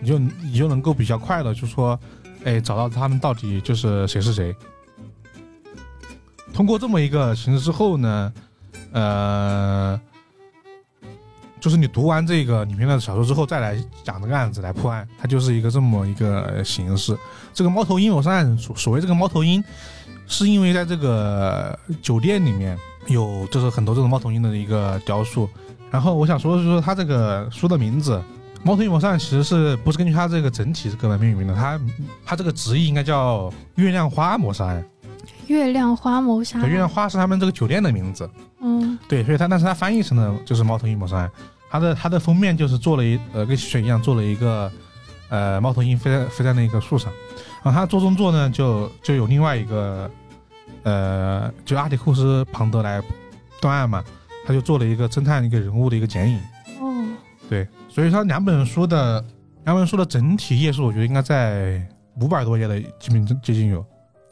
[0.00, 1.98] 你就你就能够比较快的就说，
[2.44, 4.54] 哎，找到他们到底就是谁是谁。
[6.52, 8.32] 通过这么一个形式之后呢，
[8.92, 9.98] 呃，
[11.62, 17.16] 就是你读完这个里面的小说之后，再来讲这个案子来破案，它就是一个这么一个形式。
[17.54, 19.62] 这个猫头鹰谋杀案所所谓这个猫头鹰，
[20.26, 22.76] 是因为在这个酒店里面
[23.06, 25.48] 有就是很多这种猫头鹰的一个雕塑。
[25.88, 28.16] 然后我想说的是说，它这个书的名字
[28.64, 31.54] 《猫头鹰谋杀案》其实是不是根据它这个整体这个来命名的？
[31.54, 31.80] 它
[32.26, 34.84] 它这个直译应该叫月亮花谋杀案。
[35.46, 36.58] 月亮花谋杀。
[36.66, 38.28] 月亮花是他们这个酒店的名字。
[38.62, 41.30] 嗯对，所以它但是它翻译成的就是猫头鹰谋杀案。
[41.68, 44.70] 它的它的封面就是做了一呃跟雪一样做了一个
[45.30, 47.12] 呃猫头鹰飞在飞在那个树上，
[47.62, 50.10] 然后它做中作呢就就有另外一个
[50.82, 53.02] 呃就阿迪库斯庞德来
[53.60, 54.04] 断案嘛，
[54.46, 56.38] 他就做了一个侦探一个人物的一个剪影。
[56.80, 57.06] 哦，
[57.48, 59.24] 对，所以它两本书的
[59.64, 61.80] 两本书的整体页数，我觉得应该在
[62.20, 63.84] 五百多页的基本接近有。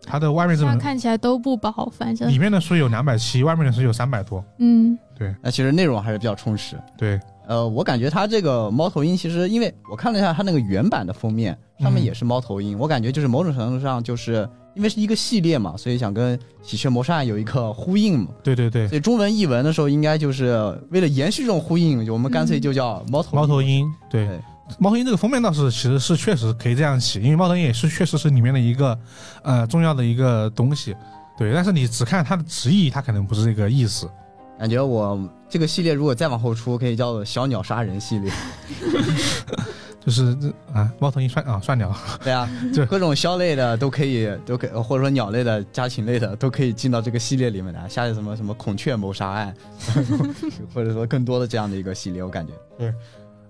[0.06, 2.28] 它的外面这本看起来都不薄，反正。
[2.28, 4.44] 里面的书有两百七，外面的书有三百多。
[4.58, 4.98] 嗯。
[5.16, 5.34] 对。
[5.42, 6.76] 那其实内容还是比较充实。
[6.96, 12.04] 对，呃，我感觉它这个猫头鹰，其实因为我看了一下它那个原版的封面，上面嗯。
[12.04, 18.28] 也是猫头鹰，我感觉就是某种程度上就是因为是一个系列嘛，所以想跟《喜鹊谋杀案》有一个呼应嘛。
[18.42, 24.26] 对对对，所以中文译文的时候，应该就是为了延续这种呼应，我们干脆就叫猫头猫头鹰，对。
[24.26, 24.40] 对，
[24.78, 28.98] 猫头鹰这个封面倒是其实是确实可以这样起，因为猫头鹰也是确实是里面的一个
[29.42, 30.96] 呃重要的一个东西，
[31.36, 31.52] 对。
[31.52, 34.08] 但是你只看它的直译，它可能不是这个意思。
[34.58, 35.18] 感觉我
[35.48, 38.32] 这个系列如果再往后出，可以叫做小鸟杀人系列。
[40.04, 41.94] 就是这啊，猫头鹰算啊算鸟，
[42.24, 47.86] 对啊 就，各种枭类的都可以，都可以，或者说鸟类的、家禽类的都可以进到这个系列里面来。
[47.86, 49.54] 下一什么什么孔雀谋杀案，
[50.72, 52.94] 或者说更多的这样的一个系列，我感觉。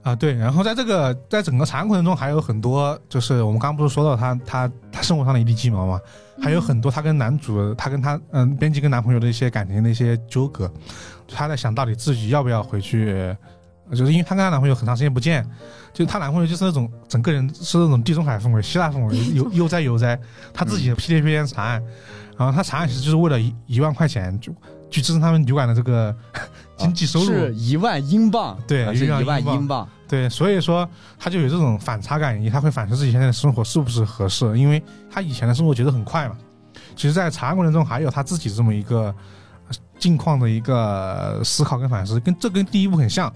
[0.03, 6.01] 啊，对，然后在这个在整个查案过程中，还有很多，就是我们刚刚不是说到他他他生活上的一地鸡毛嘛，
[6.43, 10.73] 还有很多他跟男主，他跟他嗯编辑跟男朋友的一些感情的一些纠葛，
[11.29, 13.13] 她在想到底自己要不要回去，
[13.91, 15.47] 呃就是因为她跟她男朋友很长时间不见，
[15.93, 20.19] 就她男朋友就是那种整个人是那种地中海风味、希腊风味，悠 悠哉悠哉，
[20.55, 21.83] 他自己屁颠屁颠查案，
[22.39, 24.51] 然后他查案其实就是为了一一万块钱就
[24.91, 26.15] 去支撑他们旅馆的这个
[26.77, 29.89] 经济收入，是一万英镑，对一万一英镑。
[30.09, 30.89] 对，所以说
[31.19, 36.37] 他就有这种反差感，以及他会反思自己现在的生活是不是合适，因为他以前的生活节奏很快嘛。
[36.97, 39.15] 其实，在查案过程中，还有他自己这么一个
[39.69, 43.33] 呃境况的一个思考跟反思，跟这跟第一部很像，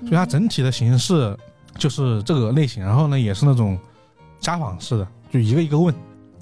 [0.00, 1.36] 所以它整体的形式
[1.76, 3.78] 就是这个类型，然后呢，也是那种
[4.40, 5.94] 家访式的，就一个一个问，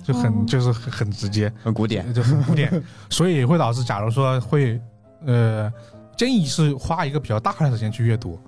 [0.04, 2.70] 就很、哦就是很很直接，很古典，就很古典，
[3.08, 4.80] 所以会导致，假如说会，
[5.26, 5.72] 呃，
[6.16, 8.38] 建议是花一个比较大块的时间去阅读，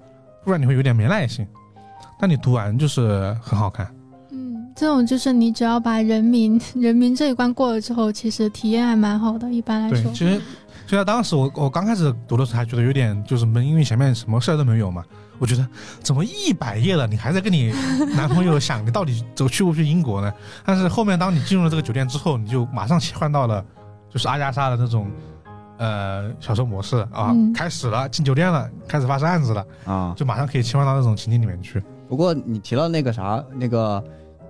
[0.44, 1.44] 不然你会有点没耐心。
[2.18, 3.90] 但你读完就是很好看，
[4.30, 9.50] 嗯，这种就是你只要把人民人民这一关过了之后，其实体验还蛮好的。
[9.50, 10.40] 一般来对，说，其实
[10.86, 15.04] 就在当时我我刚开始读的时候还觉得有点就是闷，因为前面什么事儿都没有嘛。
[15.38, 15.66] 我觉得
[16.02, 17.72] 怎么一百页了，你还在跟你
[18.16, 20.32] 男朋友想你到底走去不去英国呢？
[20.64, 23.64] 但是后面当你进入了这个酒店之后，你就马上切换到了
[24.10, 25.10] 就是阿加莎的那种
[25.78, 30.14] 呃小说模式啊，嗯开始了进酒店了，开始发生案子了，啊。
[30.16, 31.82] 就马上可以切换到那种情景里面去。
[32.08, 34.02] 不过你提到那个啥，那个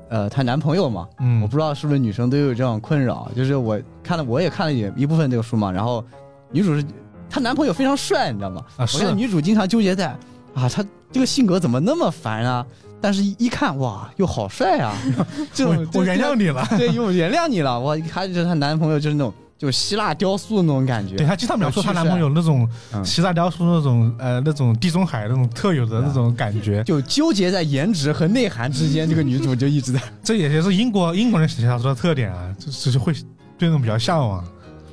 [0.09, 6.05] 呃，她男朋友嘛，嗯，我不知道是不是女生都有这种困扰，就是我看了我也看了也一部分这个书嘛，然后
[6.53, 6.85] 女主是
[7.29, 8.63] 她男朋友非常帅，你知道吗？
[8.77, 10.17] 啊是我看女主经常纠结在
[10.57, 12.66] 啊，他这个性格怎么那么烦啊？
[12.99, 14.97] 但是一一看哇，又好帅啊！
[15.53, 16.66] 这种我我原谅你，了。
[16.78, 17.78] 对，我原谅你了。
[17.78, 33.12] 我她就是她男朋友就是那种就希腊雕塑那种感觉，对她经常描述她男朋友那种嗯希腊雕塑那种呃那种地中海那种特有的那种感觉，就纠结在颜值和内涵之间，这个女主就一直在这也是英国英国人写小说的特点啊，就就是会
[33.59, 34.43] 对那种比较向往。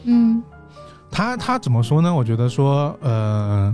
[0.04, 0.44] 嗯
[1.10, 2.14] 他他怎么说呢？
[2.14, 3.74] 我觉得说，呃，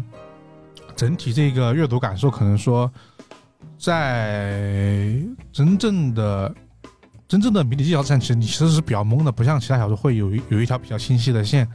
[1.00, 2.92] 整体这个阅读感受可能说，
[3.78, 5.16] 在
[5.50, 6.54] 真正的
[7.26, 11.66] 真正的迷你技巧之上，其实你其实是比较懵的，不像其他小说会有有一条比较清晰的线。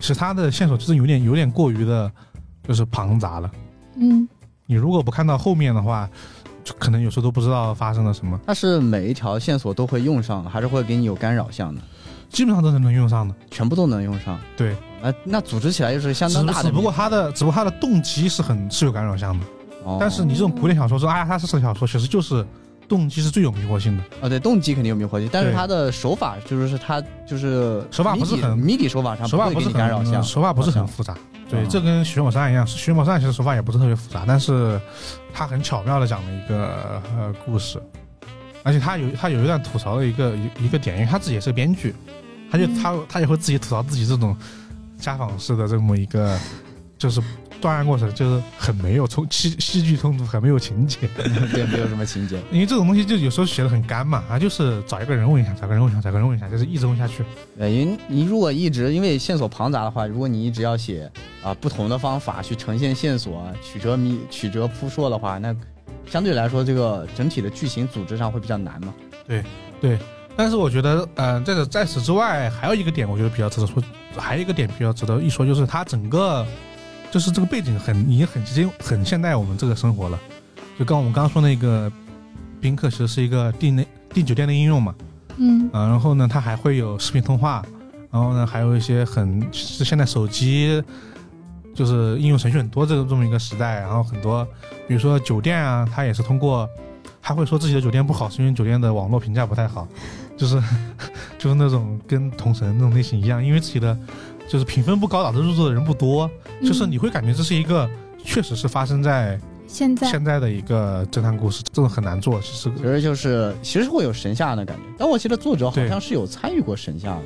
[0.00, 2.12] 其实它的线索就是有点有点过于的，
[2.68, 3.50] 就是庞杂了。
[3.96, 4.28] 嗯
[4.66, 6.06] 你如果不看到后面的话，
[6.62, 11.80] 就可能有时候都不知道发生了什么，它是每一条线索都会用上，还是会给你有干扰项的？
[12.34, 13.34] 基本上都是能用上的。
[13.50, 14.38] 全部都能用上。
[14.56, 16.68] 对，那那组织起来就是相当大的谜。
[16.68, 19.46] 只不过它的只不过它的动机是很是有干扰项的。
[19.84, 22.44] 哦，但是你这种古典小说说阿加莎式的小说，其实就是
[22.88, 24.02] 动机是最有迷惑性的。
[24.20, 31.14] 哦，对，动机肯定有迷惑性，但是对它的手法就是是它就是手法不是很谜底手法上手法不是会给你干扰很项，手法不是很复杂。
[31.48, 34.80] 对，嗯这跟《寻某山》一样，《寻某山》其实手法也不是特别复杂，但是
[35.32, 37.78] 它很巧妙的讲了一个呃故事，
[38.62, 41.94] 而且他有他有一段吐槽的一个一一个点，因为他自己也是个编剧，
[42.54, 44.36] 他就嗯他他也会自己吐槽自己这种
[44.96, 46.38] 家访式的这么一个
[46.96, 47.20] 就是
[47.60, 50.98] 断案过程，就是很没有冲戏戏剧冲突，很没有情节。
[51.18, 52.40] 像对，没有什么情节。
[52.52, 57.24] 因为这种东西就有时候写的很干嘛，啊，就是找一个人问一下，找个人问一下，找个人问一下，就是一直问下去。
[57.58, 61.10] 对，因为你如果一直因为线索庞杂的话，如果你一直要写
[61.42, 65.56] 啊不同的方法去呈现线索，啊曲折迷曲折扑朔的话，那
[66.06, 68.94] 相对来说这个整体的剧情组织上会比较难嘛。
[70.36, 73.82] 但是我觉得，呃，在这在此之外，还有一个点，我觉得比较值得说，
[74.16, 76.44] 还有一个点比较值得一说，就是它整个
[77.10, 80.18] 就是这个背景很已经很接近很现代我们这个生活了。
[80.78, 81.90] 就刚我们刚刚说那个
[82.60, 84.94] 宾客，其实是一个订那订酒店的应用嘛，
[85.36, 85.70] 嗯。
[85.72, 87.64] 啊，然后呢，它还会有视频通话，
[88.10, 90.82] 然后呢，还有一些很是现在手机
[91.74, 94.44] 就是应用程序很多这个这么一个时代，然后很多
[94.88, 96.68] 比如说酒店啊，它也是通过，
[97.22, 99.86] 他会说自己的酒店不好，是因为酒店的网络评价不太好，
[100.36, 100.60] 就是
[101.38, 103.96] 就是那种跟同城那种类型一样，因为自己的
[104.48, 106.30] 就是评分不高，导致入座的人不多，
[106.62, 107.88] 就是你会感觉这是一个
[108.22, 117.22] 确实是发生在现在现在的一个侦探故事，这种很难做，其实其实就是其实会有神下的感觉，但我记得作者好像是有参与过神下的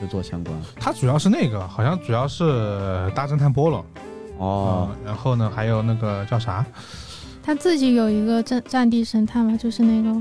[0.00, 0.54] 制作相关。
[0.78, 3.84] 他主要是那个，好像主要是大侦探波罗。
[4.38, 6.64] 哦，嗯然后呢，还有那个叫啥？
[7.42, 10.20] 他自己有一个战战地神探嘛，就是那个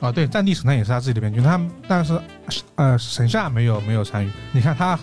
[0.00, 2.20] 哦，对，战地神探也是他自己的编剧，他但是
[2.74, 4.30] 呃，神夏没有没有参与。
[4.52, 4.98] 你看他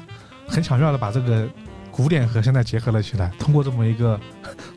[0.47, 1.47] 很巧妙的把这个
[1.89, 4.19] 古典和现代结合了起来，通过这么一个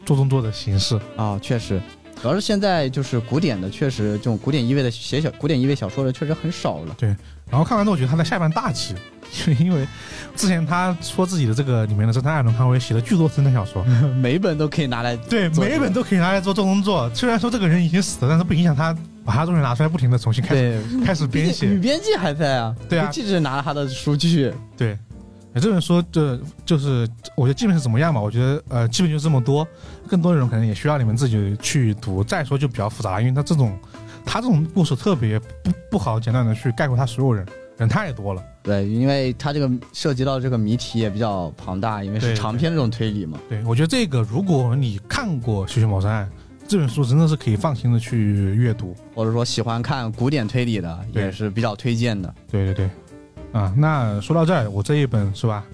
[0.07, 0.99] 做动作的形式。
[1.17, 1.81] 啊，确实，
[2.23, 6.95] 主要是现在就是古典的，确实这种古典意味的写小古典意味小说的确实很少了。
[6.97, 7.15] 对
[7.51, 8.95] 然后看完之后，我觉得他在下半大气，
[9.61, 9.87] 因为
[10.35, 13.85] 之前他说自己的这个里面的侦探艾伦康威写了巨多侦探小说，
[14.21, 17.09] 每一本都可以拿来对，每一本都可以拿来做做工作。
[17.15, 21.79] 虽然说这个人已经死了，但是不影响他把他东西拿出来，不停的重新开始对 开始编女。
[21.79, 24.53] 编辑还在啊，对啊女记者拿了他的书继续。
[24.77, 24.93] 对，
[25.55, 28.21] 哎这本书这就是我觉得基本是怎么样吧？
[28.21, 29.67] 我觉得呃，基本就这么多，
[30.07, 32.23] 更多内容可能也需要你们自己去读。
[32.23, 33.79] 再说就比较复杂，因为他这种
[34.27, 37.47] 他这种故事特别不不好简短的去概括他所有人，
[37.79, 38.43] 人太多了。
[38.63, 43.39] 对，因为他这个涉及到这个谜题也比较庞大，因为是长篇这种推理嘛。
[43.49, 46.27] 对我觉得这个如果你看过《血血谋杀案》
[46.67, 48.95] 这本书，真的是可以放心的去阅读。
[49.15, 52.35] 或者说喜欢看古典推理的，也是比较推荐的。
[52.51, 52.91] 对对对，
[53.53, 55.65] 啊，那说到这儿，我这一本是吧？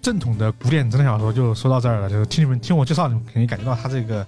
[0.00, 4.26] 正统的古典侦探小说就说到这儿了，就是听你们听我介绍，你们肯定感觉到它这个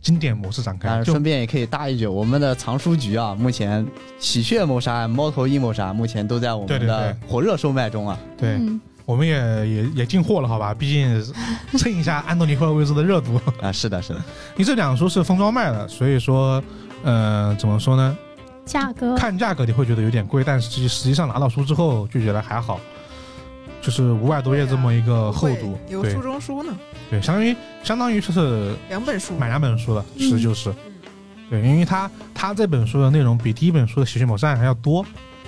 [0.00, 0.88] 经典模式展开。
[0.88, 3.84] 但是顺便也可以搭一句，我们的藏书局啊，目前
[4.18, 8.18] 《喜鹊谋杀案》《猫头鹰谋杀案》目前都在我们的火热售卖中啊。
[8.38, 8.80] 对，嗯
[9.10, 9.34] 我们也
[9.68, 10.72] 也也进货了，好吧？
[10.72, 11.22] 毕竟
[11.76, 13.40] 蹭一下安东尼·霍尔维兹的热度。
[13.60, 14.22] 啊，是的，是的，
[14.54, 16.62] 你这两书是封装卖的，所以说，
[17.02, 18.16] 呃，怎么说呢？
[18.64, 22.78] 价格看价格你会觉得有点贵，但是实际实际上拿到书之后就觉得还好，
[23.82, 26.72] 就是五百多页这么一个厚度，对有书中书呢，
[27.10, 30.92] 对，相当于相当于就是两本书买两本书了，嗯其实就是，嗯
[31.50, 35.02] 对，因为他他这本书的内容比第一本书的《喜剧谋杀案》还要多，《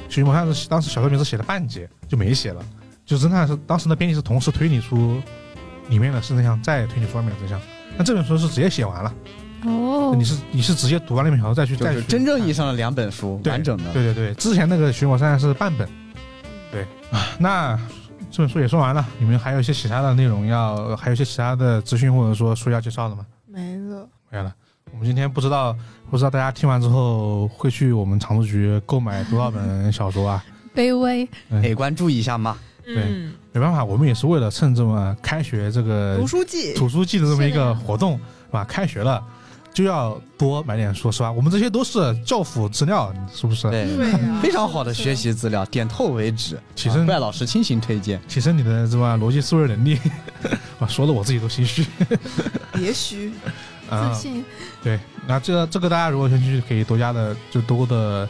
[0.08, 2.64] 喜剧谋杀案》是当时小说名字写了半截就没写了，
[3.12, 5.20] 就侦探是当时的编辑是同时推理出
[5.90, 7.60] 里面的真相，再推理出外面的真相。
[7.98, 9.14] 那这本书是直接写完了，
[9.66, 13.92] 哦你，是你是直接读完那本小说再去再去就是真正意义上，的两本书，完整的。
[13.92, 15.86] 对对对，之前那个《寻魔山》是半本，
[16.70, 17.78] 对啊，那
[18.30, 23.26] 这本书也说完了，你们还有一些其他的内容要，还有一些其他的资讯或者说书要介绍的吗？
[23.46, 24.08] 没了。
[24.30, 24.50] 没了。
[24.90, 25.76] 我们今天不知道
[26.10, 30.42] 不知道大家听完之后会去我们藏书局购买多少本小说啊？
[30.74, 32.56] 卑微，可以关注一下嘛。
[32.96, 38.12] 嗯，没办法，我们也是为了趁这么开学这个读书季，图书季的这么一个活动，
[38.46, 38.64] 是吧？
[38.64, 39.22] 开学了
[39.74, 41.32] 就要多买点书，是吧？
[41.32, 43.70] 我们这些都是教辅资料，是不是？
[43.70, 43.86] 对，
[44.42, 46.58] 非常好的学习资料，点透为止。
[46.74, 48.20] 提升啊怪老师亲情推荐。
[48.28, 49.98] 提升你的什么逻辑思维能力。
[50.78, 51.86] 啊，说的我自己都心虚
[52.74, 53.32] 别虚，
[53.88, 54.20] 啊自。
[54.20, 54.44] 信，
[54.82, 58.28] 对，那这个这个大家如果有兴趣，可以多加的就多的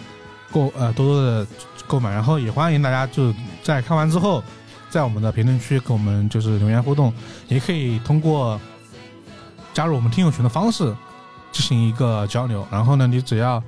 [0.52, 1.46] 购呃多多的
[1.86, 4.42] 购买，然后也欢迎大家就在看完之后，
[4.90, 7.12] 在我们的评论区跟我们就是留言互动，
[7.48, 8.60] 也可以通过
[9.74, 10.94] 加入我们听友群的方式
[11.50, 12.66] 进行一个交流。
[12.70, 13.62] 然后呢，你只要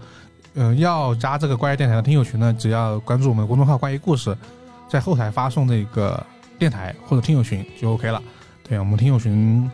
[0.56, 4.36] 嗯、要加这个怪异电台的听友群呢，只要关注我们公众号“怪异故事”，
[4.88, 6.24] 在后台发送这个
[6.60, 8.22] 电台或者听友群就 OK 了。
[8.62, 9.68] 对我们听友群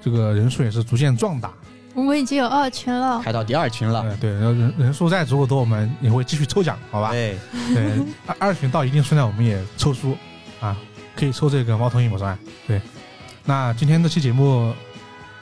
[0.00, 1.52] 这个人数也是逐渐壮大。
[2.00, 4.00] 我们已经有二群了，开到第二群了。
[4.00, 7.10] 呃，对，然后人人数再足够多，我们也会继续抽奖，好吧？
[7.10, 7.38] 对，
[7.74, 7.92] 对，
[8.26, 10.16] 二二群到一定数量，我们也抽书
[10.60, 10.76] 啊，
[11.14, 12.36] 可以抽这个猫头鹰魔山。
[12.66, 12.80] 对，
[13.44, 14.74] 那今天这期节目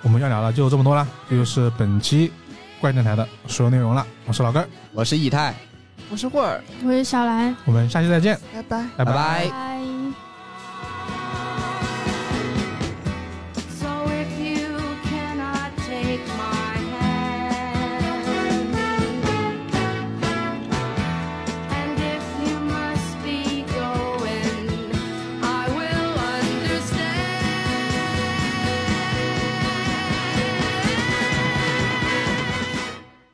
[0.03, 2.33] 我们要聊的就这么多了，这就是本期
[2.81, 4.05] 怪电台的所有内容了。
[4.27, 5.55] 我是老根儿，我是以太，
[6.11, 8.85] 我是霍尔，我是小兰，我们下期再见，拜拜。
[8.97, 9.98] 拜拜拜拜。